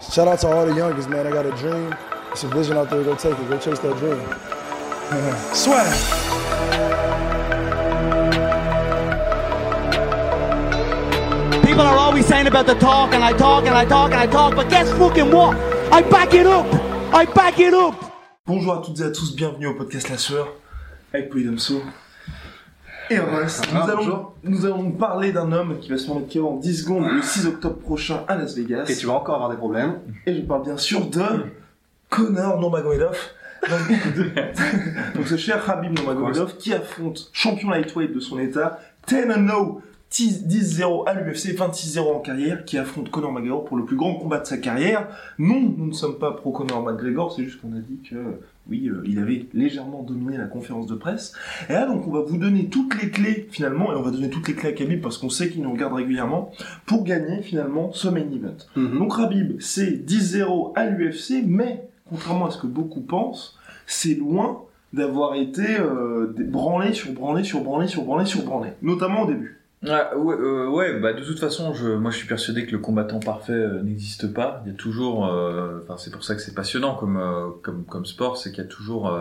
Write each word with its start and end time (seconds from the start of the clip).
Shout 0.00 0.28
out 0.28 0.38
to 0.40 0.48
all 0.48 0.66
the 0.66 0.74
youngest, 0.74 1.08
man. 1.08 1.26
I 1.26 1.30
got 1.30 1.46
a 1.46 1.52
dream. 1.52 1.94
It's 2.30 2.44
a 2.44 2.48
vision 2.48 2.76
out 2.76 2.90
there. 2.90 3.02
Go 3.02 3.16
take 3.16 3.38
it. 3.38 3.48
Go 3.48 3.58
chase 3.58 3.78
that 3.78 3.96
dream. 3.96 4.20
Swag. 5.54 5.86
People 11.64 11.80
are 11.82 11.96
always 11.96 12.26
saying 12.26 12.46
about 12.46 12.66
the 12.66 12.74
talk, 12.74 13.14
and 13.14 13.24
I 13.24 13.32
talk, 13.32 13.64
and 13.66 13.74
I 13.74 13.84
talk, 13.84 14.10
and 14.12 14.20
I 14.20 14.26
talk, 14.26 14.54
but 14.54 14.68
guess 14.68 14.90
fucking 14.92 15.30
what? 15.30 15.56
I 15.92 16.02
back 16.02 16.34
it 16.34 16.46
up! 16.46 16.66
I 17.14 17.24
back 17.24 17.58
it 17.58 17.74
up! 17.74 17.94
Bonjour 18.46 18.74
à 18.74 18.82
toutes 18.82 19.00
et 19.00 19.04
à 19.04 19.10
tous, 19.10 19.34
bienvenue 19.34 19.66
au 19.66 19.74
podcast 19.74 20.08
La 20.08 20.18
Sueur 20.18 20.48
avec 21.12 21.30
Polydamso 21.30 21.82
et. 23.10 23.16
Nous, 23.16 23.22
Ah, 23.74 23.84
allons, 23.84 23.96
bonjour. 23.96 24.34
nous 24.44 24.66
allons 24.66 24.90
parler 24.92 25.32
d'un 25.32 25.52
homme 25.52 25.78
qui 25.80 25.90
va 25.90 25.98
se 25.98 26.10
mettre 26.10 26.32
KO 26.32 26.48
en 26.48 26.56
10 26.56 26.82
secondes 26.82 27.06
le 27.10 27.22
6 27.22 27.46
octobre 27.46 27.76
prochain 27.76 28.20
à 28.28 28.36
Las 28.36 28.54
Vegas. 28.56 28.86
Et 28.88 28.96
tu 28.96 29.06
vas 29.06 29.14
encore 29.14 29.36
avoir 29.36 29.50
des 29.50 29.56
problèmes. 29.56 29.98
Et 30.26 30.34
je 30.34 30.40
parle 30.42 30.62
bien 30.64 30.76
sûr 30.76 31.06
de 31.06 31.22
Conor 32.10 32.58
Nurmagomedov. 32.60 33.16
Donc, 35.14 35.26
ce 35.26 35.36
cher 35.36 35.68
Habib 35.68 35.92
Nurmagomedov 35.98 36.56
qui 36.56 36.72
affronte 36.72 37.30
champion 37.32 37.70
lightweight 37.70 38.12
de 38.14 38.20
son 38.20 38.38
état, 38.38 38.78
10-0, 39.08 39.80
10-0 40.24 41.06
à 41.06 41.14
l'UFC, 41.14 41.56
26-0 41.56 42.00
en 42.00 42.20
carrière, 42.20 42.64
qui 42.64 42.78
affronte 42.78 43.10
Conor 43.10 43.32
McGregor 43.32 43.64
pour 43.64 43.76
le 43.76 43.84
plus 43.84 43.96
grand 43.96 44.14
combat 44.14 44.38
de 44.38 44.46
sa 44.46 44.58
carrière. 44.58 45.08
Non, 45.38 45.60
nous 45.76 45.86
ne 45.86 45.92
sommes 45.92 46.18
pas 46.18 46.32
pro 46.32 46.52
Conor 46.52 46.82
McGregor, 46.82 47.32
c'est 47.32 47.44
juste 47.44 47.60
qu'on 47.60 47.76
a 47.76 47.80
dit 47.80 47.98
que 48.08 48.16
oui, 48.68 48.88
euh, 48.88 49.02
il 49.06 49.18
avait 49.18 49.46
légèrement 49.54 50.02
dominé 50.02 50.36
la 50.36 50.46
conférence 50.46 50.86
de 50.86 50.94
presse. 50.94 51.32
Et 51.68 51.72
là, 51.72 51.86
donc, 51.86 52.06
on 52.06 52.10
va 52.10 52.20
vous 52.20 52.36
donner 52.36 52.66
toutes 52.66 53.00
les 53.00 53.10
clés, 53.10 53.48
finalement, 53.50 53.92
et 53.92 53.96
on 53.96 54.02
va 54.02 54.10
donner 54.10 54.30
toutes 54.30 54.48
les 54.48 54.54
clés 54.54 54.70
à 54.70 54.72
Khabib 54.72 55.00
parce 55.00 55.18
qu'on 55.18 55.30
sait 55.30 55.50
qu'il 55.50 55.62
nous 55.62 55.72
regarde 55.72 55.92
régulièrement, 55.92 56.50
pour 56.84 57.04
gagner, 57.04 57.42
finalement, 57.42 57.92
ce 57.92 58.08
main 58.08 58.20
event. 58.20 58.56
Mhm. 58.74 58.98
Donc 58.98 59.12
Rabib, 59.14 59.60
c'est 59.60 60.04
10-0 60.04 60.72
à 60.74 60.86
l'UFC, 60.86 61.44
mais 61.46 61.88
contrairement 62.08 62.46
à 62.46 62.50
ce 62.50 62.58
que 62.58 62.66
beaucoup 62.66 63.00
pensent, 63.00 63.58
c'est 63.86 64.14
loin 64.14 64.62
d'avoir 64.92 65.34
été 65.34 65.78
euh, 65.78 66.32
branlé 66.38 66.92
sur 66.92 67.12
branlé 67.12 67.44
sur 67.44 67.62
branlé 67.62 67.86
sur 67.86 68.04
branlé 68.04 68.24
sur 68.24 68.44
branlé, 68.44 68.70
notamment 68.82 69.22
au 69.22 69.26
début. 69.26 69.60
Ah, 69.88 70.16
ouais, 70.16 70.34
euh, 70.34 70.68
ouais, 70.68 70.98
bah 70.98 71.12
de 71.12 71.22
toute 71.22 71.38
façon, 71.38 71.72
je, 71.72 71.88
moi 71.88 72.10
je 72.10 72.16
suis 72.16 72.26
persuadé 72.26 72.66
que 72.66 72.72
le 72.72 72.78
combattant 72.78 73.20
parfait 73.20 73.52
euh, 73.52 73.82
n'existe 73.82 74.32
pas. 74.32 74.62
Il 74.64 74.72
y 74.72 74.74
a 74.74 74.76
toujours, 74.76 75.26
euh, 75.26 75.80
enfin 75.82 75.96
c'est 75.96 76.10
pour 76.10 76.24
ça 76.24 76.34
que 76.34 76.40
c'est 76.40 76.54
passionnant 76.54 76.94
comme 76.96 77.20
comme 77.62 77.84
comme 77.84 78.04
sport, 78.04 78.36
c'est 78.36 78.50
qu'il 78.50 78.64
y 78.64 78.66
a 78.66 78.68
toujours 78.68 79.12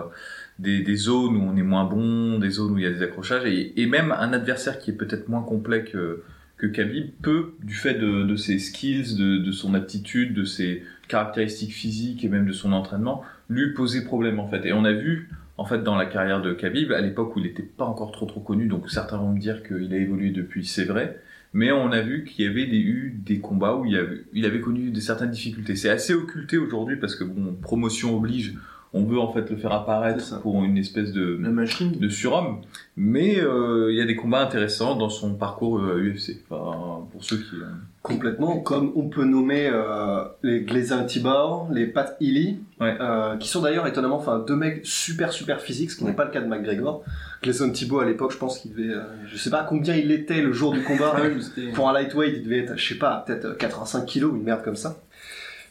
des, 0.57 0.81
des 0.81 0.95
zones 0.95 1.37
où 1.37 1.41
on 1.41 1.55
est 1.55 1.63
moins 1.63 1.83
bon, 1.85 2.39
des 2.39 2.49
zones 2.49 2.71
où 2.71 2.77
il 2.79 2.83
y 2.83 2.87
a 2.87 2.91
des 2.91 3.03
accrochages, 3.03 3.45
et, 3.45 3.79
et 3.79 3.85
même 3.85 4.11
un 4.11 4.33
adversaire 4.33 4.79
qui 4.79 4.91
est 4.91 4.95
peut-être 4.95 5.29
moins 5.29 5.43
complet 5.43 5.83
que 5.83 6.23
que 6.57 6.67
Khabib 6.67 7.11
peut, 7.21 7.53
du 7.63 7.75
fait 7.75 7.95
de, 7.95 8.23
de 8.23 8.35
ses 8.37 8.59
skills, 8.59 9.17
de, 9.17 9.37
de 9.37 9.51
son 9.51 9.73
aptitude, 9.73 10.33
de 10.33 10.45
ses 10.45 10.83
caractéristiques 11.09 11.73
physiques 11.73 12.23
et 12.23 12.29
même 12.29 12.47
de 12.47 12.53
son 12.53 12.71
entraînement, 12.71 13.23
lui 13.49 13.73
poser 13.73 14.05
problème 14.05 14.39
en 14.39 14.47
fait. 14.47 14.65
Et 14.65 14.73
on 14.73 14.85
a 14.85 14.93
vu 14.93 15.29
en 15.57 15.65
fait 15.65 15.83
dans 15.83 15.95
la 15.95 16.05
carrière 16.05 16.41
de 16.41 16.53
Khabib 16.53 16.91
à 16.91 17.01
l'époque 17.01 17.35
où 17.35 17.39
il 17.39 17.45
n'était 17.45 17.63
pas 17.63 17.85
encore 17.85 18.11
trop 18.11 18.25
trop 18.25 18.41
connu 18.41 18.67
donc 18.67 18.89
certains 18.89 19.17
vont 19.17 19.31
me 19.31 19.39
dire 19.39 19.63
qu'il 19.63 19.93
a 19.93 19.97
évolué 19.97 20.31
depuis 20.31 20.65
c'est 20.65 20.85
vrai. 20.85 21.21
Mais 21.53 21.71
on 21.71 21.93
a 21.93 22.01
vu 22.01 22.25
qu'il 22.25 22.43
y 22.43 22.47
avait 22.49 22.67
eu 22.67 23.15
des 23.17 23.39
combats 23.39 23.77
où 23.77 23.85
il 23.85 23.95
avait, 23.95 24.23
il 24.33 24.45
avait 24.45 24.59
connu 24.59 24.91
des 24.91 24.99
certaines 24.99 25.31
difficultés. 25.31 25.77
C'est 25.77 25.89
assez 25.89 26.13
occulté 26.13 26.57
aujourd'hui 26.57 26.97
parce 26.97 27.15
que 27.15 27.23
bon 27.23 27.53
promotion 27.53 28.17
oblige 28.17 28.55
on 28.97 29.03
veut 29.03 29.19
en 29.19 29.31
fait 29.33 29.49
le 29.49 29.57
faire 29.57 29.73
apparaître 29.73 30.39
pour 30.41 30.63
une 30.63 30.77
espèce 30.77 31.11
de 31.11 31.37
La 31.41 31.49
machine. 31.49 31.91
de 31.99 32.09
surhomme 32.09 32.61
mais 32.97 33.37
euh, 33.41 33.91
il 33.91 33.97
y 33.97 34.01
a 34.01 34.05
des 34.05 34.15
combats 34.15 34.39
intéressants 34.41 34.95
dans 34.95 35.09
son 35.09 35.33
parcours 35.35 35.79
euh, 35.79 36.01
UFC 36.01 36.37
enfin, 36.49 37.05
pour 37.11 37.23
ceux 37.23 37.35
qui 37.37 37.55
euh, 37.57 37.65
Complètement, 38.01 38.59
comme 38.59 38.91
on 38.95 39.09
peut 39.09 39.25
nommer 39.25 39.67
euh, 39.67 40.23
les 40.43 40.61
Glazer 40.61 41.05
Tibor, 41.07 41.67
les 41.71 41.87
Pat 41.87 42.15
Healy, 42.21 42.59
Ouais. 42.79 42.95
qui 43.39 43.47
sont 43.49 43.61
d'ailleurs 43.61 43.87
étonnamment 43.87 44.17
enfin, 44.17 44.43
deux 44.47 44.55
mecs 44.55 44.81
super 44.85 45.31
super 45.33 45.59
physiques, 45.59 45.89
ce 45.91 45.97
qui 45.97 46.03
n'est 46.05 46.13
pas 46.13 46.25
le 46.25 46.31
cas 46.31 46.39
de 46.41 46.45
McGregor. 46.47 47.03
Glazer 47.41 47.71
Tibor 47.73 48.01
à 48.01 48.05
l'époque, 48.05 48.31
je 48.31 48.37
pense 48.37 48.59
qu'il 48.59 48.73
devait, 48.75 48.93
je 49.27 49.35
sais 49.37 49.49
pas 49.49 49.63
combien 49.67 49.95
il 49.95 50.11
était 50.11 50.41
le 50.41 50.53
jour 50.53 50.71
du 50.71 50.83
combat. 50.83 51.15
Pour 51.73 51.89
un 51.89 51.93
lightweight, 51.93 52.35
il 52.37 52.43
devait 52.43 52.59
être, 52.59 52.77
je 52.77 52.89
sais 52.93 52.99
pas, 52.99 53.23
peut-être 53.25 53.57
85 53.57 54.05
kilos, 54.05 54.31
une 54.35 54.43
merde 54.43 54.61
comme 54.63 54.75
ça. 54.75 54.97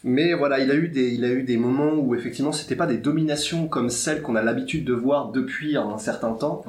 Mais 0.07 0.33
voilà, 0.35 0.59
il 0.59 0.69
a 0.69 0.75
eu 0.75 0.87
des, 0.87 1.13
il 1.15 1.25
a 1.25 1.29
eu 1.31 1.41
des 1.43 1.57
moments 1.57 1.93
où 1.95 2.13
effectivement 2.13 2.51
c'était 2.51 2.75
pas 2.75 2.85
des 2.85 2.97
dominations 2.99 3.67
comme 3.67 3.89
celles 3.89 4.21
qu'on 4.21 4.35
a 4.35 4.43
l'habitude 4.43 4.85
de 4.85 4.93
voir 4.93 5.31
depuis 5.31 5.75
un 5.77 5.97
certain 5.97 6.33
temps. 6.33 6.63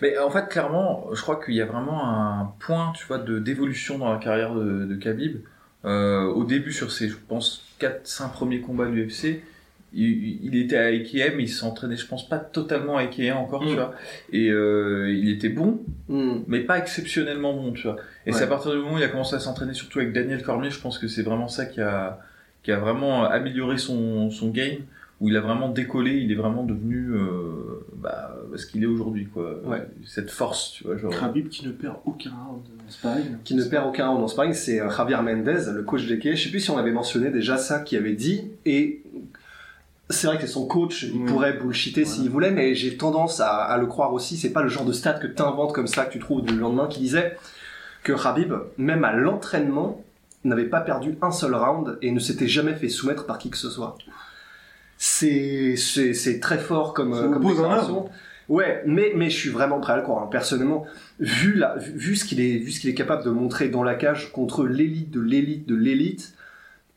Mais 0.00 0.16
en 0.18 0.30
fait, 0.30 0.48
clairement, 0.48 1.06
je 1.12 1.20
crois 1.20 1.38
qu'il 1.44 1.54
y 1.54 1.60
a 1.60 1.66
vraiment 1.66 2.08
un 2.08 2.52
point, 2.60 2.92
tu 2.96 3.06
vois, 3.06 3.18
de 3.18 3.38
d'évolution 3.38 3.98
dans 3.98 4.10
la 4.12 4.18
carrière 4.18 4.54
de, 4.54 4.86
de 4.86 4.94
Khabib. 4.94 5.36
Euh, 5.84 6.22
au 6.24 6.44
début, 6.44 6.72
sur 6.72 6.90
ses, 6.90 7.08
je 7.10 7.16
pense, 7.28 7.66
4-5 7.80 8.32
premiers 8.32 8.60
combats 8.62 8.86
de 8.86 8.92
l'UFC, 8.92 9.42
il, 9.92 10.42
il 10.42 10.56
était 10.56 10.78
à 10.78 10.86
Ikea, 10.86 11.34
mais 11.36 11.42
il 11.42 11.48
s'entraînait, 11.48 11.96
je 11.96 12.06
pense, 12.06 12.26
pas 12.26 12.38
totalement 12.38 12.96
à 12.96 13.02
Ikea 13.02 13.32
encore, 13.36 13.60
tu 13.60 13.72
Mm. 13.72 13.74
vois. 13.74 13.94
Et 14.32 14.48
euh, 14.50 15.12
il 15.12 15.28
était 15.28 15.50
bon, 15.50 15.82
Hmm. 16.08 16.38
mais 16.48 16.60
pas 16.60 16.78
exceptionnellement 16.78 17.52
bon, 17.52 17.72
tu 17.72 17.82
vois. 17.82 17.96
Et 18.26 18.30
Ouais. 18.32 18.38
c'est 18.38 18.44
à 18.44 18.46
partir 18.46 18.70
du 18.72 18.78
moment 18.78 18.94
où 18.94 18.98
il 18.98 19.04
a 19.04 19.08
commencé 19.08 19.34
à 19.36 19.40
s'entraîner, 19.40 19.74
surtout 19.74 19.98
avec 19.98 20.12
Daniel 20.14 20.42
Cormier, 20.42 20.70
je 20.70 20.80
pense 20.80 20.98
que 20.98 21.06
c'est 21.08 21.22
vraiment 21.22 21.48
ça 21.48 21.66
qui 21.66 21.82
a, 21.82 22.18
qui 22.64 22.72
a 22.72 22.78
vraiment 22.78 23.24
amélioré 23.24 23.78
son, 23.78 24.30
son 24.30 24.48
game, 24.48 24.78
où 25.20 25.28
il 25.28 25.36
a 25.36 25.40
vraiment 25.40 25.68
décollé, 25.68 26.16
il 26.16 26.32
est 26.32 26.34
vraiment 26.34 26.64
devenu 26.64 27.10
euh, 27.12 27.84
bah, 27.96 28.34
ce 28.56 28.66
qu'il 28.66 28.82
est 28.82 28.86
aujourd'hui, 28.86 29.26
quoi. 29.26 29.60
Ouais. 29.64 29.86
Cette 30.04 30.30
force, 30.30 30.72
tu 30.72 30.84
vois, 30.84 30.96
genre. 30.96 31.12
Khabib 31.16 31.48
qui 31.48 31.64
ne 31.66 31.70
perd 31.72 31.96
aucun 32.04 32.30
round 32.30 32.62
en 32.86 32.90
sparring. 32.90 33.36
qui 33.44 33.54
ne 33.54 33.62
perd 33.64 33.86
aucun 33.86 34.08
round 34.08 34.24
en 34.24 34.28
sparring, 34.28 34.54
c'est 34.54 34.80
euh, 34.80 34.90
Javier 34.90 35.16
Mendez, 35.22 35.70
le 35.72 35.82
coach 35.82 36.06
d'Eke. 36.06 36.34
Je 36.34 36.42
sais 36.42 36.50
plus 36.50 36.60
si 36.60 36.70
on 36.70 36.78
avait 36.78 36.90
mentionné 36.90 37.30
déjà 37.30 37.58
ça 37.58 37.80
qui 37.80 37.96
avait 37.96 38.14
dit. 38.14 38.50
Et 38.66 39.02
c'est 40.10 40.26
vrai 40.26 40.36
que 40.36 40.42
c'est 40.42 40.48
son 40.52 40.66
coach, 40.66 41.02
il 41.04 41.24
pourrait 41.26 41.54
bullshiter 41.54 42.02
Voilà. 42.02 42.16
s'il 42.16 42.30
voulait, 42.30 42.50
mais 42.50 42.74
j'ai 42.74 42.96
tendance 42.96 43.40
à, 43.40 43.48
à 43.56 43.78
le 43.78 43.86
croire 43.86 44.12
aussi. 44.12 44.36
C'est 44.36 44.52
pas 44.52 44.62
le 44.62 44.68
genre 44.68 44.84
de 44.84 44.92
stat 44.92 45.14
que 45.14 45.26
t'inventes 45.26 45.72
comme 45.74 45.86
ça, 45.86 46.04
que 46.06 46.12
tu 46.12 46.18
trouves 46.18 46.42
du 46.42 46.56
lendemain, 46.56 46.86
qui 46.88 47.00
disait 47.00 47.36
que 48.02 48.12
Khabib, 48.12 48.52
même 48.76 49.04
à 49.04 49.12
l'entraînement, 49.12 50.03
n'avait 50.44 50.66
pas 50.66 50.80
perdu 50.80 51.16
un 51.22 51.30
seul 51.30 51.54
round 51.54 51.98
et 52.02 52.10
ne 52.12 52.20
s'était 52.20 52.48
jamais 52.48 52.74
fait 52.74 52.88
soumettre 52.88 53.26
par 53.26 53.38
qui 53.38 53.50
que 53.50 53.56
ce 53.56 53.70
soit. 53.70 53.96
C'est 54.96 55.74
très 56.40 56.58
fort 56.58 56.94
comme, 56.94 57.14
euh, 57.14 57.28
comme 57.28 57.44
déclaration. 57.44 58.08
Ouais, 58.48 58.82
mais 58.86 59.12
mais 59.16 59.30
je 59.30 59.36
suis 59.38 59.48
vraiment 59.50 59.80
prêt 59.80 59.94
à 59.94 59.96
le 59.96 60.02
croire. 60.02 60.22
hein. 60.22 60.28
Personnellement, 60.30 60.86
vu 61.18 61.54
la 61.54 61.76
vu, 61.76 61.92
vu 61.96 62.16
ce 62.16 62.24
qu'il 62.26 62.40
est 62.40 62.58
vu 62.58 62.70
ce 62.72 62.80
qu'il 62.80 62.90
est 62.90 62.94
capable 62.94 63.24
de 63.24 63.30
montrer 63.30 63.68
dans 63.68 63.82
la 63.82 63.94
cage 63.94 64.32
contre 64.32 64.66
l'élite 64.66 65.10
de 65.10 65.20
l'élite 65.20 65.66
de 65.66 65.74
l'élite, 65.74 66.34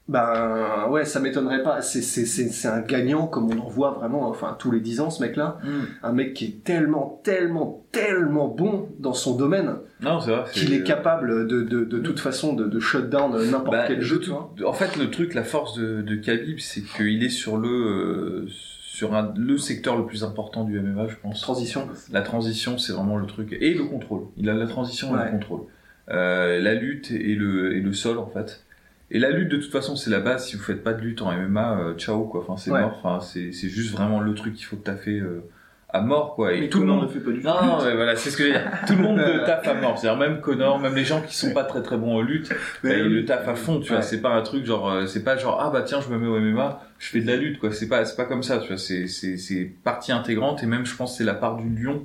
ben 0.09 0.87
ouais, 0.89 1.03
ça 1.05 1.19
m'étonnerait 1.19 1.63
pas. 1.63 1.81
C'est 1.81 2.67
un 2.67 2.79
gagnant 2.81 3.27
comme 3.27 3.51
on 3.51 3.59
en 3.59 3.67
voit 3.67 3.91
vraiment. 3.91 4.27
Enfin 4.29 4.55
tous 4.57 4.71
les 4.71 4.79
10 4.79 5.01
ans, 5.01 5.09
ce 5.09 5.21
mec-là, 5.21 5.57
Mm. 5.63 5.69
un 6.03 6.11
mec 6.13 6.33
qui 6.33 6.45
est 6.45 6.63
tellement 6.63 7.19
tellement 7.23 7.83
tellement 7.91 8.47
bon 8.47 8.89
dans 8.99 9.13
son 9.13 9.35
domaine 9.35 9.73
Non, 10.01 10.19
c'est 10.21 10.31
vrai. 10.31 10.43
qu'il 10.53 10.73
est 10.73 10.83
capable 10.83 11.47
de 11.47 11.61
de 11.63 11.83
de 11.83 11.99
toute 11.99 12.19
façon 12.19 12.53
de 12.53 12.65
de 12.65 12.79
shut 12.79 13.09
down 13.09 13.31
n'importe 13.51 13.71
Bah, 13.75 13.85
quel 13.87 14.01
jeu. 14.01 14.19
tu 14.19 14.29
vois. 14.29 14.53
En 14.65 14.73
fait, 14.73 14.95
le 14.97 15.09
truc, 15.09 15.33
la 15.33 15.43
force 15.43 15.77
de, 15.77 16.01
de 16.01 16.15
Khabib, 16.15 16.59
c'est 16.59 16.81
qu'il 16.83 17.23
est 17.23 17.29
sur 17.29 17.57
le 17.57 17.69
euh, 17.69 18.45
sur 18.47 19.13
un, 19.13 19.31
le 19.37 19.57
secteur 19.57 19.95
le 19.97 20.05
plus 20.05 20.23
important 20.23 20.63
du 20.63 20.79
MMA, 20.79 21.07
je 21.07 21.15
pense. 21.21 21.41
Transition. 21.41 21.87
La 22.11 22.21
transition, 22.21 22.77
c'est 22.79 22.93
vraiment 22.93 23.17
le 23.17 23.27
truc. 23.27 23.55
Et 23.59 23.73
le 23.75 23.83
contrôle. 23.83 24.21
Il 24.37 24.49
a 24.49 24.53
la 24.55 24.65
transition 24.67 25.09
et 25.15 25.19
Ouais. 25.19 25.25
le 25.25 25.31
contrôle. 25.33 25.61
Euh, 26.09 26.59
la 26.61 26.73
lutte 26.73 27.11
et 27.11 27.35
le, 27.35 27.75
et 27.75 27.81
le 27.81 27.93
sol, 27.93 28.17
en 28.17 28.25
fait. 28.27 28.63
Et 29.09 29.19
la 29.19 29.29
lutte, 29.31 29.49
de 29.49 29.57
toute 29.57 29.71
façon, 29.71 29.95
c'est 29.95 30.09
la 30.09 30.19
base. 30.19 30.47
Si 30.47 30.55
vous 30.57 30.63
faites 30.63 30.83
pas 30.83 30.93
de 30.93 31.01
lutte 31.01 31.21
en 31.21 31.31
MMA, 31.31 31.79
euh, 31.79 31.93
ciao, 31.95 32.25
quoi. 32.25 32.41
Enfin, 32.41 32.57
c'est 32.57 32.71
Ouais. 32.71 32.81
mort. 32.81 32.99
Enfin, 33.01 33.19
c'est, 33.25 33.51
c'est 33.53 33.69
juste 33.69 33.91
vraiment 33.93 34.19
le 34.19 34.33
truc 34.33 34.53
qu'il 34.53 34.65
faut 34.65 34.75
taffer 34.75 35.19
euh, 35.19 35.43
à 35.89 36.01
mort, 36.01 36.35
quoi. 36.35 36.51
Et 36.53 36.59
Mais 36.59 36.67
tout 36.69 36.81
le 36.81 36.87
monde 36.87 37.03
ne 37.03 37.07
fait 37.07 37.21
pas 37.21 37.31
du 37.31 37.39
tout. 37.39 37.47
non, 37.47 37.65
non, 37.65 37.85
mais 37.85 37.95
voilà, 37.95 38.17
c'est 38.17 38.29
ce 38.29 38.35
que 38.35 38.43
je 38.43 38.49
veux 38.49 38.53
dire. 38.59 38.69
Tout 38.85 38.95
le 38.97 39.03
monde 39.03 39.17
le 39.17 39.43
taffe 39.45 39.65
à 39.65 39.75
mort. 39.75 39.97
C'est-à-dire 39.97 40.19
même 40.19 40.41
Connor, 40.41 40.77
même 40.79 40.93
les 40.93 41.05
gens 41.05 41.21
qui 41.21 41.37
sont 41.37 41.53
pas 41.53 41.63
très 41.63 41.81
très 41.81 41.95
bons 41.97 42.17
en 42.17 42.21
lutte, 42.21 42.49
bah, 42.83 42.89
ils 42.93 43.07
le 43.07 43.23
taffent 43.23 43.47
à 43.47 43.55
fond, 43.55 43.79
tu 43.79 43.87
vois. 43.89 43.97
Ouais. 43.99 44.03
C'est 44.03 44.21
pas 44.21 44.31
un 44.35 44.41
truc 44.41 44.65
genre, 44.65 44.89
euh, 44.91 45.05
c'est 45.05 45.23
pas 45.23 45.37
genre, 45.37 45.57
ah 45.61 45.69
bah 45.69 45.83
tiens, 45.83 46.01
je 46.01 46.09
me 46.13 46.17
mets 46.19 46.27
au 46.27 46.37
MMA, 46.41 46.81
je 46.99 47.07
fais 47.07 47.21
de 47.21 47.27
la 47.27 47.37
lutte, 47.37 47.59
quoi. 47.59 47.71
C'est 47.71 47.87
pas, 47.87 48.03
c'est 48.03 48.17
pas 48.17 48.25
comme 48.25 48.43
ça, 48.43 48.57
tu 48.57 48.67
vois. 48.67 48.77
C'est, 48.77 49.07
c'est, 49.07 49.37
c'est 49.37 49.63
partie 49.85 50.11
intégrante 50.11 50.63
et 50.63 50.65
même, 50.65 50.85
je 50.85 50.93
pense, 50.97 51.13
que 51.13 51.19
c'est 51.19 51.23
la 51.23 51.33
part 51.35 51.55
du 51.55 51.69
lion 51.69 52.03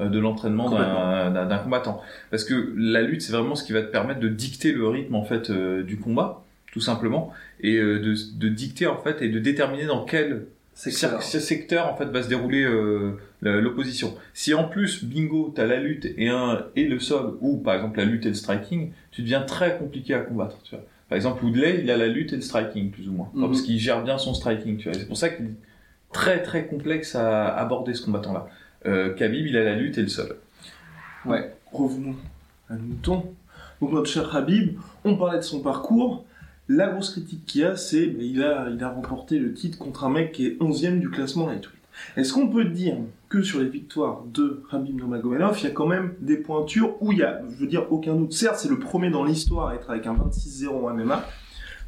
euh, 0.00 0.08
de 0.08 0.20
l'entraînement 0.20 0.70
d'un 0.70 1.32
d'un- 1.32 1.46
d'un 1.46 1.58
combattant. 1.58 2.00
Parce 2.30 2.44
que 2.44 2.72
la 2.76 3.02
lutte, 3.02 3.22
c'est 3.22 3.32
vraiment 3.32 3.56
ce 3.56 3.64
qui 3.64 3.72
va 3.72 3.82
te 3.82 3.90
permettre 3.90 4.20
de 4.20 4.28
dicter 4.28 4.70
le 4.72 4.86
rythme 4.86 5.16
en 5.16 5.24
fait 5.24 5.50
euh, 5.50 5.82
du 5.82 5.96
combat, 5.98 6.43
tout 6.74 6.80
simplement, 6.80 7.32
et 7.60 7.76
euh, 7.76 8.00
de, 8.00 8.14
de 8.36 8.48
dicter 8.48 8.86
en 8.86 8.98
fait 8.98 9.22
et 9.22 9.28
de 9.30 9.38
déterminer 9.38 9.86
dans 9.86 10.04
quel 10.04 10.44
secteur 10.74 11.86
en 11.88 11.96
fait 11.96 12.06
va 12.06 12.22
se 12.22 12.28
dérouler 12.28 12.64
euh, 12.64 13.12
l'opposition. 13.42 14.14
Si 14.34 14.52
en 14.54 14.64
plus 14.64 15.04
bingo 15.04 15.52
t'as 15.54 15.66
la 15.66 15.78
lutte 15.78 16.06
et 16.18 16.28
un 16.28 16.64
et 16.74 16.86
le 16.88 16.98
sol 16.98 17.36
ou 17.40 17.58
par 17.58 17.74
exemple 17.76 17.98
la 17.98 18.04
lutte 18.04 18.26
et 18.26 18.30
le 18.30 18.34
striking, 18.34 18.90
tu 19.12 19.22
deviens 19.22 19.42
très 19.42 19.78
compliqué 19.78 20.14
à 20.14 20.18
combattre. 20.18 20.58
Tu 20.64 20.74
vois. 20.74 20.84
Par 21.08 21.14
exemple 21.16 21.44
Woodley 21.44 21.80
il 21.84 21.90
a 21.92 21.96
la 21.96 22.08
lutte 22.08 22.32
et 22.32 22.36
le 22.36 22.42
striking 22.42 22.90
plus 22.90 23.08
ou 23.08 23.12
moins 23.12 23.28
Enfin, 23.32 23.42
Mhm. 23.42 23.48
parce 23.50 23.62
qu'il 23.62 23.78
gère 23.78 24.02
bien 24.02 24.18
son 24.18 24.34
striking. 24.34 24.76
Tu 24.78 24.88
vois. 24.90 24.98
C'est 24.98 25.06
pour 25.06 25.16
ça 25.16 25.28
qu'il 25.28 25.46
est 25.46 25.54
très 26.12 26.42
très 26.42 26.66
complexe 26.66 27.14
à 27.14 27.54
aborder 27.56 27.94
ce 27.94 28.04
combattant 28.04 28.32
là. 28.32 28.48
Euh, 28.86 29.14
Khabib 29.14 29.46
il 29.46 29.56
a 29.56 29.62
la 29.62 29.76
lutte 29.76 29.96
et 29.98 30.02
le 30.02 30.08
sol. 30.08 30.34
Revenons 31.72 32.16
à 32.68 32.74
moutons. 32.74 33.32
Donc 33.80 33.92
notre 33.92 34.08
cher 34.10 34.34
Habib, 34.34 34.76
on 35.04 35.16
parlait 35.16 35.38
de 35.38 35.42
son 35.44 35.60
parcours. 35.60 36.24
La 36.68 36.88
grosse 36.88 37.10
critique 37.10 37.44
qu'il 37.44 37.60
y 37.60 37.64
a, 37.64 37.76
c'est 37.76 38.06
bah, 38.06 38.22
il 38.22 38.42
a, 38.42 38.68
il 38.70 38.82
a 38.82 38.88
remporté 38.88 39.38
le 39.38 39.52
titre 39.52 39.78
contre 39.78 40.04
un 40.04 40.10
mec 40.10 40.32
qui 40.32 40.46
est 40.46 40.60
11e 40.60 40.98
du 40.98 41.10
classement 41.10 41.46
lightweight. 41.46 41.78
Est-ce 42.16 42.32
qu'on 42.32 42.48
peut 42.48 42.64
dire 42.64 42.96
que 43.28 43.42
sur 43.42 43.60
les 43.60 43.68
victoires 43.68 44.22
de 44.32 44.62
Habib 44.70 44.96
Nurmagomedov, 44.96 45.58
il 45.60 45.64
y 45.64 45.66
a 45.66 45.70
quand 45.70 45.86
même 45.86 46.14
des 46.20 46.36
pointures 46.36 47.00
où 47.00 47.12
il 47.12 47.18
y 47.18 47.22
a, 47.22 47.42
je 47.50 47.56
veux 47.56 47.66
dire, 47.66 47.86
aucun 47.92 48.14
doute. 48.14 48.32
Certes, 48.32 48.56
c'est 48.58 48.68
le 48.68 48.78
premier 48.78 49.10
dans 49.10 49.24
l'histoire 49.24 49.68
à 49.68 49.74
être 49.74 49.90
avec 49.90 50.06
un 50.06 50.14
26-0 50.14 50.68
en 50.68 50.94
MMA, 50.94 51.24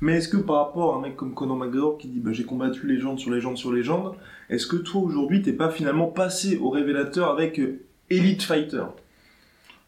mais 0.01 0.17
est-ce 0.17 0.29
que 0.29 0.37
par 0.37 0.57
rapport 0.57 0.95
à 0.95 0.99
un 0.99 1.01
mec 1.01 1.17
comme 1.17 1.35
Conor 1.35 1.57
McGregor 1.57 1.99
qui 1.99 2.09
dit 2.09 2.21
bah, 2.21 2.33
j'ai 2.33 2.45
combattu 2.45 2.87
légende 2.87 3.19
sur 3.19 3.31
légende 3.31 3.57
sur 3.57 3.73
légende, 3.73 4.15
est-ce 4.51 4.67
que 4.67 4.77
toi 4.77 5.01
aujourd'hui 5.01 5.43
t'es 5.43 5.53
pas 5.53 5.71
finalement 5.71 6.07
passé 6.07 6.59
au 6.59 6.71
révélateur 6.71 7.31
avec 7.31 7.59
euh, 7.59 7.81
Elite 8.11 8.43
Fighter? 8.43 8.85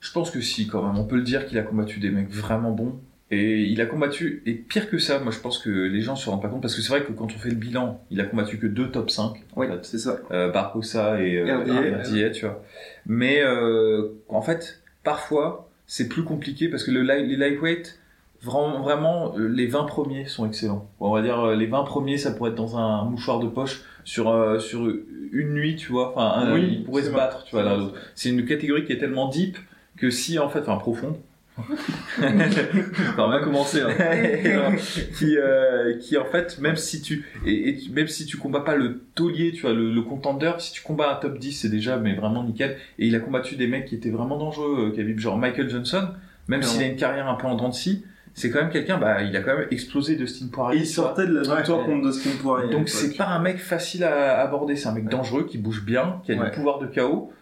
Je 0.00 0.12
pense 0.12 0.30
que 0.30 0.40
si, 0.40 0.66
quand 0.66 0.82
même. 0.82 0.98
On 0.98 1.04
peut 1.04 1.16
le 1.16 1.22
dire 1.22 1.46
qu'il 1.46 1.58
a 1.58 1.62
combattu 1.62 1.98
des 2.00 2.10
mecs 2.10 2.30
vraiment 2.30 2.70
bons. 2.70 2.98
Et 3.30 3.60
il 3.60 3.80
a 3.82 3.86
combattu, 3.86 4.42
et 4.46 4.54
pire 4.54 4.88
que 4.88 4.96
ça, 4.98 5.18
moi 5.18 5.30
je 5.32 5.38
pense 5.38 5.58
que 5.58 5.68
les 5.68 6.00
gens 6.00 6.16
se 6.16 6.30
rendent 6.30 6.40
pas 6.40 6.48
compte, 6.48 6.62
parce 6.62 6.74
que 6.74 6.80
c'est 6.80 6.88
vrai 6.88 7.02
que 7.04 7.12
quand 7.12 7.26
on 7.26 7.38
fait 7.38 7.50
le 7.50 7.56
bilan, 7.56 8.00
il 8.10 8.20
a 8.22 8.24
combattu 8.24 8.56
que 8.58 8.66
deux 8.66 8.90
top 8.90 9.10
5. 9.10 9.32
Oui, 9.54 9.66
en 9.66 9.72
fait. 9.72 9.78
c'est 9.84 9.98
ça. 9.98 10.18
Euh, 10.30 10.50
Barbosa 10.50 11.20
et 11.22 11.36
euh, 11.38 11.58
RDA, 11.58 11.98
RDA, 12.08 12.30
tu 12.30 12.46
vois. 12.46 12.62
Mais 13.04 13.42
euh, 13.42 14.08
en 14.30 14.40
fait, 14.40 14.80
parfois, 15.04 15.68
c'est 15.86 16.08
plus 16.08 16.22
compliqué 16.24 16.68
parce 16.68 16.84
que 16.84 16.90
le, 16.90 17.02
les 17.02 17.36
lightweight, 17.36 17.98
vraiment, 18.42 18.80
vraiment 18.80 19.34
euh, 19.36 19.46
les 19.48 19.66
20 19.66 19.84
premiers 19.84 20.24
sont 20.26 20.46
excellents. 20.46 20.88
On 20.98 21.12
va 21.12 21.20
dire 21.20 21.38
euh, 21.38 21.54
les 21.54 21.66
20 21.66 21.84
premiers, 21.84 22.16
ça 22.16 22.30
pourrait 22.30 22.50
être 22.52 22.56
dans 22.56 22.78
un 22.78 23.04
mouchoir 23.04 23.40
de 23.40 23.46
poche 23.48 23.82
sur 24.04 24.30
euh, 24.30 24.58
sur 24.58 24.86
une 25.32 25.52
nuit, 25.52 25.76
tu 25.76 25.92
vois. 25.92 26.12
Enfin, 26.16 26.46
un- 26.46 26.54
Oui, 26.54 26.76
ils 26.78 26.84
pourraient 26.84 27.02
c'est 27.02 27.08
se 27.10 27.14
battre, 27.14 27.44
tu 27.44 27.54
vois. 27.56 27.92
C'est 28.14 28.30
une 28.30 28.46
catégorie 28.46 28.86
qui 28.86 28.92
est 28.92 28.98
tellement 28.98 29.28
deep 29.28 29.58
que 29.98 30.08
si 30.10 30.38
en 30.38 30.48
fait, 30.48 30.60
enfin 30.60 30.76
profonde. 30.76 31.16
On 33.18 33.28
va 33.28 33.40
commencer. 33.40 33.80
hein. 33.82 33.90
qui 35.18 35.36
euh, 35.36 35.96
qui 35.98 36.16
en 36.16 36.24
fait 36.24 36.58
même 36.60 36.76
si 36.76 37.00
tu 37.02 37.26
et, 37.46 37.70
et 37.70 37.78
même 37.92 38.06
si 38.08 38.26
tu 38.26 38.36
combats 38.36 38.60
pas 38.60 38.76
le 38.76 39.02
taulier 39.14 39.52
tu 39.52 39.62
vois 39.62 39.72
le, 39.72 39.92
le 39.92 40.02
contender 40.02 40.52
si 40.58 40.72
tu 40.72 40.82
combats 40.82 41.12
un 41.12 41.16
top 41.16 41.38
10 41.38 41.52
c'est 41.52 41.68
déjà 41.68 41.96
mais 41.96 42.14
vraiment 42.14 42.44
nickel 42.44 42.76
et 42.98 43.06
il 43.06 43.14
a 43.14 43.20
combattu 43.20 43.56
des 43.56 43.66
mecs 43.66 43.86
qui 43.86 43.94
étaient 43.94 44.10
vraiment 44.10 44.36
dangereux 44.38 44.90
euh, 44.92 44.96
Khabib 44.96 45.18
genre 45.18 45.36
Michael 45.38 45.68
Johnson 45.70 46.08
même 46.48 46.62
s'il 46.62 46.82
a 46.82 46.86
une 46.86 46.96
carrière 46.96 47.28
un 47.28 47.34
peu 47.34 47.46
en 47.46 47.54
dents 47.56 47.68
de 47.68 47.74
scie 47.74 48.04
c'est 48.34 48.50
quand 48.50 48.60
même 48.60 48.70
quelqu'un 48.70 48.98
bah 48.98 49.22
il 49.22 49.36
a 49.36 49.40
quand 49.40 49.56
même 49.56 49.66
explosé 49.70 50.14
Dustin 50.16 50.46
Et 50.46 50.50
Poirier 50.50 50.80
il 50.82 50.88
tu 50.88 50.94
vois. 50.94 51.04
sortait 51.06 51.26
de 51.26 51.34
la 51.34 51.56
victoire 51.56 51.80
Ouais. 51.80 51.86
contre 51.94 52.06
Dustin 52.10 52.30
Poirier. 52.40 52.70
donc 52.70 52.88
c'est 52.88 53.16
pas 53.16 53.26
un 53.26 53.40
mec 53.40 53.58
facile 53.58 54.04
à 54.04 54.40
aborder 54.40 54.76
c'est 54.76 54.88
un 54.88 54.92
mec 54.92 55.08
dangereux 55.08 55.46
qui 55.46 55.58
bouge 55.58 55.84
bien 55.84 56.20
qui 56.24 56.32
a 56.32 56.36
Ouais. 56.36 56.50
du 56.50 56.56
pouvoir 56.56 56.78
de 56.78 56.86
KO 56.86 57.32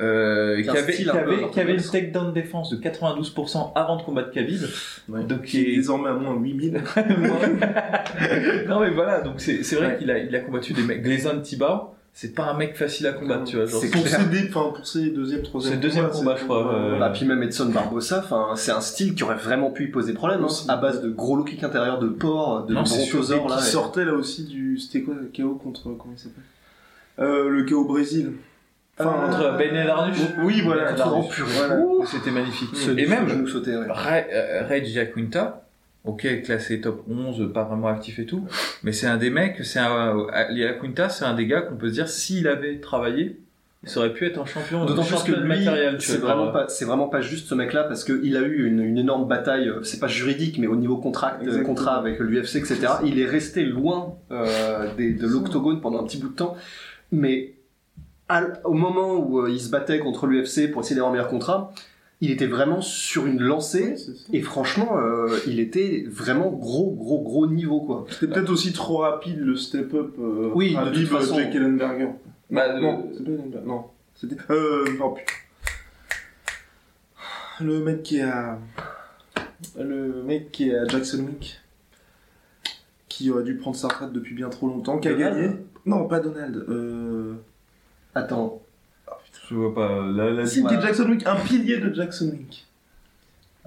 euh, 0.00 0.62
Qui 0.62 0.68
avait, 0.70 0.92
style 0.92 1.04
qui 1.04 1.10
un 1.10 1.22
peu 1.22 1.32
avait, 1.32 1.50
qui 1.50 1.60
avait 1.60 1.74
une 1.74 1.82
takedown 1.82 2.32
défense 2.32 2.70
de 2.70 2.76
92% 2.76 3.72
avant 3.74 3.96
de 3.96 4.02
combattre 4.02 4.30
Khabib 4.30 4.62
Ouais. 5.08 5.24
donc 5.24 5.42
qui 5.42 5.60
est 5.60 5.76
désormais 5.76 6.08
à 6.08 6.14
moins 6.14 6.34
8000. 6.34 6.82
non 8.68 8.80
mais 8.80 8.90
voilà, 8.90 9.20
donc 9.20 9.34
c'est 9.40 9.62
c'est 9.62 9.76
vrai 9.76 9.86
Ouais. 9.88 9.96
qu'il 9.98 10.10
a, 10.10 10.18
il 10.18 10.34
a 10.34 10.40
combattu 10.40 10.72
des 10.72 10.82
mecs. 10.82 11.02
Gleason 11.02 11.40
Tibau, 11.40 11.90
c'est 12.14 12.34
pas 12.34 12.44
un 12.44 12.54
mec 12.56 12.76
facile 12.76 13.06
à 13.06 13.12
combattre, 13.12 13.44
tu 13.44 13.56
vois. 13.56 13.66
Genre, 13.66 13.80
C'est 13.80 13.90
pour 13.90 14.06
ses, 14.06 14.16
enfin, 14.48 14.72
pour 14.74 14.86
ses 14.86 15.10
deuxième, 15.10 15.42
troisième 15.42 15.72
C'est 15.72 15.76
le 15.76 15.82
deuxième 15.82 16.08
combat, 16.08 16.36
je 16.38 16.44
crois, 16.44 16.74
euh, 16.74 16.98
Bah, 16.98 17.10
puis 17.10 17.24
même 17.26 17.42
Edson 17.42 17.66
Barbosa, 17.66 18.18
enfin, 18.24 18.50
c'est 18.54 18.72
un 18.72 18.80
style 18.80 19.14
qui 19.14 19.22
aurait 19.24 19.36
vraiment 19.36 19.70
pu 19.70 19.84
y 19.84 19.88
poser 19.88 20.12
problème, 20.14 20.42
hein, 20.44 20.48
à 20.68 20.76
base 20.76 21.02
de 21.02 21.10
gros 21.10 21.36
low 21.36 21.44
kick 21.44 21.62
intérieur 21.64 21.98
de 21.98 22.08
porc, 22.08 22.66
de 22.66 22.74
Non, 22.74 22.82
brontosaure, 22.82 23.48
là. 23.48 23.56
qui 23.56 23.62
et- 23.62 23.66
sortait 23.70 24.04
là 24.04 24.14
aussi 24.14 24.44
du. 24.44 24.78
C'était 24.78 25.02
quoi 25.02 25.14
le 25.14 25.30
KO 25.34 25.54
contre. 25.54 25.82
Comment 25.84 26.14
il 26.14 26.18
s'appelle? 26.18 26.42
Euh, 27.18 27.48
Le 27.48 27.64
KO 27.64 27.84
Brésil. 27.84 28.32
Enfin, 28.98 29.26
Contre 29.26 29.56
Ben 29.56 29.74
Edarnush 29.74 30.18
Oui, 30.42 30.60
voilà. 30.62 30.92
Voilà. 30.92 31.80
C'était 32.06 32.30
magnifique. 32.30 32.70
Et 32.96 33.06
même 33.06 33.28
genou 33.28 33.46
sauté, 33.48 33.76
ouais. 33.76 33.86
Ray, 33.88 34.26
euh, 34.32 34.66
Ray 34.66 34.84
Giaquinta, 34.84 35.66
ok, 36.04 36.42
classé 36.44 36.80
top 36.80 37.04
11, 37.08 37.52
pas 37.52 37.64
vraiment 37.64 37.88
actif 37.88 38.18
et 38.18 38.26
tout, 38.26 38.46
mais 38.82 38.92
c'est 38.92 39.06
un 39.06 39.16
des 39.16 39.30
mecs, 39.30 39.64
c'est 39.64 39.78
un, 39.78 40.18
euh, 40.18 40.54
Giaquinta, 40.54 41.08
c'est 41.08 41.24
un 41.24 41.34
des 41.34 41.46
gars 41.46 41.62
qu'on 41.62 41.76
peut 41.76 41.88
se 41.88 41.94
dire, 41.94 42.08
s'il 42.08 42.46
avait 42.48 42.80
travaillé, 42.80 43.40
il 43.84 43.98
aurait 43.98 44.12
pu 44.12 44.26
être 44.26 44.38
un 44.38 44.44
champion, 44.44 44.84
D'autant 44.84 45.02
plus 45.02 45.22
que 45.24 45.32
lui, 45.32 45.66
c'est 45.98 46.18
vraiment 46.18 46.52
pas, 46.52 46.68
c'est 46.68 46.84
vraiment 46.84 47.08
pas 47.08 47.20
juste 47.20 47.48
ce 47.48 47.54
mec-là 47.54 47.82
parce 47.84 48.04
qu'il 48.04 48.36
a 48.36 48.40
eu 48.40 48.66
une, 48.66 48.80
une 48.80 48.98
énorme 48.98 49.26
bataille, 49.26 49.68
euh, 49.68 49.82
c'est 49.82 49.98
pas 49.98 50.06
juridique, 50.06 50.58
mais 50.58 50.68
au 50.68 50.76
niveau 50.76 50.98
contract, 50.98 51.38
euh, 51.40 51.46
Exactement. 51.46 51.68
contrat 51.68 51.96
avec 51.96 52.20
l'UFC, 52.20 52.56
etc. 52.56 52.78
Il 53.04 53.18
est 53.18 53.26
resté 53.26 53.64
loin 53.64 54.14
euh, 54.30 54.86
des, 54.96 55.12
de 55.12 55.26
l'octogone 55.26 55.80
pendant 55.80 56.00
un 56.00 56.04
petit 56.04 56.18
bout 56.18 56.28
de 56.28 56.36
temps, 56.36 56.56
mais 57.10 57.54
au 58.64 58.72
moment 58.72 59.14
où 59.14 59.40
euh, 59.40 59.50
il 59.50 59.60
se 59.60 59.70
battait 59.70 59.98
contre 59.98 60.26
l'UFC 60.26 60.70
pour 60.70 60.82
essayer 60.82 60.96
d'avoir 60.96 61.10
un 61.10 61.16
meilleur 61.16 61.28
contrat, 61.28 61.72
il 62.22 62.30
était 62.30 62.46
vraiment 62.46 62.80
sur 62.80 63.26
une 63.26 63.40
lancée. 63.40 63.96
Et 64.32 64.42
franchement, 64.42 64.96
euh, 64.96 65.38
il 65.46 65.58
était 65.58 66.04
vraiment 66.08 66.50
gros, 66.50 66.92
gros, 66.92 67.20
gros 67.20 67.48
niveau, 67.48 67.80
quoi. 67.80 68.06
C'était 68.10 68.32
peut-être 68.32 68.50
aussi 68.50 68.72
trop 68.72 68.98
rapide 68.98 69.40
le 69.40 69.56
step-up 69.56 70.14
euh, 70.20 70.50
Oui, 70.54 70.74
de 70.74 70.90
toute 70.90 71.08
façon. 71.08 71.34
Jake 71.34 71.54
Ellenberger. 71.54 72.10
Bah, 72.48 72.80
non, 72.80 73.10
c'est 73.12 73.24
pas 73.24 73.30
Ellenberger. 73.32 73.66
Non. 73.66 73.84
C'était. 74.14 74.36
Euh. 74.50 74.84
Oh 75.02 75.10
putain. 75.10 75.32
Le 77.60 77.80
mec 77.80 78.04
qui 78.04 78.18
est 78.18 78.22
à. 78.22 78.58
Le 79.76 80.22
mec 80.22 80.52
qui 80.52 80.70
est 80.70 80.76
à 80.76 80.86
Jackson 80.86 81.26
Wick. 81.26 81.60
Qui 83.08 83.30
aurait 83.30 83.42
dû 83.42 83.56
prendre 83.56 83.76
sa 83.76 83.88
retraite 83.88 84.12
depuis 84.12 84.34
bien 84.34 84.48
trop 84.48 84.68
longtemps. 84.68 84.98
Qui 84.98 85.08
a 85.08 85.14
gagné. 85.14 85.50
Non, 85.86 86.06
pas 86.06 86.20
Donald. 86.20 86.64
Euh. 86.68 87.34
Attends. 88.14 88.60
Je 89.48 89.54
vois 89.54 89.74
pas, 89.74 90.46
Si, 90.46 90.56
qui 90.56 90.60
voilà. 90.62 90.78
est 90.78 90.82
Jackson 90.82 91.08
Wick. 91.10 91.26
Un 91.26 91.36
pilier 91.36 91.78
de 91.78 91.92
Jackson 91.94 92.30
Wick. 92.32 92.66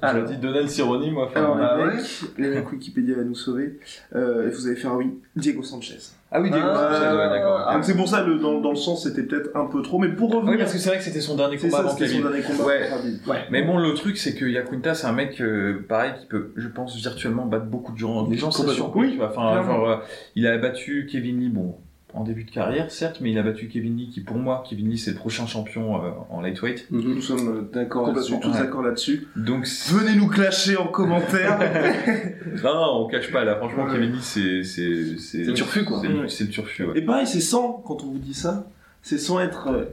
j'ai 0.03 0.21
dit 0.24 0.38
Donald 0.38 0.68
Cerrone, 0.69 1.12
moi, 1.12 1.25
enfin, 1.25 1.39
Alors, 1.39 1.57
ah 1.62 1.77
les, 1.77 1.86
mecs, 1.95 2.06
les 2.38 2.50
mecs 2.50 2.71
Wikipédia 2.71 3.15
va 3.15 3.24
nous 3.24 3.36
sauver. 3.36 3.80
Euh, 4.16 4.47
et 4.47 4.52
vous 4.52 4.68
allez 4.68 4.75
faire 4.75 4.92
un 4.94 4.97
oui. 4.97 5.14
Diego 5.35 5.61
Sanchez. 5.64 5.97
Ah 6.31 6.42
oui, 6.42 6.49
Diego 6.49 6.66
Ah, 6.69 6.90
Sanchez, 6.92 7.16
ouais, 7.18 7.30
d'accord. 7.30 7.64
ah, 7.68 7.80
c'est 7.83 7.95
pour 7.95 8.07
ça, 8.07 8.23
le, 8.23 8.40
dans, 8.40 8.59
dans 8.61 8.71
le 8.71 8.75
sens, 8.75 9.04
c'était 9.04 9.23
peut-être 9.23 9.56
un 9.56 9.66
peu 9.68 9.81
trop. 9.83 9.99
Mais 9.99 10.09
pour 10.09 10.31
revenir. 10.33 10.52
Oui, 10.54 10.57
parce 10.57 10.73
que 10.73 10.80
c'est 10.80 10.90
vrai 10.90 10.97
que 10.97 11.04
c'était 11.04 11.21
son 11.21 11.35
dernier 11.35 11.57
c'est 11.57 11.68
combat 11.68 11.78
ça, 11.78 11.83
avant 11.83 11.97
c'était 11.97 12.07
son 12.11 12.21
dernier 12.21 12.42
combat. 12.42 12.66
Ouais. 12.66 12.90
Ouais. 13.28 13.40
Mais 13.52 13.61
bon, 13.64 13.78
le 13.78 13.94
truc, 13.94 14.18
c'est 14.18 14.33
que 14.35 14.45
Yakunta, 14.45 14.95
c'est 14.95 15.07
un 15.07 15.14
mec, 15.14 15.40
euh, 15.40 15.85
pareil, 15.87 16.14
qui 16.19 16.25
peut, 16.25 16.52
je 16.56 16.68
pense, 16.68 16.95
virtuellement 16.95 17.45
battre 17.45 17.66
beaucoup 17.66 17.92
de 17.94 17.97
gens. 17.99 18.28
Les 18.28 18.37
gens 18.37 18.49
sont 18.52 18.64
Complètement. 18.64 18.85
surpris, 18.85 19.18
Oui. 19.18 19.21
Enfin, 19.21 19.64
genre, 19.64 19.90
euh, 19.90 19.97
il 20.35 20.47
a 20.47 20.57
battu 20.57 21.07
Kevin 21.11 21.40
Lee, 21.40 21.49
bon, 21.49 21.75
en 22.16 22.24
début 22.24 22.45
de 22.45 22.52
carrière, 22.52 22.90
certes, 22.92 23.18
mais 23.22 23.31
il 23.31 23.38
a 23.38 23.44
battu 23.44 23.68
Kevin 23.68 23.98
Lee, 23.98 24.10
qui 24.10 24.22
pour 24.22 24.38
moi, 24.38 24.64
Kevin 24.69 24.90
Lee, 24.90 24.98
c'est 24.98 25.12
le 25.12 25.18
prochain 25.18 25.45
champion 25.48 25.98
euh, 26.04 26.10
en 26.30 26.42
lightweight. 26.42 26.88
Nous 26.90 27.22
sommes 27.22 27.48
euh, 27.50 27.69
d'accord 27.74 28.07
là-dessus, 28.07 28.40
tous 28.42 28.48
ouais. 28.52 28.57
d'accord 28.60 28.81
là-dessus. 28.84 29.28
Donc, 29.36 29.68
Venez 29.90 30.16
nous 30.16 30.28
clasher 30.28 30.78
en 30.78 30.88
commentaire. 30.88 31.60
non, 32.64 32.74
non, 32.74 33.06
on 33.06 33.07
cache 33.07 33.31
pas, 33.31 33.44
là, 33.44 33.56
franchement, 33.57 33.84
Ouais. 33.86 33.92
Kevin 33.94 34.12
Lee, 34.14 34.19
c'est, 34.22 34.64
c'est, 34.64 35.18
c'est, 35.18 35.40
C'est 35.40 35.44
le 35.44 35.54
turfu, 35.54 35.84
quoi. 35.84 36.00
C'est, 36.02 36.07
le- 36.07 36.19
Ouais. 36.22 36.30
c'est 36.30 36.44
le 36.45 36.50
turfu, 36.50 36.86
ouais. 36.86 36.98
Et 36.98 37.02
pareil, 37.02 37.28
c'est 37.28 37.42
sans, 37.42 37.74
quand 37.86 38.04
on 38.04 38.07
vous 38.07 38.18
dit 38.19 38.34
ça, 38.34 38.66
c'est 39.02 39.18
sans 39.18 39.40
être 39.42 39.68
euh, 39.68 39.84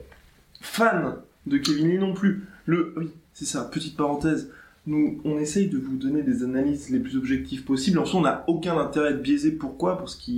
fan 0.60 1.16
de 1.46 1.58
Kevin 1.58 1.88
Lee 1.88 1.98
non 1.98 2.14
plus. 2.14 2.46
Le, 2.66 2.94
oui, 2.96 3.10
c'est 3.34 3.44
ça, 3.46 3.68
petite 3.72 3.96
parenthèse. 3.96 4.48
Nous, 4.84 5.20
on 5.24 5.38
essaye 5.38 5.68
de 5.68 5.78
vous 5.78 5.96
donner 5.96 6.22
des 6.22 6.42
analyses 6.42 6.90
les 6.90 6.98
plus 6.98 7.16
objectives 7.16 7.62
possibles. 7.62 8.00
En 8.00 8.04
soi, 8.04 8.18
on 8.18 8.24
n'a 8.24 8.42
aucun 8.48 8.76
intérêt 8.78 9.08
à 9.08 9.10
être 9.12 9.22
biaisé. 9.22 9.52
Pourquoi? 9.52 9.96
Parce 9.96 10.16
qu'au 10.16 10.32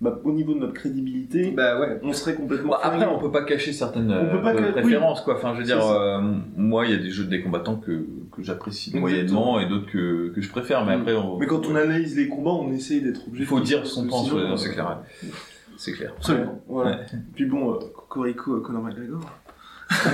bah, 0.00 0.20
au 0.22 0.30
niveau 0.32 0.54
de 0.54 0.60
notre 0.60 0.74
crédibilité, 0.74 1.50
Bah 1.50 1.80
ouais. 1.80 1.98
on 2.04 2.12
serait 2.12 2.36
complètement. 2.36 2.68
Bon, 2.68 2.76
après, 2.80 3.04
on 3.06 3.18
peut 3.18 3.32
pas 3.32 3.42
cacher 3.42 3.72
certaines 3.72 4.08
On 4.12 4.30
peut 4.30 4.40
pas 4.40 4.54
euh, 4.54 4.58
ca- 4.72 4.80
préférences, 4.80 5.20
quoi. 5.22 5.34
Enfin, 5.34 5.52
je 5.54 5.58
veux 5.58 5.64
dire, 5.64 5.84
euh, 5.84 6.20
moi, 6.56 6.86
il 6.86 6.92
y 6.92 6.94
a 6.94 6.98
des 6.98 7.10
jeux 7.10 7.24
des 7.24 7.42
combattants 7.42 7.74
que, 7.76 8.06
que 8.30 8.42
j'apprécie 8.42 8.96
moyennement 8.96 9.58
et 9.58 9.68
d'autres 9.68 9.90
que, 9.90 10.28
que 10.28 10.40
je 10.40 10.48
préfère, 10.50 10.84
mais 10.84 10.96
Mm. 10.96 11.00
après, 11.00 11.16
on, 11.16 11.36
Mais 11.38 11.46
quand 11.46 11.66
on 11.66 11.74
analyse 11.74 12.16
les 12.16 12.28
combats, 12.28 12.52
on 12.52 12.70
essaye 12.70 13.00
d'être 13.00 13.26
objectif. 13.26 13.40
il 13.40 13.46
faut 13.46 13.60
dire 13.60 13.84
son 13.84 14.06
temps, 14.06 14.24
ouais, 14.26 14.42
euh, 14.42 14.56
c'est 14.56 14.70
clair. 14.70 15.00
ouais. 15.22 15.28
C'est 15.76 15.92
clair. 15.92 16.12
Absolument. 16.16 16.62
Voilà. 16.68 17.00
Puis 17.34 17.46
bon, 17.46 17.72
euh, 17.74 17.78
Cocorico, 17.96 18.54
euh, 18.54 18.60
Conor 18.60 18.82
McGregor. 18.84 19.20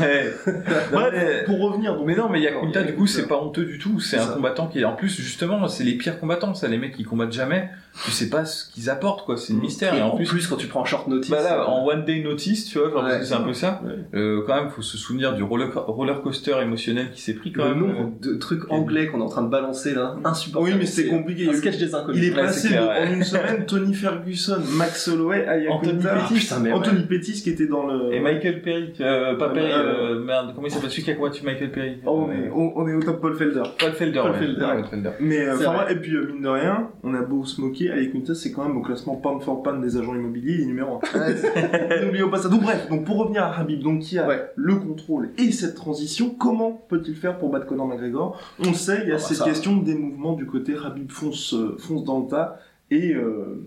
Ouais. 0.00 0.32
Bref, 0.92 1.12
mais- 1.12 1.44
pour 1.44 1.60
revenir. 1.60 1.94
donc- 1.96 2.06
Mais 2.06 2.14
non, 2.14 2.28
mais 2.28 2.40
Yakuta, 2.40 2.82
du 2.82 2.94
coup, 2.94 3.06
c'est 3.06 3.26
pas 3.28 3.36
honteux 3.40 3.64
du 3.64 3.78
tout. 3.78 4.00
C'est 4.00 4.16
C'est 4.16 4.22
un 4.22 4.26
ça. 4.26 4.32
combattant 4.34 4.66
qui 4.66 4.80
est, 4.80 4.84
en 4.84 4.94
plus, 4.94 5.20
justement, 5.20 5.66
c'est 5.68 5.84
les 5.84 5.94
pires 5.94 6.18
combattants, 6.18 6.54
ça, 6.54 6.68
les 6.68 6.78
mecs 6.78 6.94
qui 6.94 7.04
combattent 7.04 7.32
jamais. 7.32 7.70
Tu 8.04 8.12
sais 8.12 8.30
pas 8.30 8.44
ce 8.44 8.70
qu'ils 8.70 8.88
apportent, 8.88 9.25
quoi. 9.26 9.37
C'est 9.37 9.52
le 9.52 9.59
mystère. 9.59 9.94
Et 9.94 10.00
en 10.00 10.16
plus, 10.16 10.47
quand 10.47 10.56
tu 10.56 10.68
prends 10.68 10.85
short 10.85 11.09
notice. 11.09 11.30
bah 11.30 11.42
là, 11.42 11.61
euh, 11.62 11.64
en 11.66 11.85
one 11.87 12.04
day 12.04 12.23
notice, 12.23 12.64
tu 12.66 12.78
vois, 12.78 12.88
genre, 12.90 13.00
parce 13.02 13.14
Ouais. 13.14 13.20
que 13.20 13.26
c'est 13.26 13.35
un 13.35 13.40
peu 13.42 13.52
ça. 13.52 13.82
Ouais. 13.85 14.18
Euh, 14.18 14.42
quand 14.47 14.54
même, 14.54 14.70
faut 14.70 14.80
se 14.80 14.97
souvenir 14.97 15.35
du 15.35 15.42
roller, 15.42 15.70
roller 15.75 16.23
coaster 16.23 16.54
émotionnel 16.62 17.11
qui 17.12 17.20
s'est 17.20 17.35
pris 17.35 17.52
quand 17.52 17.64
le 17.68 17.75
même. 17.75 17.78
nombre 17.94 18.12
de 18.23 18.35
trucs 18.35 18.70
anglais 18.70 19.09
qu'on 19.09 19.18
est 19.20 19.25
en 19.25 19.28
train 19.28 19.42
de 19.42 19.49
balancer 19.50 19.92
là, 19.94 20.16
insupportable. 20.25 20.73
Oui, 20.73 20.78
mais 20.78 20.87
c'est 20.87 21.09
compliqué. 21.09 21.49
Un 21.49 21.52
sketch 21.52 21.78
des 21.78 21.94
inconnus. 21.94 22.23
Il 22.23 22.28
est 22.28 22.35
passé 22.35 22.68
de- 22.70 22.78
en 22.78 23.12
une 23.12 23.25
semaine 23.25 23.66
Tony 23.66 23.92
Ferguson, 23.92 24.61
Max 24.76 25.09
Holloway, 25.09 25.47
Anthony 25.68 26.02
Ah, 26.09 26.26
Pettis. 26.28 26.54
ouais. 26.62 26.73
Anthony 26.73 27.02
Pettis 27.06 27.42
qui 27.42 27.50
était 27.50 27.66
dans 27.66 27.87
le. 27.87 28.14
Et 28.14 28.20
Michael 28.20 28.62
Perry, 28.62 28.92
euh, 29.00 29.37
pas 29.37 29.50
Perry, 29.50 29.73
euh, 29.73 30.20
merde, 30.20 30.52
comment 30.54 30.66
il 30.66 30.70
s'appelle 30.70 30.90
celui 30.90 31.02
qui 31.02 31.11
a 31.11 31.14
combattu 31.14 31.44
Michael 31.44 31.73
Perry 31.73 31.99
Oh, 32.06 32.23
Euh, 32.23 32.26
mais 32.28 32.50
on, 32.54 32.73
on 32.76 32.88
est 32.88 32.94
au 32.94 33.02
top 33.02 33.20
Paul 33.20 33.35
Felder. 33.37 33.62
Paul 33.78 33.92
Felder, 33.92 34.20
Paul 34.23 34.30
ouais. 34.32 34.38
Felder. 34.38 34.61
Ouais, 34.64 34.75
Paul 34.80 34.85
Felder. 34.90 35.11
Mais 35.20 35.40
euh, 35.40 35.88
et 35.90 35.97
puis 35.97 36.14
euh, 36.14 36.28
mine 36.32 36.42
de 36.42 36.49
rien, 36.49 36.88
on 37.02 37.14
a 37.14 37.23
beau 37.23 37.44
moquer, 37.88 37.90
Ayakuta 37.92 38.34
c'est 38.34 38.52
quand 38.52 38.66
même 38.66 38.76
au 38.76 38.82
classement 38.82 39.16
pound 39.16 39.42
for 39.42 39.62
pound 39.62 39.82
des 39.82 39.96
agents 39.96 40.14
immobiliers, 40.14 40.54
il 40.54 40.60
est 40.62 40.66
numéro 40.66 41.00
1. 41.14 42.02
N'oublions 42.04 42.30
pas 42.30 42.38
ça. 42.38 42.49
Donc 42.49 42.62
bref, 42.62 42.88
donc 42.88 43.04
pour 43.04 43.16
revenir 43.18 43.42
à 43.44 43.58
Habib, 43.58 43.82
donc 43.82 44.00
qui 44.00 44.18
a 44.18 44.26
Ouais. 44.26 44.50
le 44.56 44.76
contrôle 44.76 45.30
et 45.38 45.50
cette 45.52 45.75
transition, 45.75 46.30
comment 46.30 46.72
peut-il 46.88 47.16
faire 47.16 47.38
pour 47.38 47.50
battre 47.50 47.66
Conor 47.66 47.87
McGregor? 47.88 48.38
On 48.64 48.68
le 48.68 48.75
sait, 48.75 49.00
il 49.04 49.08
y 49.08 49.12
a 49.12 49.14
Ah 49.14 49.18
bah 49.18 49.25
cette 49.25 49.37
ça. 49.38 49.44
question 49.44 49.76
des 49.78 49.94
mouvements 49.94 50.34
du 50.34 50.46
côté 50.46 50.75
Habib 50.84 51.10
fonce, 51.10 51.54
euh, 51.54 51.76
fonce 51.78 52.04
dans 52.04 52.20
le 52.20 52.28
tas 52.28 52.58
et 52.90 53.14
euh, 53.14 53.64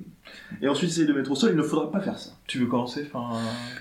et 0.62 0.68
ensuite 0.68 0.90
essaye 0.90 1.06
de 1.06 1.14
mettre 1.14 1.32
au 1.32 1.36
sol. 1.36 1.52
Il 1.52 1.58
ne 1.58 1.64
faudra 1.64 1.92
pas 1.92 2.00
faire 2.00 2.18
ça. 2.18 2.32
Tu 2.48 2.58
veux 2.60 2.66
commencer 2.68 3.06
enfin... 3.14 3.38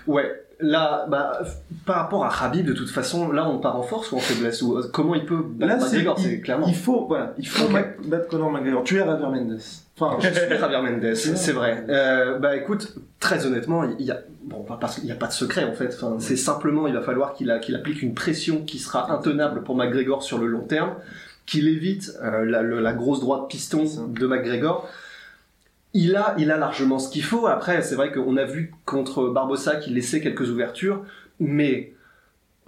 Ouais, 0.08 0.28
là, 0.60 1.06
bah, 1.08 1.40
par 1.86 1.96
rapport 1.96 2.24
à 2.24 2.44
Habib, 2.44 2.66
de 2.66 2.72
toute 2.72 2.90
façon, 2.90 3.30
là, 3.30 3.48
on 3.48 3.58
part 3.58 3.76
en 3.76 3.82
force 3.82 4.10
ou 4.12 4.16
en 4.16 4.20
faiblesse 4.20 4.60
ou 4.62 4.76
euh, 4.76 4.82
comment 4.92 5.14
il 5.14 5.24
peut 5.24 5.40
battre 5.42 5.74
Là, 5.74 5.80
c'est 5.80 5.96
McGregor, 5.98 6.16
il, 6.18 6.22
c'est 6.24 6.40
clairement. 6.40 6.66
il 6.66 6.74
faut 6.74 7.06
voilà, 7.06 7.34
il 7.38 7.46
faut 7.46 7.66
Ok. 7.66 7.72
ma- 7.72 8.08
battre 8.08 8.28
Conor 8.28 8.50
McGregor. 8.50 8.82
Tu 8.82 8.96
es 8.96 8.98
Javier 8.98 9.26
Mendes. 9.26 9.58
Enfin, 9.98 10.16
Je 10.20 10.28
suis 10.28 10.48
Javier 10.58 10.80
Mendes, 10.82 11.14
c'est 11.14 11.52
vrai. 11.52 11.84
Euh, 11.88 12.38
bah 12.38 12.56
écoute, 12.56 12.94
très 13.20 13.46
honnêtement, 13.46 13.84
il 13.84 14.04
y 14.06 14.10
a 14.10 14.20
bon, 14.44 14.64
parce 14.80 14.96
qu'il 14.96 15.04
n'y 15.04 15.12
a 15.12 15.16
pas 15.16 15.26
de 15.26 15.32
secret 15.32 15.64
en 15.64 15.72
fait. 15.74 15.88
Enfin, 15.94 16.16
c'est 16.18 16.36
simplement, 16.36 16.86
il 16.86 16.94
va 16.94 17.02
falloir 17.02 17.34
qu'il 17.34 17.50
applique 17.50 18.02
une 18.02 18.14
pression 18.14 18.62
qui 18.64 18.78
sera 18.78 19.12
intenable 19.12 19.62
pour 19.62 19.76
McGregor 19.76 20.22
sur 20.22 20.38
le 20.38 20.46
long 20.46 20.62
terme, 20.62 20.94
qu'il 21.46 21.68
évite 21.68 22.12
euh, 22.22 22.44
la, 22.44 22.62
le- 22.62 22.80
la 22.80 22.92
grosse 22.94 23.20
droite 23.20 23.48
piston 23.48 23.84
de 24.08 24.26
McGregor. 24.26 24.88
Il 25.94 26.16
a, 26.16 26.34
il 26.38 26.50
a 26.50 26.56
largement 26.56 26.98
ce 26.98 27.10
qu'il 27.10 27.22
faut. 27.22 27.46
Après, 27.46 27.82
c'est 27.82 27.96
vrai 27.96 28.10
qu'on 28.12 28.38
a 28.38 28.44
vu 28.44 28.72
contre 28.86 29.28
Barbossa 29.28 29.76
qu'il 29.76 29.94
laissait 29.94 30.20
quelques 30.20 30.48
ouvertures, 30.50 31.04
mais 31.40 31.92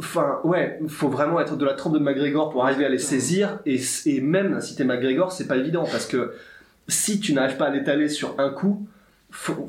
Enfin, 0.00 0.40
ouais, 0.42 0.80
faut 0.88 1.08
vraiment 1.08 1.38
être 1.38 1.54
de 1.56 1.64
la 1.64 1.74
trempe 1.74 1.94
de 1.94 2.00
McGregor 2.00 2.50
pour 2.50 2.64
arriver 2.66 2.84
à 2.84 2.88
les 2.88 2.98
saisir, 2.98 3.60
et, 3.64 3.80
et 4.06 4.20
même 4.20 4.60
si 4.60 4.74
t'es 4.74 4.82
McGregor, 4.82 5.30
c'est 5.30 5.46
pas 5.46 5.56
évident, 5.56 5.84
parce 5.84 6.06
que 6.06 6.32
si 6.88 7.20
tu 7.20 7.32
n'arrives 7.32 7.56
pas 7.56 7.66
à 7.66 7.70
l'étaler 7.70 8.08
sur 8.08 8.38
un 8.38 8.50
coup, 8.50 8.86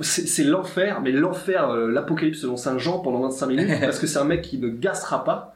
c'est 0.02 0.44
l'enfer, 0.44 1.02
mais 1.02 1.12
l'enfer, 1.12 1.70
euh, 1.70 1.92
l'apocalypse 1.92 2.40
selon 2.40 2.56
Saint 2.56 2.78
Jean 2.78 3.00
pendant 3.00 3.22
25 3.22 3.48
minutes, 3.48 3.70
parce 3.82 4.00
que 4.00 4.08
c'est 4.08 4.20
un 4.20 4.26
mec 4.26 4.42
qui 4.42 4.58
ne 4.58 4.70
gassera 4.70 5.24
pas, 5.24 5.56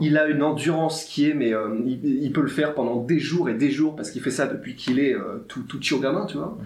il 0.00 0.18
a 0.18 0.26
une 0.26 0.42
endurance 0.42 1.04
qui 1.04 1.30
est, 1.30 1.34
mais 1.34 1.54
euh, 1.54 1.78
il, 1.86 2.04
il 2.04 2.32
peut 2.32 2.42
le 2.42 2.48
faire 2.48 2.74
pendant 2.74 2.96
des 2.96 3.18
jours 3.18 3.48
et 3.48 3.54
des 3.54 3.70
jours, 3.70 3.94
parce 3.96 4.10
qu'il 4.10 4.22
fait 4.22 4.30
ça 4.30 4.46
depuis 4.46 4.74
qu'il 4.74 4.98
est 4.98 5.14
euh, 5.14 5.44
tout, 5.48 5.62
tout 5.62 6.00
gamin, 6.00 6.26
tu 6.26 6.36
vois. 6.36 6.58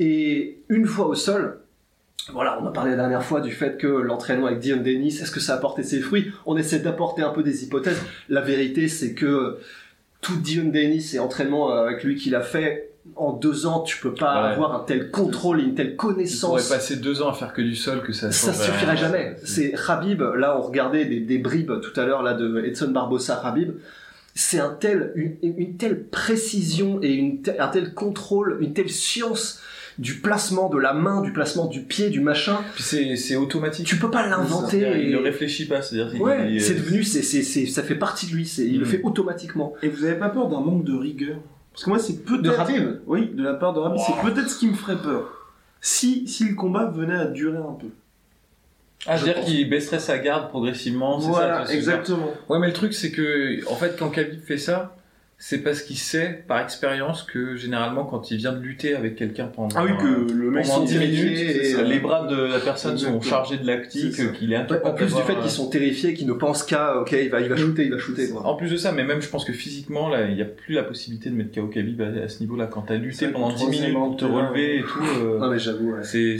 Et 0.00 0.62
une 0.68 0.86
fois 0.86 1.06
au 1.06 1.14
sol, 1.14 1.60
voilà, 2.32 2.58
on 2.60 2.66
a 2.66 2.72
parlé 2.72 2.92
la 2.92 2.96
dernière 2.96 3.22
fois 3.22 3.42
du 3.42 3.52
fait 3.52 3.76
que 3.76 3.86
l'entraînement 3.86 4.46
avec 4.46 4.60
Dion 4.60 4.78
Dennis, 4.78 5.20
est-ce 5.20 5.30
que 5.30 5.40
ça 5.40 5.54
a 5.54 5.58
porté 5.58 5.82
ses 5.82 6.00
fruits? 6.00 6.32
On 6.46 6.56
essaie 6.56 6.78
d'apporter 6.78 7.22
un 7.22 7.30
peu 7.30 7.42
des 7.42 7.64
hypothèses. 7.64 8.00
La 8.30 8.40
vérité, 8.40 8.88
c'est 8.88 9.12
que 9.12 9.58
tout 10.22 10.36
Dion 10.36 10.64
Dennis 10.64 11.12
et 11.14 11.18
entraînement 11.18 11.68
avec 11.68 12.02
lui 12.02 12.16
qu'il 12.16 12.34
a 12.34 12.40
fait, 12.40 12.93
en 13.16 13.32
deux 13.32 13.66
ans, 13.66 13.80
tu 13.80 13.98
peux 13.98 14.14
pas 14.14 14.42
Ouais. 14.48 14.52
avoir 14.54 14.74
un 14.74 14.84
tel 14.84 15.10
contrôle 15.10 15.60
et 15.60 15.64
une 15.64 15.74
telle 15.74 15.90
Il 15.90 15.96
pourrait 15.96 16.14
connaissance. 16.14 16.68
passer 16.68 16.96
deux 16.96 17.22
ans 17.22 17.28
à 17.28 17.34
faire 17.34 17.52
que 17.52 17.62
du 17.62 17.76
sol 17.76 18.02
que 18.02 18.12
ça 18.12 18.32
Ça 18.32 18.52
suffirait 18.52 18.96
jamais. 18.96 19.36
C'est 19.44 19.74
Habib, 19.88 20.22
là 20.36 20.56
on 20.58 20.62
regardait 20.62 21.04
des, 21.04 21.20
des 21.20 21.38
bribes 21.38 21.72
tout 21.80 21.98
à 22.00 22.04
l'heure 22.06 22.22
là 22.22 22.34
de 22.34 22.64
Edson 22.64 22.88
Barbosa 22.90 23.40
Habib. 23.44 23.72
C'est 24.34 24.58
un 24.58 24.70
tel, 24.70 25.12
une, 25.14 25.36
une 25.42 25.76
telle 25.76 26.02
précision 26.06 26.98
et 27.02 27.12
une 27.12 27.42
te- 27.42 27.50
un 27.60 27.68
tel 27.68 27.94
contrôle, 27.94 28.56
une 28.60 28.72
telle 28.72 28.90
science 28.90 29.60
du 29.96 30.14
placement 30.14 30.68
de 30.70 30.78
la 30.78 30.92
main, 30.92 31.20
du 31.20 31.32
placement 31.32 31.66
du 31.66 31.82
pied, 31.82 32.10
du 32.10 32.20
machin. 32.20 32.58
C'est 32.76 33.14
c'est 33.14 33.36
automatique. 33.36 33.86
Tu 33.86 33.96
peux 33.96 34.10
pas 34.10 34.26
l'inventer. 34.26 34.78
Il 35.04 35.12
ne 35.12 35.18
réfléchit 35.18 35.66
pas, 35.66 35.82
c'est-à-dire 35.82 36.10
qu'il- 36.10 36.20
Ouais, 36.20 36.52
il- 36.54 36.60
c'est 36.60 36.74
devenu, 36.74 37.04
c'est, 37.04 37.22
c'est, 37.22 37.42
c'est, 37.44 37.66
ça 37.66 37.84
fait 37.84 37.94
partie 37.94 38.26
de 38.26 38.32
lui. 38.32 38.44
C'est, 38.44 38.66
il 38.66 38.80
le 38.80 38.86
Mm. 38.86 38.88
fait 38.88 39.00
automatiquement. 39.04 39.74
Et 39.84 39.88
vous 39.88 40.04
avez 40.04 40.16
pas 40.18 40.30
peur 40.30 40.48
d'un 40.48 40.58
manque 40.60 40.84
de 40.84 40.94
rigueur? 40.94 41.36
Parce 41.74 41.84
que 41.84 41.90
moi, 41.90 41.98
c'est 41.98 42.24
peut-être. 42.24 42.66
De. 42.72 43.02
Oui, 43.06 43.30
de 43.34 43.42
la 43.42 43.54
part 43.54 43.72
de 43.72 43.80
Habib, 43.80 43.98
c'est 43.98 44.22
peut-être 44.22 44.48
ce 44.48 44.58
qui 44.60 44.68
me 44.68 44.74
ferait 44.74 44.96
peur. 44.96 45.24
Si, 45.80 46.26
si 46.28 46.48
le 46.48 46.54
combat 46.54 46.86
venait 46.86 47.16
à 47.16 47.26
durer 47.26 47.58
un 47.58 47.76
peu. 47.78 47.88
Ah, 49.06 49.16
Je 49.16 49.24
c'est-à-dire 49.24 49.44
qu'il 49.44 49.68
baisserait 49.68 49.98
sa 49.98 50.18
garde 50.18 50.48
progressivement, 50.48 51.18
c'est 51.20 51.26
ça 51.26 51.32
Voilà, 51.32 51.70
exactement. 51.72 52.30
Ouais, 52.48 52.60
mais 52.60 52.68
le 52.68 52.72
truc, 52.72 52.94
c'est 52.94 53.10
que, 53.10 53.68
en 53.68 53.74
fait, 53.74 53.96
quand 53.98 54.08
Khabib 54.08 54.40
fait 54.40 54.56
ça, 54.56 54.96
c'est 55.46 55.58
parce 55.58 55.82
qu'il 55.82 55.98
sait, 55.98 56.42
par 56.48 56.62
expérience, 56.62 57.22
que 57.22 57.54
généralement, 57.54 58.06
quand 58.06 58.30
il 58.30 58.38
vient 58.38 58.54
de 58.54 58.60
lutter 58.60 58.94
avec 58.94 59.14
quelqu'un 59.14 59.44
pendant, 59.48 59.76
Ah 59.76 59.84
oui, 59.84 59.90
que 59.98 60.32
le 60.32 60.50
mec 60.50 60.64
pendant 60.64 60.78
sont 60.78 60.84
10 60.84 60.92
dirigés, 60.98 61.34
minutes, 61.74 61.86
les 61.86 61.98
bras 61.98 62.26
de 62.26 62.34
la 62.44 62.58
personne 62.60 62.96
sont 62.96 63.20
chargés 63.20 63.58
de 63.58 63.66
lactique, 63.66 64.32
qu'il 64.38 64.54
est 64.54 64.56
en 64.56 64.92
plus 64.94 65.14
du 65.14 65.20
fait 65.20 65.36
qu'ils 65.38 65.50
sont 65.50 65.68
terrifiés, 65.68 66.14
qu'ils 66.14 66.26
ne 66.28 66.32
pensent 66.32 66.62
qu'à, 66.62 66.96
ok, 66.98 67.12
il 67.12 67.28
va, 67.28 67.42
il 67.42 67.50
va 67.50 67.56
shooter, 67.56 67.84
il 67.84 67.90
va 67.92 67.98
shooter. 67.98 68.30
quoi. 68.30 68.46
En 68.46 68.54
plus 68.56 68.70
de 68.70 68.78
ça, 68.78 68.92
mais 68.92 69.04
même 69.04 69.20
je 69.20 69.28
pense 69.28 69.44
que 69.44 69.52
physiquement, 69.52 70.08
là, 70.08 70.28
il 70.28 70.34
n'y 70.34 70.40
a 70.40 70.46
plus 70.46 70.72
la 70.72 70.82
possibilité 70.82 71.28
de 71.28 71.34
mettre 71.34 71.54
KO 71.54 71.66
Khabib 71.66 72.00
à, 72.00 72.06
à 72.24 72.28
ce 72.30 72.40
niveau-là. 72.40 72.66
Quand 72.66 72.80
t'as 72.80 72.96
lutté 72.96 73.28
pendant 73.28 73.50
le 73.50 73.54
10 73.56 73.66
minutes 73.68 73.92
pour 73.92 74.16
te 74.16 74.24
relever 74.24 74.78
et 74.78 74.82
tout, 74.82 75.02
euh, 75.26 75.38
Non 75.40 75.50
mais 75.50 75.58
j'avoue. 75.58 75.90
ouais. 75.90 76.04
c'est 76.04 76.38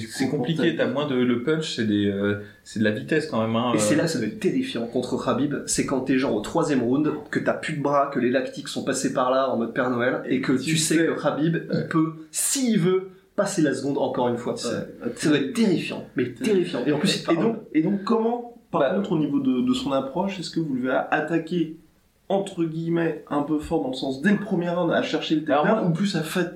c'est 0.00 0.28
compliqué. 0.28 0.76
T'as 0.76 0.86
moins 0.88 1.06
de 1.06 1.14
le 1.14 1.42
punch, 1.42 1.76
c'est 1.76 1.86
des 1.86 2.06
euh, 2.06 2.40
c'est 2.64 2.78
de 2.80 2.84
la 2.84 2.90
vitesse 2.90 3.26
quand 3.26 3.40
même. 3.40 3.56
Hein, 3.56 3.72
Et 3.74 3.78
c'est 3.78 3.94
euh. 3.94 3.98
là 3.98 4.04
que 4.04 4.10
ça 4.10 4.18
doit 4.18 4.28
être 4.28 4.40
terrifiant 4.40 4.86
contre 4.86 5.28
Habib, 5.28 5.54
c'est 5.66 5.86
quand 5.86 6.00
t'es 6.00 6.18
genre 6.18 6.34
au 6.34 6.40
troisième 6.40 6.82
round, 6.82 7.10
que 7.30 7.38
t'as 7.38 7.54
plus 7.54 7.74
de 7.76 7.82
bras, 7.82 8.10
que 8.12 8.18
les 8.20 8.30
lactiques 8.30 8.68
sont 8.68 8.84
passés 8.84 9.12
par 9.12 9.30
là 9.30 9.48
en 9.50 9.56
mode 9.56 9.72
Père 9.74 9.90
Noël, 9.90 10.22
et 10.26 10.40
que 10.40 10.52
tu, 10.52 10.76
sais 10.76 10.96
que 10.96 11.26
Habib, 11.26 11.56
il 11.72 11.86
peut, 11.88 12.12
s'il 12.30 12.78
veut, 12.78 13.10
passer 13.36 13.62
la 13.62 13.72
seconde 13.74 13.98
encore 13.98 14.28
une 14.28 14.36
fois. 14.36 14.56
Ça 14.56 14.86
doit 15.28 15.36
être 15.38 15.52
terrifiant, 15.54 16.04
mais 16.16 16.32
terrifiant. 16.32 16.80
Et 16.86 16.92
en 16.92 16.98
plus, 16.98 17.24
donc, 17.24 17.56
et 17.72 17.82
donc 17.82 18.02
comment, 18.04 18.54
par 18.70 18.80
Bah, 18.80 18.90
contre, 18.96 19.12
au 19.12 19.18
niveau 19.18 19.40
de, 19.40 19.60
de 19.66 19.74
son 19.74 19.92
approche, 19.92 20.40
est-ce 20.40 20.50
que 20.50 20.60
vous 20.60 20.74
lui 20.74 20.88
avez 20.90 21.06
attaqué, 21.10 21.76
entre 22.28 22.64
guillemets, 22.64 23.24
un 23.30 23.42
peu 23.42 23.58
fort 23.58 23.82
dans 23.82 23.90
le 23.90 23.94
sens, 23.94 24.20
dès 24.22 24.32
le 24.32 24.38
premier 24.38 24.68
round, 24.70 24.92
à 24.92 25.02
chercher 25.02 25.36
le 25.36 25.46
moi- 25.46 25.82
ou 25.86 25.90
plus 25.90 26.16
à 26.16 26.22
fa- 26.22 26.50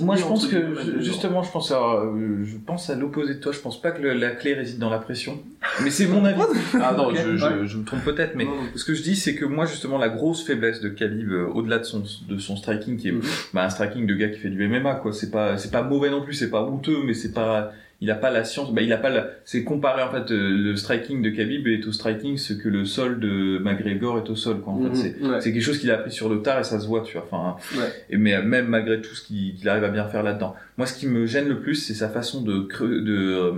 Moi, 0.00 0.14
je 0.14 0.22
pense 0.22 0.46
que 0.46 1.00
justement, 1.00 1.42
je 1.42 1.50
pense 1.50 1.72
à 1.72 1.80
euh, 1.80 2.44
je 2.44 2.56
pense 2.64 2.90
à 2.90 2.94
l'opposé 2.94 3.34
de 3.34 3.40
toi. 3.40 3.50
Je 3.50 3.58
pense 3.58 3.80
pas 3.82 3.90
que 3.90 4.00
le- 4.02 4.12
la 4.14 4.30
clé 4.30 4.54
réside 4.54 4.78
dans 4.78 4.88
la 4.90 4.98
pression. 4.98 5.40
Mais 5.82 5.90
c'est 5.90 6.06
mon 6.06 6.24
avis. 6.24 6.40
ah 6.80 6.94
non, 6.96 7.12
je, 7.12 7.36
je, 7.36 7.64
je 7.66 7.78
me 7.78 7.84
trompe 7.84 8.04
peut-être, 8.04 8.36
mais 8.36 8.44
Non, 8.44 8.52
non. 8.54 8.62
ce 8.76 8.84
que 8.84 8.94
je 8.94 9.02
dis, 9.02 9.16
c'est 9.16 9.34
que 9.34 9.44
moi, 9.44 9.66
justement, 9.66 9.98
la 9.98 10.08
grosse 10.08 10.44
faiblesse 10.46 10.80
de 10.80 10.88
Khabib, 10.90 11.28
euh, 11.32 11.46
au-delà 11.52 11.80
de 11.80 11.84
son 11.84 12.04
de 12.28 12.38
son 12.38 12.56
striking, 12.56 12.96
qui 12.96 13.08
est 13.08 13.12
Mhm. 13.12 13.22
bah, 13.52 13.64
un 13.64 13.68
striking 13.70 14.06
de 14.06 14.14
gars 14.14 14.28
qui 14.28 14.38
fait 14.38 14.48
du 14.50 14.62
MMA, 14.68 14.94
quoi. 14.96 15.12
C'est 15.12 15.30
pas 15.32 15.58
c'est 15.58 15.72
pas 15.72 15.82
mauvais 15.82 16.10
non 16.10 16.22
plus, 16.22 16.34
c'est 16.34 16.50
pas 16.50 16.62
honteux, 16.62 16.98
mais 17.04 17.14
c'est 17.14 17.32
pas 17.32 17.72
il 18.04 18.10
a 18.10 18.14
pas 18.14 18.30
la 18.30 18.44
science, 18.44 18.72
bah, 18.72 18.82
il 18.82 18.92
a 18.92 18.98
pas 18.98 19.08
la, 19.08 19.28
c'est 19.44 19.64
comparé 19.64 20.02
en 20.02 20.10
fait 20.10 20.30
euh, 20.30 20.50
le 20.50 20.76
striking 20.76 21.22
de 21.22 21.30
Khabib 21.30 21.66
est 21.66 21.86
au 21.86 21.92
striking 21.92 22.36
ce 22.36 22.52
que 22.52 22.68
le 22.68 22.84
sol 22.84 23.18
de 23.18 23.58
McGregor 23.58 24.18
est 24.18 24.28
au 24.30 24.36
sol 24.36 24.60
quoi 24.60 24.74
en 24.74 24.82
fait 24.82 24.88
Mhm, 24.88 24.94
c'est 24.94 25.26
ouais. 25.26 25.40
quelque 25.42 25.60
chose 25.60 25.78
qu'il 25.78 25.90
a 25.90 25.94
appris 25.94 26.12
sur 26.12 26.28
le 26.28 26.42
tard 26.42 26.58
et 26.60 26.64
ça 26.64 26.78
se 26.78 26.86
voit 26.86 27.02
tu 27.02 27.14
vois 27.16 27.26
enfin 27.30 27.56
Ouais. 27.78 27.88
et 28.10 28.16
mais 28.18 28.40
même 28.42 28.66
malgré 28.68 29.00
tout 29.00 29.14
ce 29.14 29.22
qu'il 29.26 29.68
arrive 29.68 29.84
à 29.84 29.88
bien 29.88 30.06
faire 30.06 30.22
là-dedans 30.22 30.54
moi 30.76 30.86
ce 30.86 30.94
qui 30.98 31.06
me 31.08 31.24
gêne 31.26 31.48
le 31.48 31.60
plus 31.60 31.76
c'est 31.76 31.94
sa 31.94 32.08
façon 32.10 32.42
de 32.42 32.68
de 33.00 33.16
euh, 33.16 33.52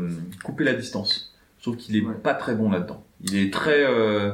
couper 0.44 0.62
la 0.64 0.74
distance 0.74 1.34
je 1.58 1.62
trouve 1.64 1.76
qu'il 1.76 1.96
est 1.96 2.02
Ouais. 2.02 2.14
pas 2.22 2.34
très 2.34 2.54
bon 2.54 2.70
là-dedans 2.70 3.02
il 3.24 3.36
est 3.36 3.52
très 3.52 3.84
euh, 3.84 4.30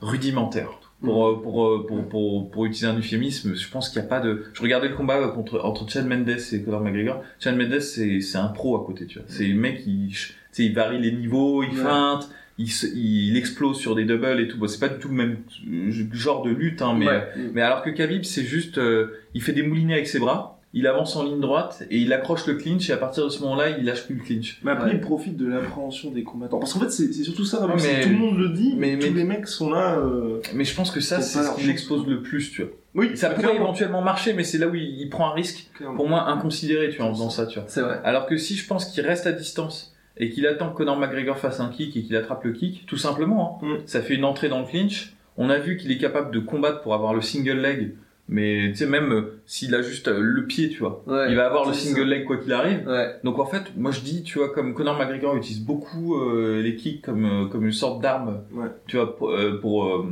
rudimentaire 0.00 0.68
pour, 1.02 1.26
euh, 1.28 1.42
pour, 1.42 1.66
euh, 1.66 1.86
pour, 1.86 2.08
pour, 2.08 2.50
pour 2.50 2.64
utiliser 2.66 2.86
un 2.86 2.96
euphémisme, 2.98 3.54
je 3.54 3.68
pense 3.68 3.90
qu'il 3.90 4.00
n'y 4.00 4.06
a 4.06 4.08
pas 4.08 4.20
de. 4.20 4.44
Je 4.52 4.62
regardais 4.62 4.88
le 4.88 4.94
combat 4.94 5.28
contre, 5.28 5.60
entre 5.64 5.88
Chad 5.90 6.06
Mendes 6.06 6.28
et 6.30 6.62
Conor 6.62 6.80
McGregor. 6.80 7.22
Chad 7.40 7.56
Mendes, 7.56 7.80
c'est, 7.80 8.20
c'est 8.20 8.38
un 8.38 8.48
pro 8.48 8.80
à 8.80 8.86
côté, 8.86 9.06
tu 9.06 9.18
vois. 9.18 9.26
C'est 9.28 9.46
le 9.46 9.54
mec, 9.54 9.82
il, 9.86 10.10
il 10.58 10.74
varie 10.74 11.00
les 11.00 11.12
niveaux, 11.12 11.62
il 11.62 11.70
Ouais. 11.70 11.82
feinte, 11.82 12.30
il, 12.58 12.70
se- 12.70 12.86
il 12.94 13.36
explose 13.36 13.78
sur 13.78 13.94
des 13.94 14.04
doubles 14.04 14.40
et 14.40 14.46
tout. 14.48 14.58
Bon, 14.58 14.68
c'est 14.68 14.78
pas 14.80 14.88
du 14.88 14.98
tout 14.98 15.08
le 15.08 15.14
même 15.14 15.38
euh, 15.70 15.90
genre 16.12 16.42
de 16.42 16.50
lutte, 16.50 16.82
hein, 16.82 16.94
mais, 16.98 17.06
Ouais. 17.06 17.28
mais 17.54 17.62
alors 17.62 17.82
que 17.82 17.90
Khabib, 17.90 18.24
c'est 18.24 18.44
juste, 18.44 18.78
euh, 18.78 19.08
il 19.34 19.42
fait 19.42 19.52
des 19.52 19.62
moulinets 19.62 19.94
avec 19.94 20.06
ses 20.06 20.18
bras, 20.18 20.51
il 20.74 20.86
avance 20.86 21.16
en 21.16 21.24
ligne 21.24 21.40
droite 21.40 21.82
et 21.90 21.98
il 21.98 22.12
accroche 22.12 22.46
le 22.46 22.54
clinch 22.54 22.88
et 22.88 22.92
à 22.94 22.96
partir 22.96 23.24
de 23.24 23.28
ce 23.28 23.40
moment-là, 23.42 23.70
il 23.78 23.84
lâche 23.84 24.04
plus 24.06 24.14
le 24.14 24.22
clinch. 24.22 24.58
Mais 24.64 24.70
après, 24.70 24.86
Ouais. 24.90 24.94
il 24.94 25.00
profite 25.00 25.36
de 25.36 25.46
l'appréhension 25.46 26.10
des 26.10 26.22
combattants. 26.22 26.58
Parce 26.58 26.72
qu'en 26.72 26.80
fait, 26.80 26.90
c'est 26.90 27.12
surtout 27.12 27.44
ça, 27.44 27.66
Ouais, 27.66 27.72
c'est 27.78 27.92
mais- 27.92 27.98
que 28.00 28.04
tout 28.04 28.10
le 28.12 28.16
monde 28.18 28.38
le 28.38 28.48
dit, 28.50 28.74
mais- 28.76 28.96
mais, 28.96 28.98
tous 28.98 29.12
mais- 29.12 29.18
les 29.18 29.24
mecs 29.24 29.46
sont 29.48 29.70
là. 29.70 29.98
euh, 29.98 30.40
Mais 30.54 30.64
je 30.64 30.74
pense 30.74 30.90
que 30.90 31.00
ça, 31.00 31.20
c'est 31.20 31.42
ce 31.42 31.54
qui 31.56 31.64
l'expose 31.66 32.06
le 32.06 32.22
plus, 32.22 32.50
tu 32.50 32.62
vois. 32.62 32.70
Oui, 32.94 33.16
Ça 33.16 33.30
pourrait 33.30 33.42
clairement. 33.48 33.60
éventuellement 33.66 34.02
marcher, 34.02 34.32
mais 34.34 34.44
c'est 34.44 34.58
là 34.58 34.66
où 34.68 34.74
il, 34.74 34.82
il 35.00 35.08
prend 35.10 35.30
un 35.30 35.34
risque, 35.34 35.70
Clairement. 35.74 35.96
pour 35.96 36.08
moi, 36.08 36.28
inconsidéré, 36.28 36.88
tu 36.90 36.96
vois, 36.98 37.06
en 37.06 37.12
faisant 37.14 37.30
ça, 37.30 37.46
tu 37.46 37.58
vois. 37.58 37.68
C'est 37.68 37.80
vrai. 37.82 38.00
Alors 38.04 38.26
que 38.26 38.36
si 38.36 38.54
je 38.56 38.66
pense 38.66 38.86
qu'il 38.86 39.04
reste 39.06 39.26
à 39.26 39.32
distance 39.32 39.94
et 40.18 40.30
qu'il 40.30 40.46
attend 40.46 40.70
que 40.70 40.76
Conor 40.76 40.98
McGregor 40.98 41.38
fasse 41.38 41.60
un 41.60 41.68
kick 41.68 41.96
et 41.96 42.02
qu'il 42.02 42.16
attrape 42.16 42.44
le 42.44 42.52
kick, 42.52 42.84
tout 42.86 42.96
simplement, 42.98 43.60
hein. 43.62 43.66
Mm. 43.66 43.76
ça 43.86 44.00
fait 44.02 44.14
une 44.14 44.24
entrée 44.24 44.48
dans 44.50 44.60
le 44.60 44.66
clinch. 44.66 45.14
On 45.38 45.48
a 45.48 45.58
vu 45.58 45.78
qu'il 45.78 45.90
est 45.90 45.96
capable 45.98 46.30
de 46.34 46.38
combattre 46.40 46.82
pour 46.82 46.92
avoir 46.94 47.14
le 47.14 47.22
single 47.22 47.60
leg, 47.60 47.94
mais 48.32 48.70
tu 48.70 48.76
sais 48.78 48.86
même 48.86 49.12
euh, 49.12 49.40
s'il 49.46 49.74
a 49.74 49.82
juste 49.82 50.08
euh, 50.08 50.18
le 50.20 50.46
pied, 50.46 50.68
tu 50.70 50.78
vois, 50.80 51.02
Ouais, 51.06 51.26
il 51.30 51.36
va 51.36 51.46
avoir 51.46 51.66
le 51.68 51.72
c'est 51.74 51.88
single 51.88 52.08
leg 52.08 52.24
quoi 52.24 52.38
qu'il 52.38 52.52
arrive. 52.52 52.86
Ouais. 52.88 53.16
Donc 53.24 53.38
en 53.38 53.46
fait, 53.46 53.62
moi 53.76 53.90
je 53.92 54.00
dis, 54.00 54.22
tu 54.24 54.38
vois, 54.38 54.48
comme 54.52 54.74
Conor 54.74 54.98
McGregor 54.98 55.36
utilise 55.36 55.60
beaucoup 55.64 56.16
euh, 56.18 56.60
les 56.62 56.74
kicks 56.74 57.02
comme 57.02 57.24
euh, 57.24 57.46
comme 57.46 57.64
une 57.64 57.72
sorte 57.72 58.02
d'arme, 58.02 58.40
Ouais. 58.52 58.66
tu 58.86 58.96
vois, 58.96 59.16
pour, 59.16 59.30
euh, 59.30 59.58
pour, 59.60 59.84
euh, 59.86 60.04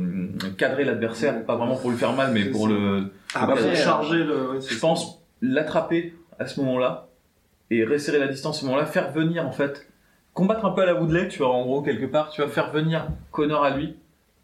cadrer 0.57 0.85
l'adversaire, 0.85 1.43
pas 1.45 1.55
vraiment 1.55 1.75
pour 1.75 1.89
lui 1.91 1.97
faire 1.97 2.13
mal, 2.13 2.31
mais 2.33 2.43
C'est 2.43 2.51
pour 2.51 2.67
ça. 2.67 2.73
le. 2.73 3.03
Ah, 3.33 3.43
Après, 3.43 3.61
euh, 3.63 3.75
charger 3.75 4.23
le. 4.23 4.51
ouais, 4.51 4.61
c'est 4.61 4.69
Je 4.69 4.75
ça. 4.75 4.81
pense 4.87 5.21
l'attraper 5.41 6.13
à 6.39 6.47
ce 6.47 6.59
moment-là 6.61 7.07
et 7.69 7.83
resserrer 7.85 8.19
la 8.19 8.27
distance 8.27 8.57
à 8.57 8.61
ce 8.61 8.65
moment-là, 8.65 8.85
faire 8.85 9.11
venir 9.11 9.45
en 9.47 9.51
fait, 9.51 9.87
combattre 10.33 10.65
un 10.65 10.71
peu 10.71 10.81
à 10.81 10.85
la 10.85 10.95
Woodley, 10.95 11.27
tu 11.27 11.39
vois, 11.39 11.49
en 11.49 11.63
gros 11.63 11.81
quelque 11.81 12.05
part, 12.05 12.29
tu 12.29 12.41
vas 12.41 12.47
faire 12.47 12.71
venir 12.71 13.07
Conor 13.31 13.63
à 13.63 13.69
lui 13.75 13.95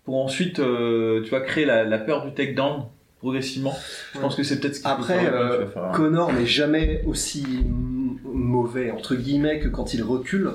pour 0.05 0.24
ensuite, 0.24 0.60
euh, 0.60 1.22
tu 1.24 1.31
vas 1.31 1.41
créer 1.41 1.65
la, 1.65 1.84
la 1.84 1.98
peur 1.98 2.24
du 2.25 2.34
takedown 2.34 2.84
progressivement. 3.20 3.74
Je 4.14 4.20
pense 4.20 4.36
que 4.36 4.44
c'est 4.44 4.60
peut-être 4.60 4.76
ce 4.76 4.82
faut 4.82 4.88
Après, 4.88 5.20
faire, 5.20 5.34
euh, 5.36 5.68
faire 5.68 5.92
Connor 5.94 6.32
n'est 6.34 6.46
jamais 6.46 7.04
aussi 7.08 7.46
mauvais, 8.24 8.92
entre 8.92 9.16
guillemets, 9.16 9.60
que 9.60 9.68
quand 9.68 9.94
il 9.94 10.04
recule, 10.04 10.52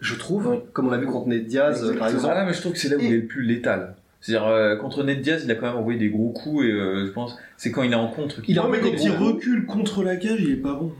je 0.00 0.14
trouve, 0.14 0.46
Oui. 0.48 0.56
comme 0.72 0.86
on 0.88 0.90
l'a 0.90 0.98
vu 0.98 1.06
contre 1.06 1.28
Ned 1.28 1.46
Diaz, 1.46 1.82
euh, 1.84 1.94
par 1.98 2.08
exemple. 2.08 2.34
Ah 2.36 2.40
là, 2.40 2.44
mais 2.46 2.52
je 2.54 2.60
trouve 2.60 2.72
que 2.72 2.78
c'est 2.78 2.88
là 2.88 2.96
où 2.96 3.00
il 3.00 3.12
est 3.12 3.16
le 3.16 3.26
plus 3.26 3.42
létal. 3.42 3.96
C'est-à-dire, 4.20 4.46
euh, 4.48 4.76
contre 4.76 5.02
Ned 5.04 5.20
Diaz, 5.20 5.42
il 5.44 5.50
a 5.50 5.54
quand 5.54 5.66
même 5.66 5.76
envoyé 5.76 5.98
des 5.98 6.08
gros 6.08 6.30
coups 6.30 6.64
et 6.64 6.70
euh, 6.70 7.06
je 7.06 7.10
pense 7.12 7.36
c'est 7.56 7.70
quand 7.70 7.82
il 7.82 7.92
est 7.92 7.96
en 7.96 8.08
contre 8.08 8.42
qu'il 8.42 8.56
Non, 8.56 8.68
mais 8.68 8.78
envoyé 8.78 8.96
quand 8.96 9.04
il 9.04 9.10
recule 9.12 9.66
contre 9.66 10.02
la 10.02 10.16
cage, 10.16 10.40
il 10.40 10.50
est 10.52 10.56
pas 10.56 10.74
bon. 10.74 10.92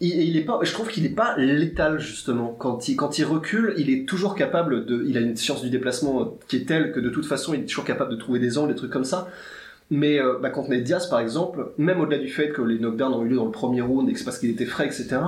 Il, 0.00 0.08
il 0.22 0.36
est 0.36 0.42
pas, 0.42 0.58
je 0.62 0.72
trouve 0.72 0.88
qu'il 0.88 1.04
est 1.04 1.14
pas 1.14 1.36
létal 1.36 1.98
justement. 1.98 2.54
Quand 2.58 2.88
il, 2.88 2.96
quand 2.96 3.18
il 3.18 3.24
recule, 3.24 3.74
il 3.76 3.90
est 3.90 4.06
toujours 4.08 4.34
capable 4.34 4.86
de, 4.86 5.04
il 5.06 5.16
a 5.18 5.20
une 5.20 5.36
science 5.36 5.62
du 5.62 5.68
déplacement 5.70 6.38
qui 6.48 6.56
est 6.56 6.66
telle 6.66 6.92
que 6.92 7.00
de 7.00 7.10
toute 7.10 7.26
façon, 7.26 7.52
il 7.54 7.60
est 7.60 7.66
toujours 7.66 7.84
capable 7.84 8.10
de 8.12 8.16
trouver 8.16 8.38
des 8.38 8.56
angles, 8.56 8.72
des 8.72 8.78
trucs 8.78 8.92
comme 8.92 9.04
ça. 9.04 9.28
Mais 9.90 10.20
euh, 10.20 10.38
bah, 10.40 10.50
contre 10.50 10.70
Ned 10.70 10.84
Diaz, 10.84 11.08
par 11.08 11.20
exemple, 11.20 11.72
même 11.76 12.00
au-delà 12.00 12.18
du 12.18 12.28
fait 12.28 12.50
que 12.50 12.62
les 12.62 12.78
knockdowns 12.78 13.12
ont 13.12 13.24
eu 13.24 13.28
lieu 13.28 13.36
dans 13.36 13.46
le 13.46 13.50
premier 13.50 13.80
round 13.80 14.08
et 14.08 14.12
que 14.12 14.18
c'est 14.18 14.24
parce 14.24 14.38
qu'il 14.38 14.50
était 14.50 14.66
frais, 14.66 14.86
etc. 14.86 15.18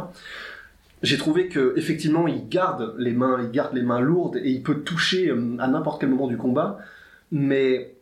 J'ai 1.02 1.18
trouvé 1.18 1.48
que 1.48 1.74
effectivement, 1.76 2.28
il 2.28 2.48
garde 2.48 2.94
les 2.96 3.10
mains, 3.10 3.40
il 3.42 3.50
garde 3.50 3.74
les 3.74 3.82
mains 3.82 4.00
lourdes 4.00 4.36
et 4.36 4.50
il 4.50 4.62
peut 4.62 4.80
toucher 4.82 5.28
euh, 5.28 5.56
à 5.58 5.66
n'importe 5.66 6.00
quel 6.00 6.10
moment 6.10 6.28
du 6.28 6.36
combat. 6.36 6.78
Mais 7.32 7.94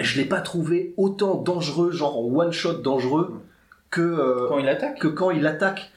je 0.00 0.18
l'ai 0.18 0.24
pas 0.24 0.40
trouvé 0.40 0.92
autant 0.96 1.36
dangereux, 1.36 1.92
genre 1.92 2.18
en 2.18 2.24
one 2.24 2.52
shot 2.52 2.78
dangereux, 2.78 3.40
que 3.90 4.00
euh, 4.00 4.48
quand 4.48 4.58
il 4.58 4.68
attaque. 4.68 4.98
que 4.98 5.08
quand 5.08 5.30
il 5.30 5.46
attaque. 5.46 5.92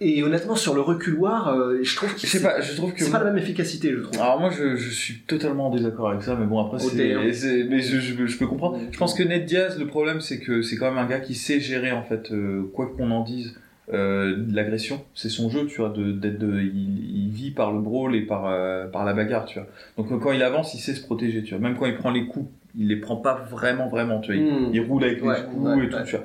Et 0.00 0.22
honnêtement, 0.24 0.56
sur 0.56 0.74
le 0.74 0.80
reculoir, 0.80 1.48
euh, 1.56 1.78
je 1.82 1.94
trouve 1.96 2.12
que 2.14 2.20
c'est 2.26 2.42
pas, 2.42 2.60
je 2.60 2.74
trouve 2.74 2.92
que 2.92 3.02
c'est 3.04 3.12
pas 3.12 3.20
la 3.22 3.26
même 3.30 3.38
efficacité, 3.38 3.92
je 3.92 4.00
trouve. 4.00 4.20
Alors 4.20 4.40
moi 4.40 4.50
je, 4.50 4.74
je 4.74 4.90
suis 4.90 5.20
totalement 5.20 5.68
en 5.68 5.70
désaccord 5.70 6.10
avec 6.10 6.22
ça, 6.22 6.34
mais 6.38 6.46
bon 6.46 6.58
après 6.58 6.78
c'est, 6.80 7.64
mais 7.70 7.80
je, 7.80 8.00
je, 8.00 8.26
je 8.26 8.38
peux 8.38 8.46
comprendre. 8.48 8.78
Je 8.90 8.98
pense 8.98 9.14
que 9.14 9.22
Ned 9.22 9.44
Diaz, 9.46 9.78
le 9.78 9.86
problème 9.86 10.20
c'est 10.20 10.40
que 10.40 10.62
c'est 10.62 10.76
quand 10.76 10.88
même 10.90 10.98
un 10.98 11.06
gars 11.06 11.20
qui 11.20 11.34
sait 11.34 11.60
gérer 11.60 11.92
en 11.92 12.02
fait, 12.02 12.32
euh, 12.32 12.62
quoi 12.74 12.92
qu'on 12.96 13.10
en 13.12 13.22
dise, 13.22 13.54
euh, 13.92 14.36
l'agression. 14.50 15.00
C'est 15.14 15.28
son 15.28 15.48
jeu, 15.48 15.66
tu 15.66 15.76
vois, 15.80 15.90
de, 15.90 16.10
d'être 16.10 16.38
de, 16.38 16.60
il, 16.60 17.26
il 17.26 17.30
vit 17.30 17.52
par 17.52 17.72
le 17.72 17.80
brawl 17.80 18.16
et 18.16 18.22
par 18.22 18.46
euh, 18.46 18.86
par 18.88 19.04
la 19.04 19.12
bagarre, 19.14 19.44
tu 19.44 19.60
vois. 19.60 19.68
Donc 19.96 20.08
quand 20.20 20.32
il 20.32 20.42
avance, 20.42 20.74
il 20.74 20.80
sait 20.80 20.94
se 20.94 21.02
protéger, 21.02 21.44
tu 21.44 21.54
vois. 21.54 21.62
Même 21.62 21.76
quand 21.78 21.86
il 21.86 21.94
prend 21.96 22.10
les 22.10 22.26
coups, 22.26 22.50
il 22.76 22.88
les 22.88 22.96
prend 22.96 23.16
pas 23.16 23.46
vraiment 23.48 23.88
vraiment, 23.88 24.18
tu 24.20 24.32
vois. 24.34 24.42
Il, 24.42 24.50
Hmm. 24.52 24.70
il 24.72 24.80
roule 24.80 25.04
avec 25.04 25.22
Ouais, 25.24 25.36
les 25.38 25.44
coups 25.44 25.66
ouais, 25.68 25.84
et 25.84 25.88
tout, 25.88 25.96
tu 26.04 26.16
vois. 26.16 26.24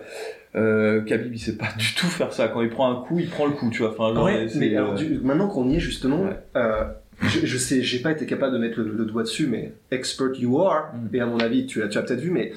Euh, 0.56 1.02
Khabib 1.02 1.34
il 1.34 1.40
sait 1.40 1.58
pas 1.58 1.68
du 1.78 1.94
tout 1.96 2.08
faire 2.08 2.34
ça. 2.34 2.48
Quand 2.48 2.62
il 2.62 2.70
prend 2.70 2.92
un 2.92 3.02
coup, 3.06 3.20
il 3.20 3.30
prend 3.30 3.46
le 3.46 3.52
coup, 3.54 3.70
tu 3.70 3.84
vois. 3.84 3.92
Enfin, 3.92 4.14
genre, 4.16 4.24
Ouais, 4.26 4.48
mais 4.56 4.74
euh, 4.76 4.78
alors, 4.80 4.94
du- 4.96 5.20
maintenant 5.20 5.48
qu'on 5.48 5.70
y 5.70 5.76
est 5.76 5.80
justement, 5.80 6.24
Ouais. 6.24 6.40
euh, 6.56 6.84
je, 7.22 7.46
je 7.46 7.58
sais, 7.58 7.84
j'ai 7.84 8.00
pas 8.00 8.12
été 8.12 8.26
capable 8.26 8.54
de 8.54 8.58
mettre 8.58 8.80
le, 8.80 8.92
le 8.92 9.06
doigt 9.06 9.24
dessus, 9.24 9.46
mais 9.48 9.74
expert 9.92 10.34
you 10.40 10.60
are, 10.60 10.92
Mm. 10.94 11.16
et 11.16 11.20
à 11.22 11.26
mon 11.28 11.40
avis, 11.40 11.66
tu, 11.68 11.84
as- 11.84 11.88
tu 11.88 11.98
as 11.98 12.02
peut-être 12.02 12.20
vu, 12.22 12.32
mais 12.32 12.54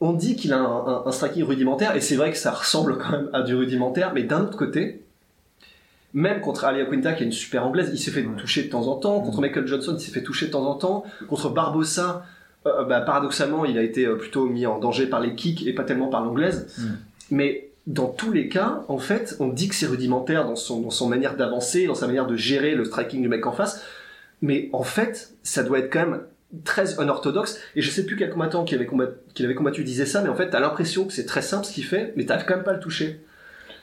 on 0.00 0.12
dit 0.14 0.34
qu'il 0.36 0.52
a 0.52 0.58
un, 0.58 0.64
un- 0.64 1.02
un 1.06 1.12
striking 1.12 1.44
rudimentaire, 1.44 1.94
et 1.94 2.00
c'est 2.00 2.16
vrai 2.16 2.30
que 2.32 2.36
ça 2.38 2.50
ressemble 2.50 2.98
quand 2.98 3.12
même 3.12 3.30
à 3.32 3.42
du 3.42 3.54
rudimentaire, 3.54 4.12
mais 4.12 4.24
d'un 4.24 4.40
autre 4.42 4.56
côté, 4.58 5.02
même 6.12 6.40
contre 6.40 6.64
Ali 6.64 6.82
Quinta, 6.90 7.12
qui 7.12 7.22
est 7.22 7.26
une 7.26 7.32
super 7.32 7.66
anglaise, 7.66 7.90
il 7.92 7.98
s'est 7.98 8.10
fait 8.10 8.24
Ouais. 8.26 8.36
toucher 8.36 8.64
de 8.64 8.68
temps 8.68 8.88
en 8.88 8.96
temps. 8.96 9.20
Contre 9.20 9.40
Michael 9.42 9.66
Johnson, 9.66 9.94
il 9.96 10.00
s'est 10.00 10.12
fait 10.12 10.22
toucher 10.22 10.46
de 10.46 10.50
temps 10.52 10.66
en 10.66 10.74
temps. 10.74 11.04
Contre 11.28 11.50
Barbossa, 11.50 12.24
euh, 12.66 12.84
bah, 12.84 13.00
paradoxalement, 13.00 13.64
il 13.64 13.78
a 13.78 13.82
été 13.82 14.06
euh, 14.06 14.16
plutôt 14.16 14.46
mis 14.46 14.66
en 14.66 14.78
danger 14.78 15.06
par 15.06 15.20
les 15.20 15.34
kicks 15.34 15.66
et 15.66 15.72
pas 15.72 15.84
tellement 15.84 16.08
par 16.08 16.24
l'anglaise. 16.24 16.66
Mm. 16.78 16.84
Mais 17.30 17.70
dans 17.86 18.08
tous 18.08 18.32
les 18.32 18.48
cas, 18.48 18.84
en 18.88 18.98
fait, 18.98 19.36
on 19.40 19.48
dit 19.48 19.68
que 19.68 19.74
c'est 19.74 19.86
rudimentaire 19.86 20.44
dans 20.44 20.56
son, 20.56 20.80
dans 20.80 20.90
son 20.90 21.08
manière 21.08 21.36
d'avancer, 21.36 21.86
dans 21.86 21.94
sa 21.94 22.06
manière 22.06 22.26
de 22.26 22.36
gérer 22.36 22.74
le 22.74 22.84
striking 22.84 23.22
du 23.22 23.28
mec 23.28 23.46
en 23.46 23.52
face. 23.52 23.82
Mais 24.42 24.68
en 24.72 24.82
fait, 24.82 25.34
ça 25.42 25.62
doit 25.62 25.78
être 25.78 25.92
quand 25.92 26.00
même 26.00 26.20
très 26.64 27.00
unorthodoxe. 27.00 27.58
Et 27.74 27.82
je 27.82 27.90
sais 27.90 28.04
plus 28.04 28.16
quel 28.16 28.30
combattant 28.30 28.64
qui 28.64 28.74
avait 28.74 28.86
combattu, 28.86 29.14
qui 29.34 29.44
avait 29.44 29.54
combattu 29.54 29.84
disait 29.84 30.06
ça, 30.06 30.22
mais 30.22 30.28
en 30.28 30.34
fait, 30.34 30.50
t'as 30.50 30.60
l'impression 30.60 31.04
que 31.06 31.12
c'est 31.12 31.26
très 31.26 31.42
simple 31.42 31.64
ce 31.64 31.72
qu'il 31.72 31.84
fait, 31.84 32.12
mais 32.16 32.24
t'arrives 32.24 32.46
quand 32.46 32.56
même 32.56 32.64
pas 32.64 32.72
à 32.72 32.74
le 32.74 32.80
toucher. 32.80 33.20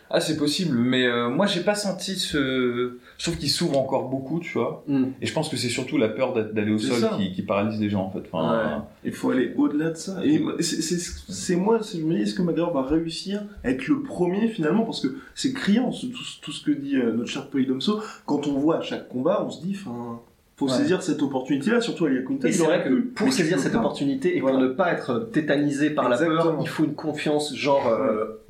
Ah, 0.10 0.20
c'est 0.20 0.38
possible, 0.38 0.78
mais 0.78 1.08
euh, 1.08 1.30
moi 1.30 1.48
j'ai 1.48 1.62
pas 1.62 1.74
senti 1.74 2.16
ce. 2.16 2.98
Je 3.18 3.24
trouve 3.24 3.38
qu'il 3.38 3.50
s'ouvre 3.50 3.80
encore 3.80 4.10
beaucoup, 4.10 4.40
tu 4.40 4.54
vois. 4.60 4.84
Mm. 4.88 5.06
Et 5.22 5.26
je 5.26 5.34
pense 5.34 5.50
que 5.50 5.58
c'est 5.58 5.70
surtout 5.70 5.98
la 5.98 6.08
peur 6.10 6.34
d'a- 6.34 6.44
d'aller 6.44 6.72
au 6.72 6.78
sol 6.78 7.00
qui, 7.18 7.32
qui 7.32 7.42
paralyse 7.42 7.80
les 7.80 7.90
gens 7.90 8.04
en 8.04 8.12
fait. 8.12 8.24
Enfin, 8.32 8.86
Il 9.04 9.12
faut 9.12 9.32
aller 9.32 9.54
au-delà 9.58 9.90
de 9.90 9.96
ça. 9.98 10.24
Et 10.24 10.40
c'est- 10.60 11.56
moi, 11.56 11.80
c'est- 11.82 11.98
je 12.00 12.04
me 12.04 12.14
dis, 12.16 12.22
est-ce 12.22 12.36
que 12.36 12.42
McGregor 12.44 12.74
va 12.74 12.84
réussir 12.84 13.42
à 13.64 13.72
être 13.72 13.88
le 13.88 14.04
premier 14.04 14.48
finalement? 14.50 14.84
Parce 14.84 15.00
que 15.00 15.16
c'est 15.34 15.52
criant 15.54 15.90
tout, 15.92 16.08
tout 16.42 16.52
ce 16.52 16.64
que 16.64 16.72
dit 16.72 16.96
euh, 16.98 17.12
notre 17.14 17.30
cher 17.30 17.48
Polydomso. 17.50 18.00
Quand 18.28 18.46
on 18.48 18.54
voit 18.54 18.78
à 18.78 18.82
chaque 18.82 19.10
combat, 19.10 19.44
on 19.44 19.50
se 19.50 19.62
dit, 19.66 19.76
enfin, 19.80 20.20
faut 20.68 20.72
Ouais. 20.74 20.78
saisir 20.82 21.02
cette 21.04 21.22
opportunité-là, 21.22 21.82
surtout 21.82 22.06
à 22.06 22.12
Yakunta. 22.12 22.48
Et 22.48 22.52
c'est 22.52 22.64
vrai 22.64 22.84
que 22.84 22.94
pour 23.14 23.32
saisir 23.32 23.60
cette 23.60 23.76
opportunité 23.76 24.38
et 24.38 24.40
pour 24.40 24.58
ne 24.58 24.68
pas 24.68 24.92
être 24.92 25.30
tétanisé 25.32 25.90
par 25.90 26.10
la 26.10 26.18
peur, 26.18 26.58
il 26.62 26.68
faut 26.68 26.84
une 26.84 26.96
confiance 26.96 27.56
genre. 27.56 27.88
euh, 27.88 28.42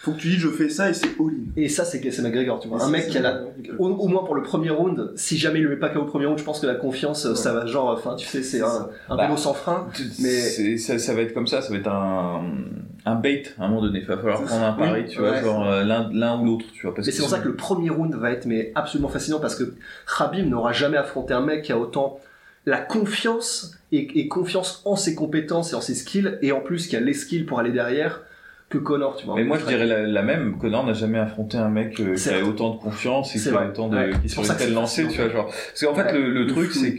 faut 0.00 0.12
que 0.12 0.18
tu 0.18 0.28
dis, 0.28 0.36
je 0.38 0.48
fais 0.48 0.68
ça 0.68 0.90
et 0.90 0.94
c'est 0.94 1.08
all-in. 1.18 1.50
Et 1.56 1.68
ça, 1.68 1.84
c'est 1.84 1.98
c'est 2.10 2.22
McGregor, 2.22 2.60
tu 2.60 2.68
vois. 2.68 2.78
Et 2.78 2.82
Un 2.82 2.88
mec 2.90 3.08
qui 3.08 3.18
a 3.18 3.20
la, 3.22 3.42
au, 3.78 3.88
au 3.88 4.08
moins 4.08 4.24
pour 4.24 4.34
le 4.34 4.42
premier 4.42 4.70
round, 4.70 5.12
si 5.16 5.36
jamais 5.36 5.58
il 5.58 5.64
le 5.64 5.70
met 5.70 5.76
pas 5.76 5.88
KO 5.90 6.00
au 6.00 6.04
premier 6.04 6.26
round, 6.26 6.38
je 6.38 6.44
pense 6.44 6.60
que 6.60 6.66
la 6.66 6.74
confiance, 6.76 7.26
euh, 7.26 7.34
ça 7.34 7.52
va 7.52 7.66
genre, 7.66 7.88
enfin, 7.90 8.14
tu 8.16 8.26
sais, 8.26 8.42
c'est 8.42 8.62
un, 8.62 8.88
un 9.08 9.16
Bah, 9.16 9.24
vélo 9.26 9.36
sans 9.36 9.54
frein. 9.54 9.88
mais 10.20 10.76
ça 10.78 11.14
va 11.14 11.22
être 11.22 11.34
comme 11.34 11.46
ça, 11.46 11.60
ça 11.62 11.70
va 11.72 11.76
être 11.78 11.88
un, 11.88 12.42
un 13.10 13.14
bait 13.16 13.42
à 13.58 13.64
un 13.64 13.68
moment 13.68 13.82
donné. 13.82 14.00
Il 14.00 14.06
va 14.06 14.16
falloir 14.16 14.42
prendre 14.42 14.64
un 14.64 14.72
pari, 14.72 15.02
Oui, 15.02 15.08
tu 15.08 15.18
vois, 15.18 15.30
ouais. 15.32 15.40
genre 15.42 15.66
euh, 15.66 15.84
l'un 15.84 16.38
ou 16.40 16.44
l'autre, 16.44 16.66
tu 16.72 16.82
vois. 16.86 16.94
Parce 16.94 17.06
Mais 17.06 17.12
c'est 17.12 17.20
pour 17.22 17.30
ça 17.30 17.38
que 17.38 17.48
le 17.48 17.54
premier 17.56 17.90
round 17.90 18.14
va 18.14 18.30
être 18.30 18.46
mais 18.46 18.72
absolument 18.74 19.08
fascinant 19.08 19.40
parce 19.40 19.54
que 19.56 19.74
Khabib 20.18 20.48
n'aura 20.48 20.72
jamais 20.72 20.96
affronté 20.96 21.34
un 21.34 21.40
mec 21.42 21.62
qui 21.62 21.72
a 21.72 21.78
autant 21.78 22.20
la 22.66 22.78
confiance 22.78 23.78
et, 23.92 24.20
et 24.20 24.28
confiance 24.28 24.82
en 24.84 24.96
ses 24.96 25.14
compétences 25.14 25.72
et 25.72 25.76
en 25.76 25.80
ses 25.80 25.94
skills 25.94 26.38
et 26.42 26.52
en 26.52 26.60
plus 26.60 26.86
qui 26.86 26.96
a 26.96 27.00
les 27.00 27.14
skills 27.14 27.44
pour 27.44 27.58
aller 27.60 27.72
derrière 27.72 28.22
que 28.68 28.76
Connor, 28.76 29.16
tu 29.16 29.24
vois. 29.24 29.34
Mais 29.36 29.44
moi 29.44 29.56
je 29.56 29.64
dirais 29.64 29.86
la, 29.86 30.02
la 30.06 30.22
même, 30.22 30.58
Connor 30.58 30.84
n'a 30.84 30.92
jamais 30.92 31.18
affronté 31.18 31.56
un 31.56 31.70
mec 31.70 31.98
euh, 32.00 32.14
qui 32.14 32.28
a 32.28 32.44
autant 32.44 32.74
de 32.74 32.78
confiance 32.78 33.34
et 33.34 33.38
qui 33.38 33.48
a 33.48 33.66
autant 33.66 33.88
de, 33.88 33.96
Ouais. 33.96 34.10
qui 34.20 34.28
sur 34.28 34.44
c'est 34.44 34.68
lancée, 34.68 35.08
tu 35.08 35.16
vois, 35.22 35.30
genre. 35.30 35.46
Parce 35.46 35.82
qu'en 35.82 35.94
fait 35.94 36.12
le, 36.12 36.30
le 36.30 36.40
Le 36.44 36.46
truc 36.48 36.72
c'est 36.72 36.98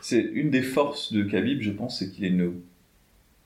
c'est 0.00 0.18
une 0.20 0.50
des 0.50 0.62
forces 0.62 1.12
de 1.12 1.22
Khabib, 1.22 1.60
je 1.62 1.70
pense, 1.70 2.00
c'est 2.00 2.10
qu'il 2.10 2.24
est 2.24 2.28
une. 2.28 2.54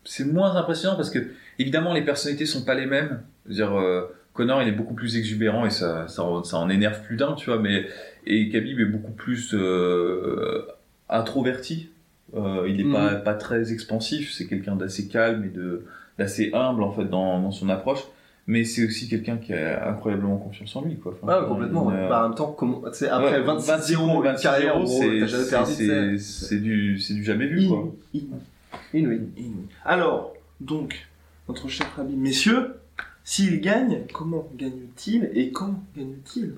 C'est 0.04 0.24
moins 0.24 0.54
impressionnant 0.56 0.96
parce 0.96 1.10
que 1.10 1.18
évidemment 1.58 1.92
les 1.94 2.02
personnalités 2.02 2.46
sont 2.46 2.64
pas 2.64 2.74
les 2.74 2.86
mêmes. 2.86 3.22
Dire, 3.48 3.72
euh, 3.78 4.02
Connor 4.34 4.62
il 4.62 4.68
est 4.68 4.72
beaucoup 4.72 4.94
plus 4.94 5.16
exubérant 5.16 5.64
et 5.66 5.70
ça, 5.70 6.08
ça, 6.08 6.22
en- 6.24 6.42
ça 6.44 6.58
en 6.58 6.68
énerve 6.68 7.02
plus 7.02 7.16
d'un, 7.16 7.34
tu 7.34 7.46
vois. 7.50 7.58
Mais 7.58 7.86
et 8.26 8.48
Khabib 8.50 8.80
est 8.80 8.84
beaucoup 8.86 9.12
plus 9.12 9.54
euh, 9.54 10.66
introverti. 11.08 11.88
Euh, 12.36 12.66
il 12.68 12.80
est 12.80 12.90
pas 12.92 13.12
Mhm. 13.14 13.22
pas 13.22 13.34
très 13.34 13.72
expansif. 13.72 14.32
C'est 14.32 14.46
quelqu'un 14.46 14.76
d'assez 14.76 15.08
calme 15.08 15.44
et 15.44 15.48
de 15.48 15.84
d'assez 16.18 16.50
humble 16.54 16.82
en 16.82 16.90
fait 16.92 17.04
dans, 17.06 17.40
dans 17.40 17.50
son 17.50 17.68
approche. 17.68 18.00
Mais 18.46 18.64
c'est 18.64 18.84
aussi 18.86 19.08
quelqu'un 19.08 19.38
qui 19.38 19.54
a 19.54 19.88
incroyablement 19.88 20.36
confiance 20.36 20.76
en 20.76 20.82
lui, 20.84 20.96
quoi. 20.96 21.14
Enfin, 21.22 21.40
Ouais, 21.42 21.48
complètement. 21.48 21.86
ouais. 21.86 22.08
Bah, 22.10 22.20
en 22.24 22.28
même 22.28 22.36
temps, 22.36 22.54
après 22.54 23.40
ouais, 23.40 23.42
26-0, 23.42 24.16
une 24.18 24.22
26, 24.22 24.42
carrière, 24.42 24.76
en 24.76 24.84
gros, 24.84 25.00
c'est- 25.00 25.18
t'as 25.20 25.26
jamais 25.26 25.44
c'est- 25.44 25.50
perdu, 25.50 25.70
tu 25.72 25.76
sais. 25.86 26.18
c'est 26.18 26.46
c'est 26.46 26.60
du 26.60 26.98
c'est 26.98 27.14
du 27.14 27.24
jamais 27.24 27.46
vu, 27.46 27.66
quoi. 27.68 27.90
Inouï. 28.98 29.20
Alors, 29.84 30.34
donc, 30.60 31.06
notre 31.48 31.68
cher 31.68 31.86
Habib, 31.98 32.18
messieurs, 32.18 32.76
s'il 33.24 33.60
gagne, 33.60 34.02
comment 34.12 34.48
gagne-t-il 34.56 35.30
et 35.34 35.50
quand 35.50 35.74
gagne-t-il? 35.96 36.54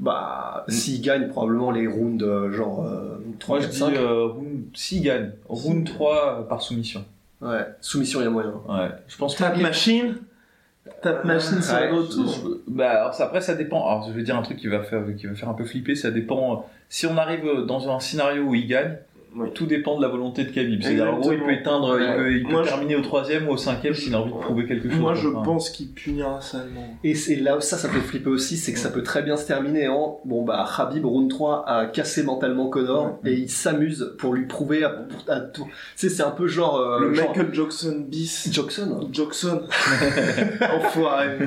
Bah, 0.00 0.64
s'il 0.68 1.00
gagne 1.02 1.28
probablement 1.28 1.72
les 1.72 1.86
rounds, 1.88 2.22
euh, 2.24 2.52
genre, 2.52 2.86
euh, 2.86 3.18
3, 3.40 3.56
Moi 3.58 3.66
je 3.66 3.66
4, 3.66 3.72
dis 3.72 3.78
5. 3.78 4.00
euh, 4.00 4.26
round, 4.26 4.62
s'il 4.74 5.02
gagne, 5.02 5.32
round 5.48 5.84
3 5.86 6.46
par 6.48 6.62
soumission. 6.62 7.04
Ouais, 7.40 7.66
soumission, 7.80 8.20
il 8.20 8.24
y 8.24 8.26
a 8.26 8.30
moyen. 8.30 8.52
Ouais. 8.68 8.90
Je 9.08 9.16
pense 9.16 9.36
Tap 9.36 9.56
machine 9.58 10.16
Tap 11.02 11.24
machine 11.24 11.60
sur 11.62 11.74
Ouais, 11.74 11.88
le 11.90 11.96
retour 11.98 12.26
Je- 12.32 12.72
Bah 12.72 12.90
alors 13.02 13.14
ça, 13.14 13.24
après 13.26 13.40
ça 13.40 13.54
dépend. 13.54 13.86
Alors 13.88 14.08
je 14.08 14.12
vais 14.12 14.22
dire 14.22 14.36
un 14.36 14.42
truc 14.42 14.56
qui 14.58 14.68
va 14.68 14.82
faire 14.82 15.04
qui 15.16 15.26
va 15.26 15.34
faire 15.34 15.48
un 15.48 15.54
peu 15.54 15.64
flipper. 15.64 15.94
Ça 15.94 16.10
dépend. 16.10 16.68
Si 16.88 17.06
on 17.06 17.16
arrive 17.16 17.44
dans 17.66 17.90
un 17.94 18.00
scénario 18.00 18.42
où 18.44 18.54
il 18.54 18.66
gagne, 18.66 18.96
Oui. 19.36 19.48
tout 19.54 19.66
dépend 19.66 19.96
de 19.96 20.02
la 20.02 20.08
volonté 20.08 20.44
de 20.44 20.50
Khabib. 20.50 20.82
C'est-à-dire, 20.82 21.12
en 21.14 21.18
gros, 21.18 21.32
il 21.32 21.38
peut 21.40 21.52
éteindre, 21.52 21.98
il 22.00 22.16
peut, 22.16 22.32
il 22.32 22.42
peut 22.44 22.50
Moi, 22.52 22.62
je- 22.62 22.68
terminer 22.68 22.96
au 22.96 23.02
troisième 23.02 23.46
ou 23.48 23.52
au 23.52 23.56
cinquième 23.56 23.94
s'il 23.94 24.14
a 24.14 24.20
envie 24.20 24.32
de 24.32 24.38
prouver 24.38 24.66
quelque 24.66 24.88
chose. 24.90 24.98
Moi, 24.98 25.14
je 25.14 25.28
Enfin, 25.28 25.42
pense 25.42 25.70
qu'il 25.70 25.88
punira 25.92 26.40
salement. 26.40 26.96
Et 27.04 27.14
c'est 27.14 27.36
là 27.36 27.56
où 27.56 27.60
ça, 27.60 27.76
ça 27.76 27.88
peut 27.88 28.00
flipper 28.00 28.30
aussi, 28.30 28.56
c'est 28.56 28.72
que 28.72 28.78
ça 28.78 28.88
peut 28.90 29.02
très 29.02 29.22
bien 29.22 29.36
se 29.36 29.46
terminer 29.46 29.86
en 29.88 30.20
bon 30.24 30.44
bah 30.44 30.66
Khabib 30.76 31.04
round 31.04 31.28
3 31.30 31.64
a 31.68 31.86
cassé 31.86 32.22
mentalement 32.22 32.68
Connor 32.68 33.18
et 33.24 33.34
il 33.34 33.48
s'amuse 33.50 34.14
pour 34.18 34.32
lui 34.34 34.46
prouver 34.46 34.82
à, 34.84 34.94
à 35.28 35.40
tout. 35.40 35.64
Tu 35.66 35.72
sais, 35.96 36.08
c'est 36.08 36.22
un 36.22 36.30
peu 36.30 36.46
genre 36.48 36.76
euh, 36.78 37.00
le 37.00 37.14
genre- 37.14 37.28
Michael 37.28 37.54
Jackson 37.54 38.04
bis. 38.08 38.48
Jackson. 38.50 39.08
Jackson. 39.12 39.62
Enfoiré. 40.74 41.38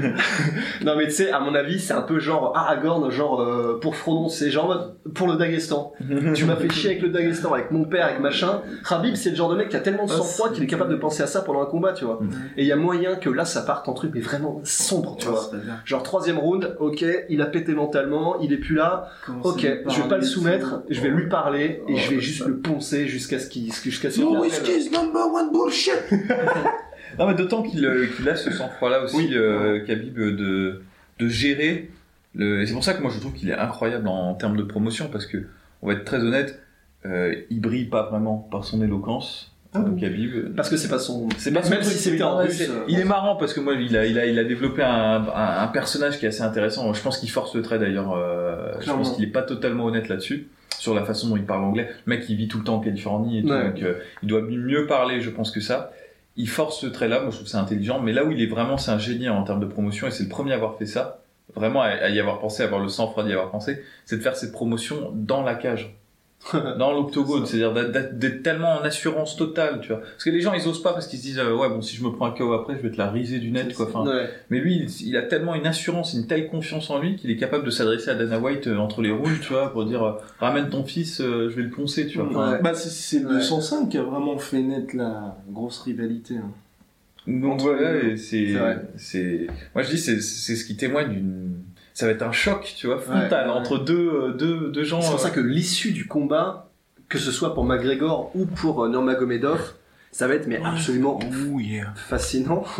Non 0.83 0.95
mais 0.95 1.05
tu 1.05 1.11
sais, 1.13 1.31
à 1.31 1.39
mon 1.39 1.55
avis, 1.55 1.79
c'est 1.79 1.93
un 1.93 2.01
peu 2.01 2.19
genre 2.19 2.55
Aragorn, 2.55 3.09
genre 3.11 3.41
euh, 3.41 3.79
pour 3.81 3.95
Frodon, 3.95 4.29
c'est 4.29 4.49
genre 4.51 4.91
pour 5.13 5.27
le 5.27 5.35
Daghestan. 5.35 5.93
tu 6.35 6.45
m'as 6.45 6.55
fait 6.55 6.71
chier 6.71 6.91
avec 6.91 7.01
le 7.01 7.09
Daghestan, 7.09 7.53
avec 7.53 7.70
mon 7.71 7.85
père, 7.85 8.05
avec 8.05 8.19
machin. 8.19 8.61
Khabib, 8.87 9.15
c'est 9.15 9.29
le 9.31 9.35
genre 9.35 9.49
de 9.49 9.55
mec 9.55 9.69
qui 9.69 9.75
a 9.75 9.79
tellement 9.79 10.05
de 10.05 10.11
Ah, 10.11 10.17
sang-froid 10.17 10.51
qu'il 10.51 10.63
est 10.63 10.67
capable 10.67 10.91
de 10.91 10.95
penser 10.97 11.23
à 11.23 11.27
ça 11.27 11.41
pendant 11.41 11.61
un 11.61 11.65
combat, 11.65 11.93
tu 11.93 12.05
vois. 12.05 12.19
Mhm. 12.21 12.31
Et 12.57 12.61
il 12.63 12.67
y 12.67 12.71
a 12.71 12.75
moyen 12.75 13.15
que 13.15 13.29
là, 13.29 13.45
ça 13.45 13.61
parte 13.61 13.87
en 13.89 13.93
truc 13.93 14.11
mais 14.13 14.21
vraiment 14.21 14.61
sombre, 14.63 15.15
tu 15.19 15.27
vois. 15.27 15.49
Genre 15.85 16.03
troisième 16.03 16.37
round, 16.37 16.75
ok, 16.79 17.05
il 17.29 17.41
a 17.41 17.45
pété 17.45 17.73
mentalement, 17.73 18.39
il 18.39 18.53
est 18.53 18.57
plus 18.57 18.75
là. 18.75 19.09
Ok, 19.43 19.61
je 19.61 20.01
vais 20.01 20.07
pas 20.07 20.17
le 20.17 20.23
soumettre, 20.23 20.83
je 20.89 21.01
vais 21.01 21.09
lui 21.09 21.27
parler 21.29 21.81
et 21.87 21.97
je 21.97 22.09
vais 22.11 22.19
juste 22.19 22.45
le 22.45 22.57
poncer 22.57 23.07
jusqu'à 23.07 23.39
ce 23.39 23.47
qu'il 23.47 23.71
jusqu'à 23.73 24.09
ce 24.09 24.15
qu'il 24.15 24.25
number 24.91 25.33
one 25.33 25.51
bullshit. 25.51 25.93
Non, 27.19 27.27
mais 27.27 27.33
d'autant 27.35 27.61
qu'il 27.61 27.85
euh, 27.85 28.07
qu'il 28.15 28.27
a 28.29 28.35
ce 28.35 28.51
sang-froid-là 28.51 29.03
aussi, 29.03 29.17
Oui. 29.17 29.29
euh, 29.33 29.83
Khabib, 29.85 30.15
de, 30.17 30.81
de 31.19 31.27
gérer. 31.27 31.91
Le... 32.35 32.61
Et 32.61 32.65
c'est 32.65 32.73
pour 32.73 32.83
ça 32.83 32.93
que 32.93 33.01
moi 33.01 33.11
je 33.13 33.19
trouve 33.19 33.33
qu'il 33.33 33.49
est 33.49 33.53
incroyable 33.57 34.07
en, 34.07 34.29
en 34.29 34.33
termes 34.33 34.55
de 34.55 34.63
promotion 34.63 35.09
parce 35.11 35.25
que, 35.25 35.37
on 35.81 35.87
va 35.87 35.93
être 35.93 36.05
très 36.05 36.19
honnête, 36.23 36.51
euh, 36.51 36.57
il 37.05 37.61
brille 37.61 37.85
pas 37.85 38.03
vraiment 38.09 38.37
par 38.51 38.63
son 38.63 38.81
éloquence, 38.81 39.51
Ah 39.73 39.79
euh, 39.79 39.81
bon 39.83 39.95
Khabib. 39.99 40.55
Parce 40.55 40.69
que 40.69 40.77
c'est 40.77 40.89
pas 40.89 40.99
son. 40.99 41.29
C'est 41.37 41.51
pas 41.51 41.63
son 41.63 41.69
Même 41.71 41.79
truc, 41.81 41.93
si 41.93 41.99
c'est- 41.99 42.21
euh, 42.21 42.83
Il 42.87 42.99
est 42.99 43.05
marrant 43.05 43.35
parce 43.37 43.53
que 43.53 43.59
moi, 43.59 43.73
il 43.73 43.95
a, 43.97 44.05
il 44.05 44.19
a, 44.19 44.25
il 44.25 44.37
a 44.37 44.43
développé 44.43 44.83
un, 44.83 45.23
un, 45.33 45.63
un 45.63 45.67
personnage 45.67 46.19
qui 46.19 46.25
est 46.25 46.29
assez 46.29 46.41
intéressant. 46.43 46.91
Je 46.93 47.01
pense 47.01 47.17
qu'il 47.19 47.29
force 47.29 47.55
le 47.55 47.61
trait 47.61 47.79
d'ailleurs. 47.79 48.13
euh, 48.13 48.73
je 48.81 48.91
pense 48.91 49.13
qu'il 49.15 49.23
est 49.23 49.31
pas 49.31 49.43
totalement 49.43 49.85
honnête 49.85 50.09
là-dessus 50.09 50.47
sur 50.77 50.93
la 50.95 51.03
façon 51.03 51.29
dont 51.29 51.37
il 51.37 51.45
parle 51.45 51.63
anglais. 51.63 51.89
Le 52.05 52.09
mec, 52.15 52.27
il 52.29 52.35
vit 52.35 52.47
tout 52.47 52.57
le 52.57 52.63
temps 52.63 52.75
en 52.75 52.79
Californie 52.79 53.39
et 53.39 53.43
tout, 53.43 53.49
Ouais. 53.49 53.65
donc 53.71 53.81
euh, 53.83 53.95
il 54.23 54.27
doit 54.29 54.41
mieux 54.41 54.87
parler, 54.87 55.21
je 55.21 55.29
pense 55.29 55.51
que 55.51 55.59
ça. 55.61 55.91
Il 56.37 56.47
force 56.49 56.79
ce 56.79 56.87
trait-là. 56.87 57.19
Moi, 57.19 57.29
je 57.29 57.35
trouve 57.35 57.43
que 57.45 57.51
c'est 57.51 57.57
intelligent. 57.57 57.99
Mais 57.99 58.13
là 58.13 58.23
où 58.25 58.31
il 58.31 58.41
est 58.41 58.47
vraiment, 58.47 58.77
c'est 58.77 58.91
un 58.91 58.97
génie 58.97 59.27
en 59.29 59.43
termes 59.43 59.59
de 59.59 59.65
promotion 59.65 60.07
et 60.07 60.11
c'est 60.11 60.23
le 60.23 60.29
premier 60.29 60.53
à 60.53 60.55
avoir 60.55 60.77
fait 60.77 60.85
ça. 60.85 61.19
Vraiment 61.55 61.81
à, 61.81 61.87
à 61.87 62.09
y 62.09 62.19
avoir 62.19 62.39
pensé, 62.39 62.63
à 62.63 62.67
avoir 62.67 62.81
le 62.81 62.87
sang-froid 62.87 63.25
d'y 63.25 63.33
avoir 63.33 63.51
pensé, 63.51 63.83
c'est 64.05 64.17
de 64.17 64.21
faire 64.21 64.35
cette 64.37 64.53
promotion 64.53 65.11
dans 65.13 65.43
la 65.43 65.55
cage 65.55 65.93
dans 66.79 66.91
l'octogone, 66.91 67.45
c'est-à-dire 67.45 67.71
d'être- 67.91 68.41
tellement 68.41 68.71
en 68.79 68.81
assurance 68.81 69.35
totale, 69.35 69.79
tu 69.81 69.89
vois. 69.89 69.99
Parce 70.01 70.23
que 70.23 70.31
les 70.31 70.41
gens 70.41 70.53
ils 70.53 70.67
osent 70.67 70.81
pas 70.81 70.91
parce 70.93 71.05
qu'ils 71.07 71.19
se 71.19 71.23
disent 71.23 71.39
euh, 71.39 71.55
ouais 71.55 71.69
bon 71.69 71.81
si 71.81 71.95
je 71.95 72.03
me 72.03 72.11
prends 72.11 72.25
un 72.25 72.31
KO 72.31 72.51
après 72.53 72.75
je 72.75 72.81
vais 72.81 72.89
te 72.91 72.97
la 72.97 73.11
riser 73.11 73.37
du 73.39 73.51
net 73.51 73.73
quoi. 73.75 73.85
Enfin, 73.87 74.03
Ouais. 74.09 74.27
mais 74.49 74.59
lui 74.59 74.75
il, 74.77 75.07
il 75.07 75.17
a 75.17 75.21
tellement 75.21 75.53
une 75.53 75.67
assurance, 75.67 76.13
une 76.15 76.25
telle 76.25 76.47
confiance 76.47 76.89
en 76.89 76.99
lui 76.99 77.15
qu'il 77.15 77.29
est 77.29 77.37
capable 77.37 77.63
de 77.63 77.69
s'adresser 77.69 78.09
à 78.09 78.15
Dana 78.15 78.39
White 78.39 78.65
euh, 78.67 78.77
entre 78.77 79.01
les 79.03 79.11
rounds, 79.11 79.39
tu 79.41 79.53
vois, 79.53 79.71
pour 79.71 79.85
dire 79.85 80.03
euh, 80.03 80.13
ramène 80.39 80.69
ton 80.69 80.83
fils, 80.83 81.21
euh, 81.21 81.49
je 81.49 81.55
vais 81.57 81.63
le 81.63 81.69
poncer, 81.69 82.07
tu 82.07 82.17
vois. 82.17 82.27
Enfin, 82.29 82.53
Ouais. 82.53 82.59
Bah, 82.63 82.73
c'est- 82.73 82.89
c'est 82.89 83.19
le 83.19 83.27
Ouais. 83.27 83.33
205 83.35 83.89
qui 83.89 83.97
a 83.99 84.03
vraiment 84.03 84.37
fait 84.39 84.61
naître 84.61 84.95
la 84.97 85.37
grosse 85.51 85.79
rivalité. 85.81 86.37
hein. 86.37 86.49
Donc 87.27 87.61
voilà, 87.61 88.17
c'est, 88.17 88.55
c'est, 88.97 89.45
moi 89.75 89.83
je 89.83 89.91
dis 89.91 89.99
c'est, 89.99 90.19
c'est 90.19 90.55
ce 90.55 90.65
qui 90.65 90.75
témoigne 90.75 91.09
d'une, 91.13 91.53
ça 91.93 92.05
va 92.05 92.11
être 92.13 92.21
un 92.23 92.31
choc, 92.31 92.73
tu 92.77 92.87
vois, 92.87 92.97
frontal 92.99 93.47
Ouais, 93.47 93.53
ouais. 93.53 93.59
entre 93.59 93.77
deux, 93.77 94.09
euh, 94.13 94.33
deux, 94.33 94.69
deux 94.71 94.83
gens. 94.83 95.01
C'est 95.01 95.09
pour 95.11 95.19
euh, 95.19 95.23
ça 95.23 95.29
que 95.29 95.39
l'issue 95.41 95.91
du 95.91 96.07
combat, 96.07 96.69
que 97.09 97.17
ce 97.19 97.31
soit 97.31 97.53
pour 97.53 97.65
McGregor 97.65 98.31
ou 98.35 98.45
pour 98.45 98.83
euh, 98.85 98.89
Nurmagomedov, 98.89 99.73
ça 100.13 100.27
va 100.27 100.35
être 100.35 100.47
mais 100.47 100.61
absolument 100.63 101.19
Oh 101.53 101.59
yeah. 101.59 101.93
fascinant. 101.95 102.63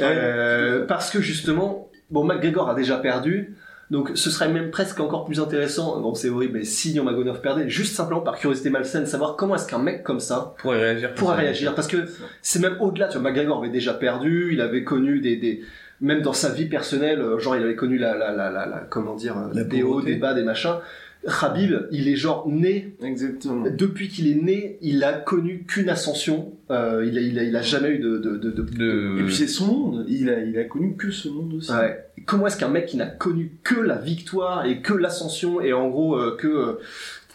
Euh, 0.00 0.86
parce 0.86 1.10
que 1.10 1.20
justement, 1.20 1.90
bon, 2.10 2.24
McGregor 2.24 2.68
a 2.70 2.74
déjà 2.74 2.96
perdu. 2.98 3.54
Donc, 3.90 4.10
ce 4.16 4.28
serait 4.28 4.48
même 4.50 4.70
presque 4.70 5.00
encore 5.00 5.24
plus 5.24 5.40
intéressant. 5.40 5.98
Bon, 6.00 6.12
c'est 6.14 6.28
horrible, 6.28 6.58
mais 6.58 6.64
si 6.64 6.92
Nurmagomedov 6.92 7.40
perdait, 7.40 7.70
juste 7.70 7.94
simplement 7.96 8.20
par 8.20 8.36
curiosité 8.38 8.68
malsaine, 8.68 9.06
savoir 9.06 9.36
comment 9.36 9.54
est-ce 9.54 9.66
qu'un 9.66 9.78
mec 9.78 10.02
comme 10.02 10.20
ça 10.20 10.54
pourrait 10.58 10.78
réagir. 10.78 11.14
pourrait 11.14 11.36
réagir. 11.36 11.74
Parce 11.74 11.88
que 11.88 12.06
c'est 12.42 12.58
même 12.58 12.76
au-delà. 12.80 13.08
Tu 13.08 13.16
vois, 13.18 13.30
McGregor 13.30 13.58
avait 13.60 13.70
déjà 13.70 13.94
perdu. 13.94 14.50
Il 14.52 14.60
avait 14.60 14.84
connu 14.84 15.20
des, 15.20 15.36
des 15.36 15.62
même 16.00 16.22
dans 16.22 16.32
sa 16.32 16.50
vie 16.50 16.66
personnelle, 16.66 17.20
euh, 17.20 17.38
genre 17.38 17.56
il 17.56 17.62
avait 17.62 17.74
connu 17.76 17.98
la, 17.98 18.16
la, 18.16 18.32
la, 18.32 18.50
la, 18.50 18.66
la- 18.66 18.86
comment 18.88 19.14
dire, 19.16 19.36
euh, 19.36 19.50
La 19.52 19.64
des 19.64 19.82
hauts, 19.82 20.00
des 20.02 20.16
bas, 20.16 20.34
des 20.34 20.44
machins. 20.44 20.76
Khabib, 21.26 21.72
il 21.90 22.06
est 22.08 22.14
genre 22.14 22.48
né 22.48 22.94
Exactement. 23.02 23.66
depuis 23.76 24.06
qu'il 24.08 24.30
est 24.30 24.40
né, 24.40 24.78
il 24.82 25.02
a 25.02 25.12
connu 25.14 25.64
qu'une 25.66 25.88
ascension. 25.88 26.52
Euh, 26.70 27.04
il, 27.06 27.18
a, 27.18 27.20
il, 27.20 27.38
a, 27.40 27.42
il 27.42 27.56
a 27.56 27.60
jamais 27.62 27.88
eu 27.88 27.98
de, 27.98 28.18
de, 28.18 28.36
de, 28.36 28.50
de- 28.50 28.62
De... 28.62 29.18
Et 29.20 29.24
puis 29.24 29.34
c'est 29.34 29.48
son 29.48 29.66
monde. 29.66 30.04
Il 30.08 30.30
a, 30.30 30.40
il 30.44 30.56
a 30.56 30.64
connu 30.64 30.94
que 30.96 31.10
ce 31.10 31.28
monde 31.28 31.54
aussi. 31.54 31.72
Ouais. 31.72 32.04
Comment 32.24 32.46
est-ce 32.46 32.56
qu'un 32.56 32.68
mec 32.68 32.86
qui 32.86 32.96
n'a 32.96 33.06
connu 33.06 33.50
que 33.64 33.74
la 33.80 33.96
victoire 33.96 34.64
et 34.66 34.80
que 34.80 34.92
l'ascension 34.94 35.60
et 35.60 35.72
en 35.72 35.88
gros 35.88 36.16
euh, 36.16 36.36
que 36.38 36.46
euh, 36.46 36.72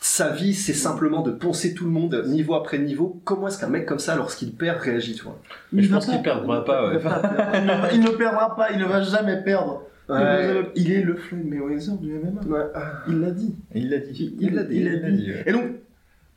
sa 0.06 0.32
vie 0.32 0.54
c'est 0.54 0.74
simplement 0.74 1.22
de 1.22 1.32
poncer 1.32 1.74
tout 1.74 1.86
le 1.86 1.90
monde 1.90 2.24
niveau 2.28 2.56
après 2.56 2.78
niveau, 2.78 3.22
comment 3.24 3.48
est-ce 3.48 3.58
qu'un 3.58 3.70
mec 3.70 3.86
comme 3.86 4.00
ça 4.00 4.18
lorsqu'il 4.18 4.52
perd 4.52 4.80
réagit, 4.82 5.14
tu 5.16 5.24
vois 5.24 5.40
Mais 5.72 5.82
je 5.82 5.90
pense 5.90 6.06
qu'il 6.08 6.22
perdra 6.22 6.66
pas, 6.66 6.90
ouais. 6.90 6.96
Il, 6.96 7.62
ne 7.66 7.68
va- 7.82 7.94
il 7.94 8.02
ne 8.02 8.10
perdra 8.10 8.54
pas. 8.56 8.72
Il 8.72 8.80
ne 8.80 8.86
va 8.86 9.02
jamais 9.02 9.42
perdre. 9.44 9.84
Il 10.10 10.14
Ouais. 10.16 10.66
est 10.76 11.02
le 11.02 11.16
Floyd 11.16 11.46
Mayweather 11.48 11.96
du 12.02 12.14
MMA. 12.16 12.42
Ouais. 12.48 12.66
Il 13.08 13.22
l'a 13.22 13.32
dit. 13.32 13.56
Il 13.74 13.90
l'a 13.90 13.98
dit. 14.00 14.36
Il 14.42 14.54
l'a 14.56 14.64
dit. 14.64 14.76
Il 14.76 14.84
l'a 15.02 15.10
dit, 15.10 15.32
ouais. 15.32 15.44
Et 15.46 15.54
donc, 15.54 15.64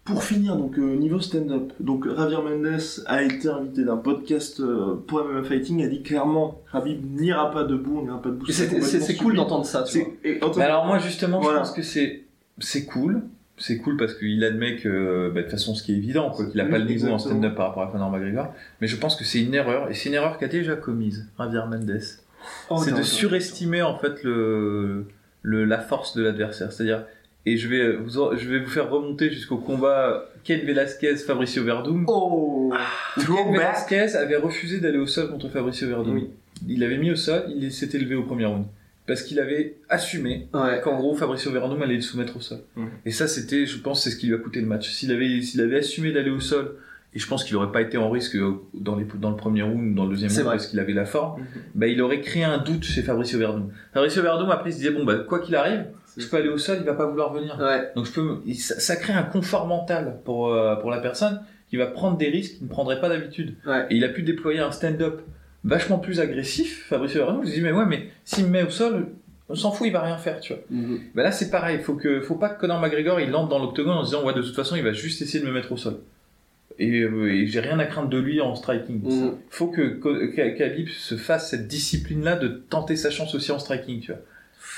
pour 0.05 0.22
finir, 0.22 0.55
donc 0.55 0.79
euh, 0.79 0.94
niveau 0.94 1.18
stand-up, 1.18 1.72
donc 1.81 2.07
Javier 2.16 2.37
Mendes 2.37 2.79
a 3.07 3.22
été 3.24 3.48
invité 3.48 3.83
d'un 3.85 3.96
podcast 3.96 4.61
euh, 4.61 4.94
pour 5.09 5.24
MMA 5.24 5.42
Fighting, 5.42 5.85
a 5.85 5.88
dit 5.88 6.05
clairement, 6.05 6.61
Khabib 6.72 7.05
n'ira 7.20 7.50
pas 7.50 7.64
debout, 7.64 7.98
on 7.98 8.02
n'ira 8.05 8.22
pas 8.22 8.29
debout. 8.29 8.46
C'est- 8.46 9.16
cool 9.16 9.35
d'entendre 9.35 9.66
ça, 9.66 9.83
tu 9.83 9.98
vois. 9.98 10.09
Et 10.22 10.38
Mais 10.57 10.62
alors 10.62 10.87
moi 10.87 10.98
justement, 10.98 11.40
Voilà. 11.40 11.59
je 11.59 11.62
pense 11.64 11.72
que 11.72 11.83
c'est 11.83 12.22
c'est 12.61 12.85
cool. 12.87 13.22
C'est 13.59 13.79
cool 13.79 13.97
parce 13.97 14.14
qu'il 14.14 14.45
admet 14.45 14.77
que, 14.77 15.31
bah, 15.31 15.40
de 15.40 15.42
toute 15.42 15.51
façon, 15.53 15.75
ce 15.75 15.83
qui 15.83 15.92
est 15.92 15.97
évident, 15.97 16.31
quoi, 16.31 16.45
qu'il 16.47 16.61
a 16.61 16.64
Oui, 16.64 16.71
pas 16.71 16.79
le 16.79 16.85
niveau 16.85 17.09
en 17.09 17.19
stand-up 17.19 17.55
par 17.55 17.69
rapport 17.69 17.85
à 17.85 17.90
Conor 17.90 18.11
McGregor. 18.11 18.55
Mais 18.81 18.87
je 18.87 18.97
pense 18.97 19.16
que 19.16 19.25
c'est 19.25 19.40
une 19.40 19.55
erreur, 19.55 19.90
et 19.90 19.95
c'est 19.95 20.11
une 20.11 20.14
erreur 20.14 20.37
qu'a 20.38 20.49
déjà 20.49 20.77
commise 20.77 21.27
Javier 21.38 21.61
Mendes. 21.69 22.01
Oh, 22.69 22.77
c'est 22.79 22.92
de 22.92 22.99
non. 22.99 23.03
surestimer 23.03 23.83
en 23.83 23.99
fait 23.99 24.23
le, 24.23 25.07
le 25.42 25.64
la 25.64 25.79
force 25.81 26.16
de 26.16 26.23
l'adversaire. 26.23 26.71
C'est-à-dire, 26.71 27.05
et 27.45 27.57
je 27.57 27.69
vais 27.69 27.97
vous 27.97 28.37
je 28.37 28.49
vais 28.49 28.59
vous 28.59 28.71
faire 28.71 28.90
remonter 28.90 29.31
jusqu'au 29.31 29.57
combat 29.57 30.27
Ken 30.45 30.61
Velasquez 30.61 31.16
Fabricio 31.16 31.64
Verdum. 31.64 32.05
Oh 32.09 32.73
Ken 33.14 33.25
Throwback. 33.25 33.53
Velasquez 33.53 34.16
avait 34.16 34.37
refusé 34.37 34.81
d'aller 34.81 34.99
au 34.99 35.07
sol 35.07 35.31
contre 35.31 35.49
Fabricio 35.49 35.88
Verdum. 35.88 36.14
Oui. 36.14 36.29
Il 36.69 36.81
l'avait 36.81 36.99
mis 36.99 37.11
au 37.11 37.16
sol, 37.16 37.45
il 37.49 37.73
s'était 37.73 37.99
levé 37.99 38.14
au 38.14 38.23
premier 38.23 38.47
round. 38.47 38.64
Parce 39.07 39.23
qu'il 39.23 39.38
avait 39.38 39.77
assumé 39.88 40.49
Ouais. 40.53 40.81
qu'en 40.83 40.97
gros 40.97 41.14
Fabricio 41.14 41.51
Verdum 41.53 41.81
allait 41.83 41.95
le 41.97 42.01
soumettre 42.01 42.37
au 42.37 42.40
sol. 42.40 42.59
Et 43.05 43.11
ça 43.12 43.29
c'était, 43.29 43.64
je 43.66 43.79
pense, 43.79 44.03
c'est 44.03 44.11
ce 44.11 44.16
qui 44.16 44.27
lui 44.27 44.35
a 44.35 44.38
coûté 44.38 44.61
le 44.61 44.66
match. 44.66 44.90
S'il 44.90 45.12
avait, 45.12 45.40
s'il 45.42 45.61
avait 45.61 45.79
assumé 45.79 46.12
d'aller 46.12 46.31
au 46.31 46.40
sol, 46.40 46.77
et 47.14 47.19
je 47.19 47.27
pense 47.27 47.45
qu'il 47.45 47.57
aurait 47.57 47.73
pas 47.73 47.81
été 47.81 47.97
en 47.97 48.11
risque 48.11 48.35
euh, 48.37 48.57
dans, 48.75 48.95
les, 48.97 49.07
dans 49.19 49.31
le 49.31 49.37
premier 49.37 49.62
round 49.62 49.92
ou 49.92 49.95
dans 49.95 50.05
le 50.05 50.11
deuxième 50.11 50.31
round 50.31 50.42
vrai. 50.45 50.57
parce 50.57 50.66
qu'il 50.66 50.79
avait 50.81 50.92
la 50.92 51.07
forme, 51.07 51.45
bah, 51.75 51.87
il 51.87 52.03
aurait 52.03 52.21
créé 52.21 52.45
un 52.45 52.59
doute 52.59 52.83
chez 52.85 53.01
Fabricio 53.03 53.38
Verdum. 53.38 53.71
Fabricio 53.95 54.23
Verdum 54.23 54.51
après 54.51 54.71
il 54.71 54.73
se 54.73 54.79
disait 54.79 54.90
bon 54.90 55.05
bah 55.05 55.19
quoi 55.27 55.38
qu'il 55.38 55.55
arrive, 55.55 55.87
je 56.19 56.27
peux 56.27 56.37
aller 56.37 56.49
au 56.51 56.59
sol, 56.59 56.79
il 56.81 56.85
va 56.85 56.95
pas 56.95 57.07
vouloir 57.07 57.33
venir. 57.33 57.57
Ouais. 57.61 57.90
Donc 57.95 58.07
je 58.07 58.12
peux, 58.12 58.40
ça, 58.55 58.79
ça 58.81 58.97
crée 58.97 59.12
un 59.14 59.23
confort 59.23 59.66
mental 59.66 60.21
pour 60.25 60.53
euh, 60.53 60.75
pour 60.77 60.90
la 60.90 60.99
personne 61.01 61.40
qui 61.71 61.77
va 61.77 61.87
prendre 61.87 62.16
des 62.19 62.29
risques 62.29 62.57
qu'il 62.59 62.64
ne 62.64 62.71
prendrait 62.71 63.01
pas 63.01 63.09
d'habitude. 63.09 63.55
Ouais. 63.66 63.87
Et 63.90 63.97
il 63.97 64.05
a 64.05 64.09
pu 64.09 64.23
déployer 64.23 64.59
un 64.61 64.71
stand-up 64.73 65.21
vachement 65.66 65.98
plus 65.98 66.20
agressif. 66.20 66.87
Fabricio 66.88 67.20
Verdum, 67.20 67.42
je 67.44 67.48
me 67.48 67.55
dis 67.55 67.61
mais 67.61 67.72
ouais 67.72 67.87
mais 67.87 68.09
s'il 68.24 68.44
me 68.44 68.50
met 68.50 68.62
au 68.62 68.70
sol, 68.70 69.09
on 69.48 69.55
s'en 69.55 69.70
fout, 69.70 69.87
il 69.87 69.92
va 69.92 70.02
rien 70.02 70.16
faire, 70.16 70.40
tu 70.40 70.52
vois. 70.55 70.62
Mhm. 70.70 71.00
Bah 71.14 71.22
là 71.22 71.33
c'est 71.33 71.50
pareil, 71.50 71.81
faut 71.81 71.94
que 71.94 72.20
faut 72.20 72.37
pas 72.37 72.48
que 72.48 72.61
Conor 72.61 72.81
McGregor 72.81 73.20
il 73.20 73.35
entre 73.35 73.48
dans 73.48 73.59
l'octogone 73.59 73.98
en 73.98 74.05
se 74.05 74.11
disant 74.11 74.24
ouais 74.24 74.35
de 74.35 74.42
toute 74.42 74.55
façon 74.55 74.76
il 74.76 74.83
va 74.83 74.92
juste 74.92 75.20
essayer 75.22 75.40
de 75.40 75.48
me 75.48 75.52
mettre 75.52 75.72
au 75.72 75.76
sol. 75.76 75.98
Et, 76.79 77.00
euh, 77.00 77.33
et 77.33 77.46
j'ai 77.46 77.61
rien 77.61 77.79
à 77.79 77.87
craindre 77.87 78.11
de 78.11 78.18
lui 78.18 78.40
en 78.40 78.55
striking. 78.55 79.02
Mhm. 79.02 79.35
Faut 79.50 79.68
que 79.68 79.98
Khabib 80.57 80.88
se 80.88 81.16
fasse 81.16 81.50
cette 81.50 81.68
discipline 81.68 82.22
là 82.22 82.37
de 82.37 82.48
tenter 82.48 82.96
sa 82.96 83.11
chance 83.11 83.35
aussi 83.35 83.50
en 83.50 83.59
striking, 83.59 84.00
tu 84.00 84.12
vois. 84.12 84.20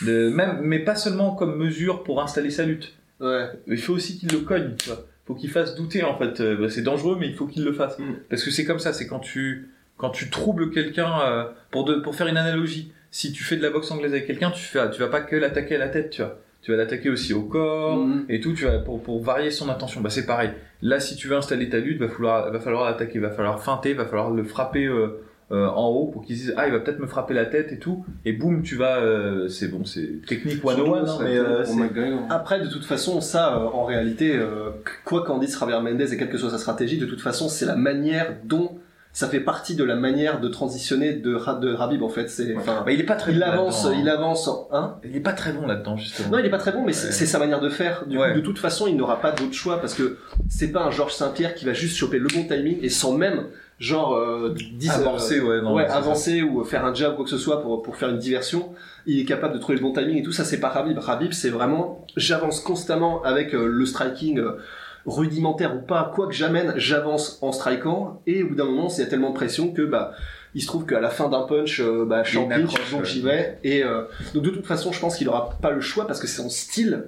De, 0.07 0.29
même 0.29 0.61
mais 0.62 0.79
pas 0.79 0.94
seulement 0.94 1.35
comme 1.35 1.57
mesure 1.57 2.05
pour 2.05 2.22
installer 2.22 2.51
sa 2.51 2.64
lutte. 2.64 2.94
Ouais. 3.20 3.46
Il 3.66 3.79
faut 3.79 3.94
aussi 3.94 4.18
qu'il 4.18 4.31
le 4.31 4.38
cogne, 4.38 4.74
tu 4.79 4.90
vois. 4.90 5.05
Faut 5.27 5.35
qu'il 5.35 5.51
fasse 5.51 5.74
douter 5.74 6.05
en 6.05 6.16
fait. 6.16 6.40
Euh, 6.40 6.57
bah, 6.57 6.70
c'est 6.70 6.83
dangereux, 6.83 7.16
mais 7.18 7.27
il 7.27 7.35
faut 7.35 7.46
qu'il 7.46 7.64
le 7.64 7.72
fasse. 7.72 7.98
Mm. 7.98 8.14
Parce 8.31 8.44
que 8.44 8.51
c'est 8.51 8.64
comme 8.64 8.79
ça. 8.79 8.92
C'est 8.92 9.07
quand 9.07 9.18
tu 9.18 9.70
quand 9.99 10.11
tu 10.11 10.31
troubles 10.31 10.71
quelqu'un 10.71 11.13
euh, 11.21 11.45
pour 11.71 11.85
de, 11.85 11.97
pour 11.97 12.15
faire 12.15 12.27
une 12.29 12.37
analogie. 12.39 12.93
Si 13.11 13.33
tu 13.33 13.45
fais 13.45 13.57
de 13.57 13.63
la 13.63 13.71
boxe 13.71 13.91
anglaise 13.91 14.13
avec 14.13 14.27
quelqu'un, 14.27 14.51
tu 14.51 14.63
fais 14.63 14.91
tu 14.91 15.01
vas 15.01 15.09
pas 15.09 15.21
que 15.21 15.37
l'attaquer 15.37 15.77
à 15.77 15.79
la 15.79 15.89
tête, 15.89 16.11
tu 16.11 16.23
vois. 16.23 16.39
Tu 16.63 16.73
vas 16.73 16.77
l'attaquer 16.77 17.09
aussi 17.11 17.33
au 17.35 17.43
corps 17.43 17.99
Mhm. 17.99 18.25
et 18.29 18.41
tout. 18.41 18.53
Tu 18.53 18.65
vas 18.65 18.79
pour 18.79 19.03
pour 19.03 19.23
varier 19.23 19.51
son 19.51 19.69
attention. 19.69 20.01
Bah 20.01 20.11
c'est 20.11 20.27
pareil. 20.27 20.51
Là, 20.83 20.99
si 21.01 21.17
tu 21.17 21.29
veux 21.29 21.37
installer 21.37 21.69
ta 21.69 21.79
lutte, 21.79 21.99
va 22.01 22.09
falloir 22.09 22.51
va 22.51 22.61
falloir 22.61 22.85
l'attaquer, 22.85 23.19
va 23.19 23.31
falloir 23.31 23.63
feinter, 23.63 23.93
va 23.95 24.05
falloir 24.07 24.31
le 24.31 24.45
frapper. 24.45 24.87
euh, 24.87 25.21
euh, 25.51 25.67
en 25.67 25.87
haut 25.89 26.09
pour 26.09 26.27
qu'ils 26.27 26.37
disent 26.37 26.53
ah 26.59 26.67
il 26.67 26.75
va 26.75 26.79
peut-être 26.81 26.99
me 26.99 27.07
frapper 27.07 27.33
la 27.33 27.47
tête 27.47 27.73
et 27.73 27.79
tout 27.79 28.05
et 28.27 28.35
boum 28.35 28.61
tu 28.63 28.77
vas 28.77 28.99
euh, 28.99 29.49
c'est 29.49 29.69
bon 29.69 29.83
c'est 29.87 30.21
technique 30.27 30.61
101 30.63 31.07
hein, 31.09 31.19
mais 31.23 31.39
euh, 31.39 31.63
Pour 31.63 31.73
c'est- 31.73 31.81
McGregor. 31.81 32.21
Après, 32.29 32.61
de 32.61 32.67
toute 32.69 32.85
façon, 32.85 33.23
ça, 33.23 33.55
euh, 33.57 33.65
en 33.65 33.87
réalité, 33.87 34.37
euh, 34.37 34.69
quoi 35.07 35.25
qu'en 35.25 35.39
dise 35.39 35.59
Javier 35.59 35.81
Mendez 35.81 36.13
et 36.13 36.19
quelle 36.19 36.29
que 36.29 36.37
soit 36.37 36.51
sa 36.51 36.59
stratégie, 36.59 36.99
de 36.99 37.07
toute 37.07 37.23
façon, 37.23 37.49
c'est 37.49 37.65
la 37.65 37.77
manière 37.77 38.37
dont 38.45 38.79
ça 39.19 39.27
fait 39.29 39.41
partie 39.41 39.75
de 39.75 39.83
la 39.83 39.97
manière 39.97 40.39
de 40.41 40.47
transitionner 40.47 41.13
de, 41.13 41.33
de 41.61 41.75
Rabib 41.75 42.05
en 42.05 42.09
fait. 42.09 42.29
C'est, 42.31 42.55
enfin, 42.57 42.85
Bah, 42.87 42.93
il 42.93 43.01
est 43.01 43.05
pas 43.05 43.17
très 43.17 43.33
il 43.33 43.41
bon 43.41 43.45
avance, 43.47 43.85
hein. 43.85 43.93
il 43.99 44.09
avance, 44.09 44.49
hein. 44.71 44.95
il 45.05 45.17
est 45.17 45.21
pas 45.21 45.33
très 45.33 45.53
bon 45.53 45.67
là-dedans 45.67 45.97
justement 45.97 46.29
Non, 46.31 46.39
il 46.39 46.47
est 46.47 46.51
pas 46.51 46.59
très 46.59 46.71
bon, 46.71 46.85
mais 46.85 46.93
c'est 46.93 47.07
Ouais. 47.09 47.13
c'est 47.13 47.27
sa 47.27 47.41
manière 47.41 47.61
de 47.61 47.69
faire. 47.69 48.05
Du 48.07 48.17
Ouais. 48.17 48.31
coup, 48.33 48.37
de 48.41 48.45
toute 48.45 48.61
façon, 48.61 48.87
il 48.87 48.97
n'aura 48.97 49.21
pas 49.21 49.33
d'autre 49.33 49.55
choix 49.55 49.81
parce 49.81 49.95
que 49.95 50.19
c'est 50.49 50.71
pas 50.71 50.83
un 50.85 50.93
Georges 50.93 51.15
Saint-Pierre 51.15 51.57
qui 51.57 51.65
va 51.65 51.73
juste 51.73 51.97
choper 51.97 52.21
le 52.21 52.29
bon 52.29 52.45
timing 52.45 52.79
et 52.81 52.89
sans 52.91 53.13
même 53.13 53.47
genre 53.81 54.15
euh, 54.15 54.55
10 54.75 54.91
avancer 54.91 55.41
ouais 55.41 55.61
non 55.63 55.75
ouais, 55.75 55.87
avancer 55.87 56.43
ou 56.43 56.65
faire 56.65 56.85
un 56.85 56.93
jab 56.95 57.15
quoi 57.15 57.25
que 57.25 57.31
ce 57.31 57.39
soit 57.39 57.61
pour, 57.63 57.83
pour 57.83 57.97
faire 57.97 58.11
une 58.11 58.19
diversion. 58.19 58.69
Il 59.07 59.19
est 59.19 59.25
capable 59.25 59.55
de 59.55 59.59
trouver 59.59 59.79
le 59.79 59.83
bon 59.83 59.93
timing 59.93 60.19
et 60.19 60.23
tout 60.23 60.33
ça, 60.33 60.45
c'est 60.45 60.61
pas 60.61 60.69
Rabib. 60.69 60.97
Rabib, 60.99 61.33
c'est 61.33 61.51
vraiment, 61.51 62.07
j'avance 62.17 62.61
constamment 62.61 63.21
avec 63.23 63.53
euh, 63.55 63.67
le 63.67 63.85
striking 63.85 64.39
euh, 64.39 64.59
rudimentaire 65.07 65.77
ou 65.77 65.81
pas, 65.81 66.13
quoi 66.15 66.27
que 66.27 66.35
j'amène, 66.35 66.75
j'avance 66.77 67.39
en 67.43 67.53
strikant 67.53 68.21
et 68.27 68.43
au 68.43 68.49
bout 68.49 68.55
d'un 68.55 68.65
moment, 68.65 68.89
c'est 68.89 69.09
tellement 69.09 69.31
de 69.31 69.35
pression 69.35 69.73
que 69.73 69.83
bah 69.83 70.13
il 70.55 70.63
se 70.63 70.67
trouve 70.67 70.87
qu'à 70.87 71.01
la 71.01 71.11
fin 71.11 71.29
d'un 71.29 71.43
punch, 71.43 71.81
euh, 71.81 72.05
bah, 72.05 72.23
je 72.25 72.39
Il 72.41 72.49
y 72.49 72.53
a 72.53 72.59
donc 72.59 73.05
j'y 73.05 73.21
vais. 73.21 73.59
Et 73.65 73.85
euh, 73.85 74.03
donc 74.35 74.43
de 74.43 74.51
toute 74.51 74.67
façon, 74.67 74.93
je 74.93 75.01
pense 75.01 75.17
qu'il 75.17 75.29
aura 75.29 75.51
pas 75.61 75.71
le 75.71 75.81
choix 75.81 76.07
parce 76.07 76.21
que 76.21 76.27
c'est 76.27 76.43
son 76.43 76.49
style 76.49 77.05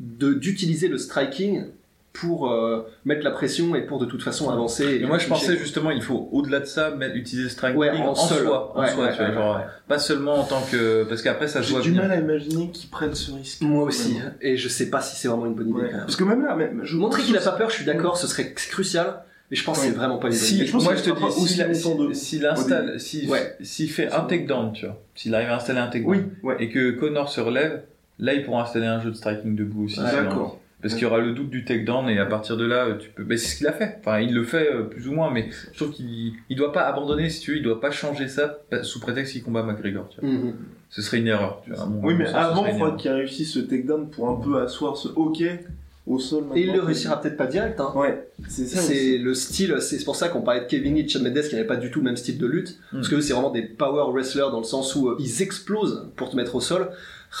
de 0.00 0.34
d'utiliser 0.34 0.88
le 0.88 0.98
striking 0.98 1.66
pour 2.14 2.48
euh, 2.50 2.86
mettre 3.04 3.24
la 3.24 3.32
pression 3.32 3.74
et 3.74 3.82
pour 3.82 3.98
de 3.98 4.06
toute 4.06 4.22
façon 4.22 4.48
avancer. 4.48 5.00
Et 5.02 5.04
moi 5.04 5.18
je 5.18 5.26
pensais 5.26 5.56
justement 5.58 5.90
il 5.90 6.00
faut 6.00 6.28
au-delà 6.32 6.60
de 6.60 6.64
ça 6.64 6.90
mettre, 6.92 7.16
utiliser 7.16 7.42
le 7.42 7.48
striking 7.50 7.76
Ouais, 7.76 7.90
en 7.90 8.06
en, 8.10 8.14
seul. 8.14 8.46
soi 8.46 8.72
en 8.76 8.80
Ouais, 8.80 8.88
soi 8.88 9.04
ouais, 9.06 9.10
tu 9.10 9.16
vois, 9.18 9.26
ouais, 9.28 9.34
genre 9.34 9.56
ouais. 9.56 9.62
pas 9.88 9.98
seulement 9.98 10.34
en 10.36 10.44
tant 10.44 10.62
que 10.70 11.02
parce 11.08 11.22
qu'après 11.22 11.48
ça 11.48 11.60
se 11.62 11.74
J'ai 11.74 11.80
du 11.80 11.90
bien 11.90 12.02
mal 12.02 12.12
à 12.12 12.16
imaginer 12.20 12.70
qu'ils 12.70 12.88
prennent 12.88 13.14
ce 13.16 13.32
risque. 13.32 13.62
Moi 13.62 13.82
aussi, 13.82 14.16
et 14.40 14.56
je 14.56 14.68
sais 14.68 14.90
pas 14.90 15.00
si 15.00 15.16
c'est 15.16 15.26
vraiment 15.26 15.46
une 15.46 15.54
bonne 15.54 15.70
idée. 15.70 15.76
Ouais. 15.80 15.86
quand 15.90 15.96
même. 15.96 16.00
Parce 16.06 16.16
que 16.16 16.24
même 16.24 16.44
là, 16.44 16.54
même, 16.54 16.80
je 16.84 16.96
Montrer 16.96 17.22
qu'il 17.22 17.36
a 17.36 17.40
pas 17.40 17.50
peur, 17.52 17.68
je 17.68 17.74
suis 17.76 17.84
d'accord, 17.84 18.16
ce 18.16 18.28
serait 18.28 18.52
crucial, 18.52 19.24
mais 19.50 19.56
je 19.56 19.64
pense 19.64 19.80
que 19.80 19.84
c'est 19.84 19.90
vraiment 19.90 20.18
pas 20.18 20.28
une 20.28 20.34
bonne 20.34 20.40
Si, 20.40 20.54
idée. 20.54 20.66
je 20.66 20.72
pense 20.72 20.84
moi 20.84 20.94
je 20.94 21.02
te 21.02 21.10
dis, 21.10 21.32
s'il 21.48 21.62
longtemps 21.66 21.94
de- 22.04 22.12
si, 22.14 22.24
s'il 22.24 22.46
installe, 22.46 23.00
s'il 23.00 23.28
Ouais. 23.28 23.56
s'il 23.60 23.90
fait 23.90 24.12
un 24.12 24.20
takedown, 24.20 24.72
tu 24.72 24.86
vois, 24.86 25.02
s'il 25.16 25.34
arrive 25.34 25.48
à 25.50 25.56
installer 25.56 25.80
un 25.80 25.88
takedown, 25.88 26.12
Oui, 26.12 26.20
ouais. 26.44 26.56
et 26.60 26.68
que 26.70 26.92
Connor 26.92 27.28
se 27.28 27.40
relève, 27.40 27.82
là 28.20 28.34
il 28.34 28.44
pourra 28.44 28.62
installer 28.62 28.86
un 28.86 29.00
jeu 29.00 29.10
de 29.10 29.16
striking 29.16 29.56
debout 29.56 29.86
aussi. 29.86 29.98
D'accord. 29.98 30.60
Parce 30.84 30.94
qu'il 30.96 31.04
y 31.04 31.06
aura 31.06 31.18
le 31.18 31.32
doute 31.32 31.48
du 31.48 31.64
takedown 31.64 32.10
et 32.10 32.18
à 32.18 32.26
partir 32.26 32.58
de 32.58 32.66
là, 32.66 32.88
tu 33.00 33.08
peux. 33.08 33.24
Mais 33.24 33.38
c'est 33.38 33.48
ce 33.48 33.56
qu'il 33.56 33.66
a 33.66 33.72
fait. 33.72 33.96
Enfin, 34.00 34.20
il 34.20 34.34
le 34.34 34.44
fait 34.44 34.70
euh, 34.70 34.82
plus 34.82 35.08
ou 35.08 35.12
moins, 35.12 35.30
mais 35.30 35.48
je 35.72 35.78
trouve 35.78 35.92
qu'il 35.92 36.34
il 36.50 36.56
doit 36.58 36.72
pas 36.74 36.82
abandonner 36.82 37.30
si 37.30 37.40
tu 37.40 37.52
veux, 37.52 37.56
il 37.56 37.62
doit 37.62 37.80
pas 37.80 37.90
changer 37.90 38.28
ça 38.28 38.58
sous 38.82 39.00
prétexte 39.00 39.32
qu'il 39.32 39.42
combat 39.42 39.62
McGregor. 39.62 40.10
Tu 40.10 40.20
vois. 40.20 40.28
Mhm. 40.28 40.54
Ce 40.90 41.00
serait 41.00 41.20
une 41.20 41.28
erreur. 41.28 41.62
Tu 41.64 41.72
vois, 41.72 41.88
Oui, 42.02 42.14
mais 42.14 42.26
sens, 42.26 42.34
avant, 42.34 42.66
il 42.66 42.68
une 42.68 42.72
faudra 42.74 42.88
erreur. 42.88 43.00
qu'il 43.00 43.10
réussisse 43.12 43.54
ce 43.54 43.60
takedown 43.60 44.10
pour 44.10 44.28
un 44.28 44.36
peu 44.36 44.60
asseoir 44.60 44.98
ce 44.98 45.08
hockey 45.16 45.58
au 46.06 46.18
sol. 46.18 46.44
Et 46.54 46.60
il 46.60 46.72
le 46.72 46.80
réussira 46.80 47.18
peut-être 47.18 47.38
pas 47.38 47.46
direct, 47.46 47.80
hein. 47.80 47.90
Ouais, 47.96 48.28
c'est 48.46 48.66
ça. 48.66 48.78
C'est 48.80 48.92
aussi. 48.92 49.18
le 49.18 49.34
style, 49.34 49.76
c'est 49.80 50.04
pour 50.04 50.16
ça 50.16 50.28
qu'on 50.28 50.42
parlait 50.42 50.60
de 50.60 50.66
Kevin 50.66 50.96
Lee 50.96 51.00
et 51.00 51.08
Chad 51.08 51.22
Mendes 51.22 51.40
qui 51.40 51.54
n'avaient 51.54 51.66
pas 51.66 51.76
du 51.76 51.90
tout 51.90 52.00
le 52.00 52.04
même 52.04 52.16
style 52.18 52.36
de 52.36 52.46
lutte. 52.46 52.78
Mm. 52.92 52.96
Parce 52.96 53.08
que 53.08 53.14
eux, 53.16 53.20
c'est 53.22 53.32
vraiment 53.32 53.50
des 53.50 53.62
power 53.62 54.12
wrestlers 54.12 54.50
dans 54.50 54.58
le 54.58 54.64
sens 54.64 54.94
où 54.94 55.08
euh, 55.08 55.16
ils 55.18 55.40
explosent 55.42 56.10
pour 56.16 56.28
te 56.28 56.36
mettre 56.36 56.54
au 56.54 56.60
sol. 56.60 56.90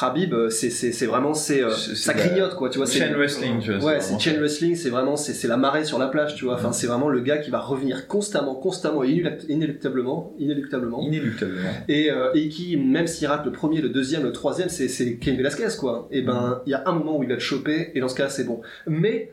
Khabib, 0.00 0.34
euh, 0.34 0.50
c'est 0.50 0.70
c'est 0.70 0.92
c'est 0.92 1.06
vraiment 1.06 1.34
c'est 1.34 1.62
euh, 1.62 1.70
ça 1.70 2.14
grignote 2.14 2.54
quoi, 2.56 2.68
tu 2.70 2.78
vois. 2.78 2.86
c'est- 2.86 2.98
Chain 2.98 3.14
wrestling, 3.16 3.60
tu 3.60 3.72
vois. 3.74 3.92
Ouais, 3.92 4.00
c'est 4.00 4.18
chain 4.18 4.38
wrestling, 4.38 4.74
c'est 4.74 4.90
vraiment 4.90 5.16
c'est 5.16 5.32
c'est 5.34 5.46
la 5.46 5.56
marée 5.56 5.84
sur 5.84 5.98
la 5.98 6.08
plage, 6.08 6.34
tu 6.34 6.44
vois. 6.46 6.54
Enfin, 6.54 6.72
c'est 6.72 6.86
vraiment 6.86 7.08
le 7.08 7.20
gars 7.20 7.38
qui 7.38 7.50
va 7.50 7.60
revenir 7.60 8.08
constamment, 8.08 8.54
constamment 8.56 9.04
et 9.04 9.08
inéluct- 9.08 9.44
inéluctablement, 9.48 10.34
inéluctablement. 10.38 11.00
Inéluctablement. 11.02 11.68
et, 11.88 12.10
euh, 12.10 12.30
et 12.34 12.48
qui, 12.48 12.76
même 12.76 13.06
s'il 13.06 13.28
rate 13.28 13.44
le 13.44 13.52
premier, 13.52 13.80
le 13.80 13.88
deuxième, 13.88 14.22
le 14.24 14.32
troisième, 14.32 14.68
c'est, 14.68 14.88
c'est 14.88 15.16
Cain 15.16 15.34
Velasquez, 15.36 15.68
quoi. 15.78 16.08
Et 16.10 16.22
ben, 16.22 16.62
il 16.66 16.70
y 16.70 16.74
a 16.74 16.82
un 16.86 16.92
moment 16.92 17.18
où 17.18 17.22
il 17.22 17.28
va 17.28 17.36
te 17.36 17.40
choper, 17.40 17.90
et 17.94 18.00
dans 18.00 18.08
ce 18.08 18.14
cas, 18.16 18.28
c'est 18.28 18.44
bon. 18.44 18.60
Mais, 18.86 19.32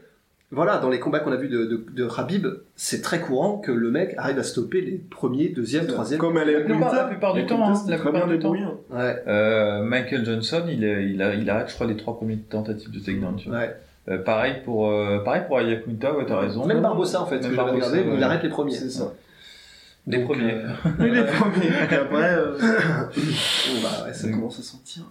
voilà, 0.52 0.78
dans 0.80 0.90
les 0.90 1.00
combats 1.00 1.20
qu'on 1.20 1.32
a 1.32 1.38
vus 1.38 1.48
de, 1.48 1.66
de, 1.66 1.86
de 1.94 2.08
Khabib, 2.08 2.46
c'est 2.76 3.02
très 3.02 3.20
courant 3.22 3.58
que 3.58 3.72
le 3.72 3.90
mec 3.90 4.14
arrive 4.18 4.38
à 4.40 4.44
stopper 4.44 4.82
les 4.82 4.98
premiers, 4.98 5.48
deuxième, 5.50 5.88
troisième. 5.88 6.20
Comme 6.20 6.36
à 6.38 6.44
la 6.46 6.52
La 6.54 6.62
plupart- 6.62 6.94
la 6.94 7.04
plupart 7.06 7.34
du 7.34 7.46
temps, 7.46 7.70
hein, 7.70 7.74
la 7.88 7.98
plupart 7.98 8.28
du 8.28 8.38
temps. 8.40 8.54
hein. 8.56 8.74
Ouais, 8.90 9.24
Euh, 9.28 9.82
Michael 9.84 10.26
Johnson, 10.26 10.64
il, 10.68 10.84
est- 10.84 11.10
il, 11.10 11.22
a, 11.22 11.34
il 11.36 11.50
arrête, 11.50 11.70
je 11.70 11.76
crois, 11.76 11.88
les 11.88 11.96
trois 11.98 12.18
premières 12.18 12.38
tentatives 12.50 12.92
de 12.92 13.00
takedown. 13.00 13.36
Tu 13.38 13.50
vois. 13.50 13.60
ouais. 13.60 13.76
Euh, 14.10 14.18
pareil 14.18 14.56
pour, 14.66 14.90
euh, 14.90 15.20
pareil 15.24 15.44
pour 15.48 15.58
Ayakunta, 15.60 16.14
ouais, 16.18 16.26
t'as 16.28 16.40
raison. 16.40 16.66
Même 16.66 16.82
Barbossa, 16.82 17.22
en 17.22 17.26
fait, 17.28 17.36
Même 17.40 17.50
que 17.52 17.56
j'avais 17.56 17.70
Barbossa, 17.72 17.90
regardé, 17.92 18.10
ouais. 18.10 18.18
il 18.18 18.24
arrête 18.24 18.44
les 18.44 18.50
premiers. 18.50 18.72
C'est 18.74 18.90
ça. 18.90 19.14
Les 20.08 20.18
Donc, 20.18 20.32
premiers. 20.32 20.54
euh, 20.54 20.68
les 21.00 21.24
premiers. 21.24 21.68
Et 21.68 21.96
après, 21.96 22.34
euh, 22.34 22.58
bon, 22.60 23.82
bah, 23.84 24.06
ouais, 24.08 24.14
ça 24.14 24.30
commence 24.30 24.60
à 24.60 24.64
sentir 24.64 25.04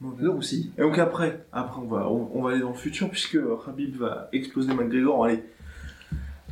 mauvais. 0.00 0.22
le 0.24 0.30
roussi. 0.30 0.70
Et 0.78 0.82
donc 0.82 0.98
après, 0.98 1.44
après 1.52 1.80
on 1.80 1.86
va, 1.86 2.08
on, 2.10 2.30
on 2.34 2.42
va 2.42 2.50
aller 2.50 2.60
dans 2.60 2.70
le 2.70 2.74
futur 2.74 3.08
puisque 3.10 3.38
Khabib 3.64 3.96
va 3.96 4.28
exploser 4.32 4.72
McGregor. 4.72 5.24
Allez, 5.24 5.42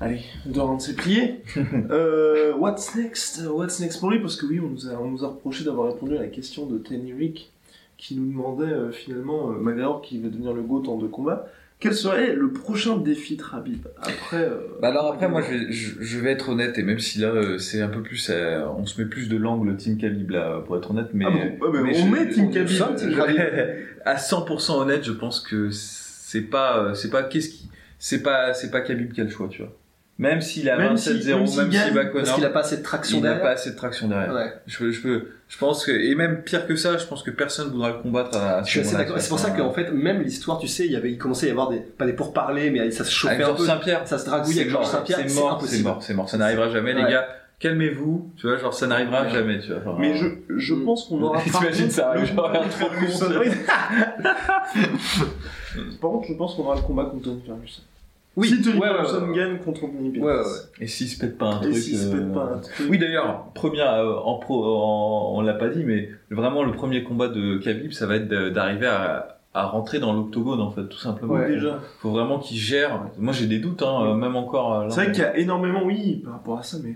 allez, 0.00 0.20
Doran 0.46 0.78
s'est 0.78 0.94
plié. 0.94 1.42
euh, 1.90 2.54
what's 2.56 2.94
next? 2.94 3.42
What's 3.46 3.80
next 3.80 4.00
pour 4.00 4.10
lui? 4.10 4.20
Parce 4.20 4.36
que 4.36 4.46
oui, 4.46 4.60
on 4.60 4.68
nous 4.68 4.88
a, 4.88 4.94
on 4.94 5.10
nous 5.10 5.24
a 5.24 5.28
reproché 5.28 5.64
d'avoir 5.64 5.92
répondu 5.92 6.16
à 6.16 6.20
la 6.20 6.28
question 6.28 6.66
de 6.66 6.78
Tenny 6.78 7.12
Rick 7.12 7.52
qui 7.96 8.14
nous 8.14 8.26
demandait 8.30 8.64
euh, 8.64 8.92
finalement 8.92 9.50
euh, 9.50 9.58
McGregor 9.58 10.02
qui 10.02 10.20
va 10.20 10.28
devenir 10.28 10.52
le 10.52 10.62
GOAT 10.62 10.88
en 10.88 10.98
deux 10.98 11.08
combats. 11.08 11.48
Quel 11.80 11.94
serait 11.94 12.34
le 12.34 12.50
prochain 12.50 12.96
défi 12.96 13.36
de 13.36 13.42
Khabib 13.42 13.86
après 14.02 14.38
euh, 14.44 14.58
Bah 14.82 14.88
alors 14.88 15.12
après, 15.12 15.28
moi, 15.28 15.42
je 15.42 15.50
vais, 15.54 15.72
je, 15.72 15.92
je 16.00 16.18
vais 16.18 16.32
être 16.32 16.48
honnête, 16.48 16.76
et 16.76 16.82
même 16.82 16.98
si 16.98 17.20
là, 17.20 17.28
euh, 17.28 17.58
c'est 17.58 17.80
un 17.80 17.88
peu 17.88 18.02
plus, 18.02 18.30
euh, 18.30 18.66
on 18.76 18.84
se 18.84 19.00
met 19.00 19.06
plus 19.08 19.28
de 19.28 19.36
l'angle 19.36 19.76
Team 19.76 19.96
Khabib 19.96 20.30
là, 20.30 20.60
pour 20.66 20.76
être 20.76 20.90
honnête, 20.90 21.10
mais, 21.14 21.24
Ah 21.28 21.30
bon? 21.30 21.72
Mais 21.72 21.90
on 22.02 22.06
je- 22.06 22.10
met 22.10 22.28
Khabib. 22.52 22.96
Team 22.96 23.14
Khabib. 23.14 23.38
à 24.04 24.16
100% 24.16 24.80
honnête, 24.80 25.04
je 25.04 25.12
pense 25.12 25.38
que 25.40 25.70
c'est 25.70 26.42
pas, 26.42 26.78
euh, 26.78 26.94
c'est 26.94 27.10
pas 27.10 27.22
qu'est-ce 27.22 27.48
qui, 27.50 27.68
c'est 28.00 28.22
pas, 28.24 28.54
c'est 28.54 28.70
pas 28.72 28.80
Khabib 28.80 29.12
qui 29.12 29.20
a 29.20 29.24
le 29.24 29.30
choix, 29.30 29.46
tu 29.48 29.62
vois. 29.62 29.72
Même 30.20 30.40
s'il 30.40 30.68
a 30.68 30.76
Même 30.76 30.94
27-0, 30.96 31.46
si- 31.46 31.58
même 31.58 31.70
s'il 31.70 31.94
bat 31.94 32.00
Parce 32.06 32.12
Connor, 32.12 32.34
qu'il 32.34 32.44
a 32.44 32.50
pas 32.50 32.58
assez 32.60 32.78
de 32.78 32.82
traction 32.82 33.18
il 33.18 33.22
n'a 33.22 33.28
derrière. 33.28 33.44
pas 33.44 33.50
assez 33.52 33.70
de 33.70 33.76
traction 33.76 34.08
derrière. 34.08 34.34
Ouais. 34.34 34.52
Je 34.66 34.76
peux, 34.78 34.90
je 34.90 35.00
peux, 35.00 35.26
je 35.48 35.58
pense 35.58 35.86
que, 35.86 35.92
et 35.92 36.16
même 36.16 36.42
pire 36.42 36.66
que 36.66 36.74
ça, 36.74 36.98
je 36.98 37.04
pense 37.06 37.22
que 37.22 37.30
personne 37.30 37.70
voudra 37.70 37.90
le 37.90 37.98
combattre 38.02 38.36
à, 38.36 38.56
à 38.56 38.60
Je 38.62 38.64
ce 38.64 38.70
suis 38.70 38.80
assez 38.80 38.96
d'accord. 38.96 39.20
C'est 39.20 39.28
pour 39.28 39.38
ça 39.38 39.50
qu'en 39.52 39.72
fait, 39.72 39.92
même 39.92 40.20
l'histoire, 40.22 40.58
tu 40.58 40.66
sais, 40.66 40.86
il 40.86 40.90
y 40.92 40.96
avait, 40.96 41.12
il 41.12 41.18
commençait 41.18 41.46
à 41.46 41.50
y 41.50 41.52
avoir 41.52 41.68
des, 41.68 41.78
pas 41.78 42.04
des 42.04 42.14
pourparlers, 42.14 42.68
mais 42.70 42.90
ça 42.90 43.04
se 43.04 43.12
chauffait 43.12 43.34
Avec 43.34 43.44
un 43.44 43.48
Georges 43.50 43.60
peu. 43.60 43.66
Saint-Pierre. 43.66 44.08
Ça 44.08 44.18
se 44.18 44.26
dragouille 44.26 44.54
C'est 44.54 44.60
avec 44.62 44.72
Georges 44.72 44.86
Saint-Pierre. 44.88 45.18
C'est 45.24 45.34
mort, 45.36 45.62
c'est 45.64 45.82
mort, 45.82 46.02
c'est 46.02 46.14
mort. 46.14 46.28
Ça 46.28 46.36
n'arrivera 46.36 46.68
jamais, 46.70 46.94
Ouais. 46.94 47.04
les 47.04 47.10
gars. 47.12 47.28
Calmez-vous, 47.60 48.32
tu 48.36 48.46
vois, 48.48 48.56
genre 48.56 48.74
ça 48.74 48.88
n'arrivera 48.88 49.22
Ouais. 49.22 49.30
jamais, 49.30 49.60
tu 49.60 49.68
vois. 49.68 49.78
Enfin, 49.84 49.96
Mais 50.00 50.16
je, 50.16 50.26
je 50.56 50.74
Mm. 50.74 50.84
pense 50.84 51.04
qu'on 51.06 51.22
aura. 51.22 51.40
T'imagines 51.42 51.82
contre 51.84 51.92
ça 51.94 52.08
arrive, 52.10 52.28
le- 52.30 52.34
genre, 52.36 52.50
un 52.50 52.68
trop 52.68 52.88
con, 52.88 53.08
ça. 53.08 53.26
Par 56.00 56.10
contre, 56.10 56.28
je 56.28 56.34
pense 56.34 56.54
qu'on 56.54 56.62
aura 56.64 56.76
le 56.76 56.82
combat 56.82 57.04
contre 57.04 57.24
Tony 57.24 57.42
Ferguson. 57.46 57.82
Oui, 58.36 58.48
si 58.48 58.62
Tony 58.62 58.78
ouais, 58.78 58.88
ouais, 58.88 58.94
Ferguson 58.94 59.22
ouais, 59.22 59.28
ouais. 59.30 59.36
gagne 59.36 59.58
contre 59.58 59.84
Anthony 59.84 60.10
Pettis. 60.10 60.24
Et 60.80 60.86
s'il 60.86 61.08
se 61.08 61.18
pète 61.18 61.36
pas 61.38 61.46
un 61.46 61.60
Et 61.62 61.70
truc. 61.70 61.76
s'il 61.76 61.98
se 61.98 62.08
pète 62.10 62.20
euh, 62.20 62.32
pas 62.34 62.44
un 62.54 62.58
truc. 62.58 62.86
Oui, 62.88 62.98
d'ailleurs, 62.98 63.46
première 63.54 63.92
euh, 63.94 64.14
en 64.24 64.38
pro, 64.38 64.64
en- 64.64 65.32
on 65.36 65.40
l'a 65.40 65.54
pas 65.54 65.68
dit, 65.68 65.82
mais 65.84 66.10
vraiment 66.30 66.62
le 66.62 66.72
premier 66.72 67.02
combat 67.02 67.26
de 67.28 67.58
Khabib, 67.58 67.90
ça 67.92 68.06
va 68.06 68.14
être 68.16 68.28
d'arriver 68.28 68.86
à, 68.86 69.38
à 69.54 69.66
rentrer 69.66 69.98
dans 69.98 70.12
l'octogone 70.12 70.60
en 70.60 70.70
fait, 70.70 70.86
tout 70.86 70.98
simplement. 70.98 71.34
Ouais. 71.34 71.48
déjà. 71.48 71.80
Faut 72.00 72.10
vraiment 72.10 72.38
qu'il 72.38 72.58
gère. 72.58 73.00
Moi, 73.18 73.32
j'ai 73.32 73.46
des 73.46 73.58
doutes, 73.58 73.82
hein, 73.82 74.04
euh, 74.04 74.14
même 74.14 74.36
encore. 74.36 74.72
euh, 74.82 74.86
C'est 74.88 75.02
vrai 75.04 75.12
qu'il 75.12 75.22
y 75.22 75.26
a 75.26 75.36
énormément, 75.36 75.82
oui, 75.84 76.20
par 76.24 76.34
rapport 76.34 76.58
à 76.58 76.62
ça, 76.62 76.76
mais 76.84 76.94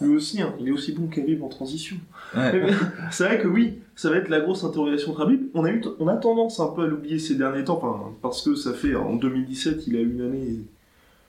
lui 0.00 0.14
aussi, 0.14 0.42
hein, 0.42 0.54
il 0.60 0.68
est 0.68 0.70
aussi 0.72 0.92
bon 0.92 1.06
qu'Habib 1.06 1.42
en 1.42 1.48
transition. 1.48 1.96
Ouais. 2.36 2.52
C'est 3.10 3.24
vrai 3.24 3.38
que 3.38 3.48
oui, 3.48 3.78
ça 3.94 4.10
va 4.10 4.16
être 4.16 4.28
la 4.28 4.40
grosse 4.40 4.62
interrogation 4.64 5.14
de 5.14 5.20
Habib. 5.22 5.40
On 5.54 5.64
a 5.64 5.70
eu, 5.70 5.82
on 6.00 6.08
a 6.08 6.16
tendance 6.16 6.60
un 6.60 6.68
peu 6.68 6.82
à 6.82 6.86
l'oublier 6.86 7.18
ces 7.18 7.34
derniers 7.34 7.64
temps, 7.64 7.80
enfin, 7.82 8.12
parce 8.22 8.42
que 8.42 8.54
ça 8.54 8.72
fait 8.74 8.94
en 8.94 9.14
2017, 9.16 9.86
il 9.86 9.96
a 9.96 10.00
eu 10.00 10.12
une 10.12 10.20
année 10.22 10.56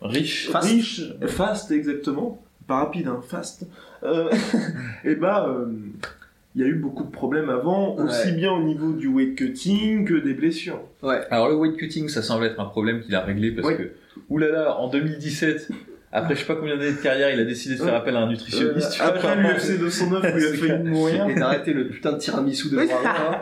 Riche. 0.02 0.50
Fast. 0.52 0.68
riche, 0.70 1.02
fast 1.28 1.72
exactement, 1.72 2.42
pas 2.68 2.78
rapide, 2.84 3.08
hein, 3.08 3.22
fast. 3.28 3.66
Euh, 4.04 4.30
et 5.04 5.16
bah, 5.16 5.48
euh, 5.50 5.66
il 6.56 6.62
y 6.62 6.64
a 6.64 6.68
eu 6.68 6.76
beaucoup 6.76 7.04
de 7.04 7.10
problèmes 7.10 7.50
avant, 7.50 7.96
aussi 7.96 8.28
Ouais. 8.28 8.32
bien 8.34 8.52
au 8.52 8.62
niveau 8.62 8.92
du 8.94 9.08
weight 9.08 9.36
cutting 9.36 10.06
que 10.06 10.14
des 10.16 10.34
blessures. 10.34 10.80
Alors 11.32 11.50
le 11.50 11.56
weight 11.56 11.78
cutting, 11.78 12.10
ça 12.10 12.22
semble 12.22 12.46
être 12.46 12.60
un 12.60 12.66
problème 12.66 13.02
qu'il 13.02 13.16
a 13.16 13.22
réglé 13.22 13.52
parce 13.52 13.68
Oui. 13.70 13.78
que, 13.78 13.92
oulala, 14.30 14.78
en 14.80 14.88
2017, 14.90 15.70
après 16.18 16.36
je 16.36 16.42
sais 16.42 16.46
pas 16.46 16.56
combien 16.56 16.78
d'années 16.78 16.92
de 16.94 16.98
carrière, 17.02 17.30
il 17.32 17.40
a 17.40 17.44
décidé 17.46 17.76
de 17.76 17.82
faire 17.84 17.96
appel 17.96 18.16
à 18.16 18.20
un 18.20 18.28
nutritionniste. 18.30 18.92
tu 18.94 18.98
vois, 19.02 19.08
Euh, 19.12 19.16
Après 19.16 19.36
l'UFC 19.36 19.80
209 19.80 20.24
où 20.24 20.26
il 20.38 20.46
a 20.46 20.50
C'est 20.52 20.58
failli 20.58 20.84
mourir. 20.84 21.30
Et 21.30 21.36
d'arrêter 21.36 21.74
le 21.74 21.88
putain 21.88 22.14
de 22.14 22.18
tiramisu 22.18 22.70
de 22.70 22.76
Bravo, 22.76 22.92
hein. 23.06 23.42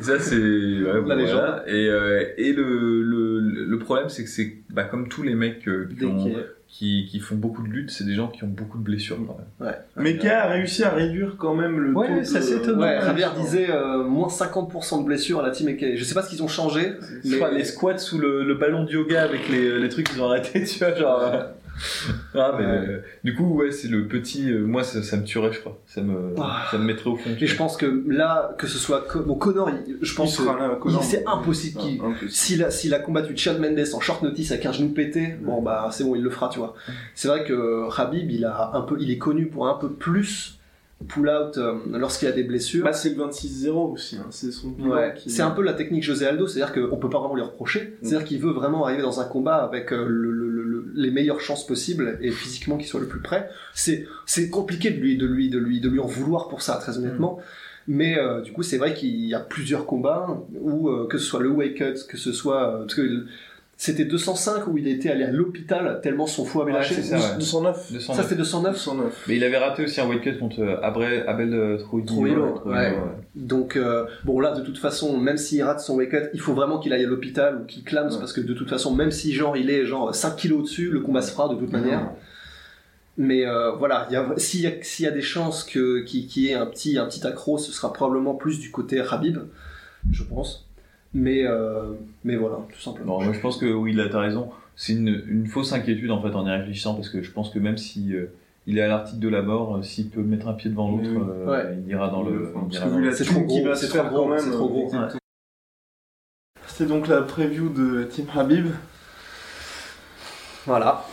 Ça 0.00 0.18
c'est 0.18 0.36
ouais, 0.36 1.00
bon, 1.00 1.08
La 1.08 1.14
légende. 1.16 1.38
voilà. 1.40 1.64
et 1.66 1.88
euh, 1.88 2.22
et 2.36 2.52
le, 2.52 3.02
le 3.02 3.40
le 3.40 3.78
problème 3.78 4.08
c'est 4.08 4.24
que 4.24 4.30
c'est 4.30 4.54
bah 4.70 4.84
comme 4.84 5.08
tous 5.08 5.22
les 5.22 5.34
mecs 5.34 5.66
euh, 5.68 5.88
qui, 5.98 6.04
ont- 6.04 6.32
qui 6.68 7.06
qui 7.08 7.20
font 7.20 7.36
beaucoup 7.36 7.62
de 7.62 7.68
lutte, 7.68 7.90
c'est 7.90 8.04
des 8.04 8.14
gens 8.14 8.26
qui 8.28 8.42
ont 8.42 8.48
beaucoup 8.48 8.78
de 8.78 8.82
blessures 8.82 9.16
quand 9.26 9.38
même. 9.38 9.68
Ouais. 9.68 9.76
Mais 9.96 10.16
qui 10.16 10.26
a 10.28 10.46
réussi 10.48 10.82
à 10.82 10.90
réduire 10.90 11.36
quand 11.38 11.54
même 11.54 11.78
le 11.78 11.92
Ouais, 11.92 12.08
taux 12.08 12.18
de... 12.18 12.24
ça, 12.24 12.40
c'est 12.42 12.56
étonnant. 12.56 12.80
Ouais, 12.82 12.98
Ouais, 12.98 13.00
Javier 13.04 13.26
disait 13.40 13.70
euh, 13.70 14.02
moins 14.02 14.26
50% 14.28 15.00
de 15.02 15.06
blessures 15.06 15.38
à 15.38 15.42
la 15.44 15.50
team 15.52 15.68
EK. 15.68 15.96
Je 15.96 16.02
sais 16.02 16.14
pas 16.14 16.22
ce 16.22 16.30
qu'ils 16.30 16.42
ont 16.42 16.48
changé. 16.48 16.94
Je 17.24 17.30
Mais- 17.30 17.36
crois 17.36 17.52
les 17.52 17.62
squats 17.64 17.98
sous 17.98 18.18
le, 18.18 18.42
le 18.42 18.54
ballon 18.54 18.82
de 18.84 18.90
yoga 18.90 19.22
avec 19.22 19.48
les, 19.48 19.78
les 19.78 19.88
trucs 19.88 20.08
qu'ils 20.10 20.20
ont 20.20 20.26
arrêtés, 20.28 20.64
tu 20.70 20.78
vois, 20.80 20.94
genre. 20.96 21.32
Ah, 22.34 22.54
mais 22.58 22.64
euh, 22.64 22.98
du 23.24 23.34
coup, 23.34 23.44
ouais, 23.54 23.70
c'est 23.70 23.88
le 23.88 24.06
petit. 24.06 24.50
euh, 24.50 24.60
moi, 24.64 24.82
ça, 24.84 25.02
ça 25.02 25.16
me 25.16 25.24
tuerait, 25.24 25.52
je 25.52 25.60
crois. 25.60 25.78
Ça 25.86 26.00
me, 26.02 26.34
Ah. 26.38 26.62
ça 26.70 26.78
me 26.78 26.84
mettrait 26.84 27.10
au 27.10 27.16
fond. 27.16 27.30
Et 27.40 27.46
je 27.46 27.56
pense 27.56 27.76
que 27.76 28.02
là, 28.08 28.54
que 28.58 28.66
ce 28.66 28.78
soit 28.78 29.06
Co- 29.08 29.20
bon, 29.20 29.34
Connor, 29.34 29.70
il- 29.70 29.96
je 30.00 30.14
pense 30.14 30.38
Il 30.38 30.44
que 30.80 31.02
c'est 31.04 31.24
impossible 31.26 31.78
qu'il 31.80 32.00
Ah, 32.02 32.06
impossible. 32.06 32.70
S'il 32.72 32.94
a, 32.94 32.96
a 32.96 33.00
combattu 33.00 33.36
Chad 33.36 33.60
Mendes 33.60 33.84
en 33.94 34.00
short 34.00 34.22
notice 34.22 34.52
avec 34.52 34.66
un 34.66 34.72
genou 34.72 34.90
pété, 34.90 35.34
bon 35.42 35.62
bah 35.62 35.88
c'est 35.92 36.04
bon, 36.04 36.14
il 36.14 36.22
le 36.22 36.30
fera, 36.30 36.48
tu 36.48 36.58
vois. 36.58 36.74
C'est 37.14 37.28
vrai 37.28 37.44
que 37.44 37.94
Khabib, 37.94 38.30
il 38.30 38.44
a 38.44 38.70
un 38.74 38.82
peu, 38.82 38.96
il 39.00 39.10
est 39.10 39.18
connu 39.18 39.46
pour 39.46 39.68
un 39.68 39.74
peu 39.74 39.90
plus 39.90 40.58
pull 41.08 41.28
out 41.28 41.58
euh, 41.58 41.74
lorsqu'il 41.92 42.28
a 42.28 42.32
des 42.32 42.44
blessures. 42.44 42.84
Bah, 42.84 42.92
c'est 42.94 43.10
le 43.10 43.16
26-0 43.16 43.92
aussi, 43.92 44.16
hein. 44.16 44.26
c'est 44.30 44.50
son 44.52 44.68
Ouais, 44.78 45.12
qui- 45.16 45.28
c'est 45.28 45.42
un 45.42 45.50
peu 45.50 45.62
la 45.62 45.74
technique 45.74 46.02
José 46.02 46.26
Aldo, 46.26 46.46
c'est-à-dire 46.46 46.72
qu'on 46.72 46.96
peut 46.96 47.10
pas 47.10 47.18
vraiment 47.18 47.34
lui 47.34 47.42
reprocher. 47.42 47.94
C'est-à-dire 48.02 48.26
qu'il 48.26 48.40
veut 48.40 48.52
vraiment 48.52 48.84
arriver 48.86 49.02
dans 49.02 49.20
un 49.20 49.24
combat 49.24 49.56
avec 49.56 49.92
euh, 49.92 50.06
le- 50.08 50.30
le- 50.30 50.48
le- 50.74 50.80
le- 50.80 50.92
les 50.94 51.10
meilleures 51.10 51.40
chances 51.40 51.66
possibles 51.66 52.18
et 52.20 52.30
physiquement 52.30 52.76
qu'il 52.76 52.86
soit 52.86 53.00
le 53.00 53.06
plus 53.08 53.20
près. 53.20 53.48
C'est 53.74 54.06
c'est 54.26 54.50
compliqué 54.50 54.90
de 54.90 55.00
lui 55.00 55.16
de 55.16 55.26
lui 55.26 55.48
de 55.50 55.58
lui 55.58 55.80
de 55.80 55.88
lui 55.88 56.00
en 56.00 56.06
vouloir 56.06 56.48
pour 56.48 56.62
ça, 56.62 56.76
très 56.76 56.98
honnêtement. 56.98 57.38
Mais 57.86 58.16
euh, 58.18 58.40
du 58.40 58.52
coup, 58.52 58.62
c'est 58.62 58.78
vrai 58.78 58.94
qu'il 58.94 59.26
y 59.26 59.34
a 59.34 59.40
plusieurs 59.40 59.84
combats 59.86 60.42
où 60.58 60.88
euh, 60.88 61.06
que 61.06 61.18
ce 61.18 61.26
soit 61.26 61.40
le 61.42 61.50
wake 61.50 61.74
cut, 61.74 62.06
que 62.08 62.16
ce 62.16 62.32
soit 62.32 62.62
euh, 62.68 62.78
parce 62.84 62.94
que 62.94 63.26
c'était 63.76 64.04
205 64.04 64.68
où 64.68 64.78
il 64.78 64.86
était 64.86 65.10
allé 65.10 65.24
à 65.24 65.30
l'hôpital 65.30 66.00
tellement 66.02 66.26
son 66.26 66.44
foie 66.44 66.62
avait 66.62 66.72
Ouais, 66.72 66.78
lâché. 66.78 67.02
ça, 67.02 67.16
ouais. 67.16 67.38
209. 67.38 67.92
209. 67.92 68.16
Ça 68.16 68.22
c'était 68.22 68.36
209. 68.36 68.74
209. 68.74 69.24
Mais 69.28 69.36
il 69.36 69.44
avait 69.44 69.58
raté 69.58 69.84
aussi 69.84 70.00
un 70.00 70.08
weight 70.08 70.22
cut 70.22 70.38
contre 70.38 70.60
euh, 70.60 70.76
Abel, 70.82 71.24
Abel 71.26 71.52
euh, 71.52 71.76
Trujillo, 71.78 72.60
ouais. 72.66 72.94
Donc 73.34 73.76
euh, 73.76 74.06
bon 74.24 74.38
là 74.40 74.52
de 74.52 74.60
toute 74.62 74.78
façon 74.78 75.18
même 75.18 75.36
s'il 75.36 75.62
rate 75.62 75.80
son 75.80 75.96
wake 75.96 76.14
up 76.14 76.30
il 76.34 76.40
faut 76.40 76.54
vraiment 76.54 76.78
qu'il 76.78 76.92
aille 76.92 77.04
à 77.04 77.08
l'hôpital 77.08 77.60
ou 77.62 77.64
qu'il 77.66 77.82
clame 77.82 78.08
Ouais. 78.10 78.18
parce 78.18 78.32
que 78.32 78.40
de 78.40 78.54
toute 78.54 78.70
façon 78.70 78.94
même 78.94 79.10
si 79.10 79.32
genre 79.32 79.56
il 79.56 79.70
est 79.70 79.84
genre 79.86 80.14
5 80.14 80.36
kilos 80.36 80.60
au-dessus 80.60 80.90
le 80.90 81.00
combat 81.00 81.20
se 81.22 81.32
fera 81.32 81.48
de 81.48 81.56
toute 81.56 81.72
manière. 81.72 82.10
Mais 83.16 83.46
euh, 83.46 83.70
voilà, 83.72 84.08
s'il 84.38 84.60
y, 84.62 84.66
a- 84.66 84.82
s'il 84.82 85.04
y 85.04 85.08
a 85.08 85.12
des 85.12 85.22
chances 85.22 85.62
que 85.62 86.00
qu'il 86.00 86.26
qu'il 86.26 86.42
y 86.44 86.48
ait 86.48 86.54
un 86.54 86.66
petit 86.66 86.98
un 86.98 87.06
petit 87.06 87.24
accro, 87.26 87.58
ce 87.58 87.70
sera 87.70 87.92
probablement 87.92 88.34
plus 88.34 88.58
du 88.58 88.70
côté 88.72 89.00
Habib, 89.00 89.38
je 90.10 90.24
pense. 90.24 90.63
Mais 91.14 91.46
euh, 91.46 91.92
mais 92.24 92.36
voilà, 92.36 92.56
tout 92.72 92.80
simplement. 92.80 93.18
Non, 93.20 93.24
moi 93.24 93.32
je 93.32 93.40
pense 93.40 93.56
que 93.56 93.66
oui, 93.72 93.92
là 93.92 94.08
t'as 94.10 94.20
raison. 94.20 94.50
C'est 94.76 94.94
une, 94.94 95.22
une 95.28 95.46
fausse 95.46 95.72
inquiétude 95.72 96.10
en 96.10 96.20
fait 96.20 96.34
en 96.34 96.44
y 96.46 96.50
réfléchissant 96.50 96.94
parce 96.94 97.08
que 97.08 97.22
je 97.22 97.30
pense 97.30 97.50
que 97.50 97.60
même 97.60 97.78
si 97.78 98.14
euh, 98.14 98.26
il 98.66 98.78
est 98.78 98.82
à 98.82 98.88
l'article 98.88 99.20
de 99.20 99.28
la 99.28 99.42
mort, 99.42 99.76
euh, 99.76 99.82
s'il 99.82 100.10
peut 100.10 100.22
mettre 100.22 100.48
un 100.48 100.54
pied 100.54 100.70
devant 100.70 100.90
l'autre, 100.90 101.08
oui. 101.08 101.16
euh, 101.30 101.46
Ouais. 101.50 101.78
il 101.86 101.88
ira 101.92 102.08
dans 102.08 102.22
le. 102.24 102.52
Le- 102.98 103.12
C'est 103.12 103.24
trop 103.24 103.40
gros, 103.42 103.74
c'est 103.74 103.88
trop 103.88 104.08
gros, 104.08 104.28
même, 104.28 104.38
c'est 104.40 104.50
trop 104.50 104.68
gros. 104.68 104.84
exactement. 104.86 105.18
C'était 106.66 106.86
donc 106.86 107.06
la 107.06 107.22
preview 107.22 107.68
de 107.68 108.02
Team 108.04 108.26
Habib. 108.36 108.66
Voilà. 110.66 111.04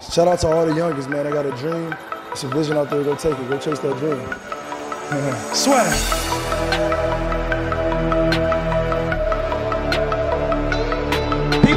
Shout 0.00 0.22
out 0.28 0.38
to 0.40 0.48
all 0.48 0.66
the 0.70 0.76
youngest, 0.76 1.08
man. 1.08 1.26
I 1.26 1.30
got 1.30 1.46
a 1.46 1.56
dream. 1.56 1.94
It's 2.32 2.44
a 2.44 2.48
vision 2.48 2.76
out 2.76 2.90
there. 2.90 3.02
Go 3.02 3.14
take 3.14 3.32
it. 3.32 3.48
Go 3.48 3.56
chase 3.58 3.80
that 3.80 3.96
dream. 3.96 4.18
Swag. 5.54 5.86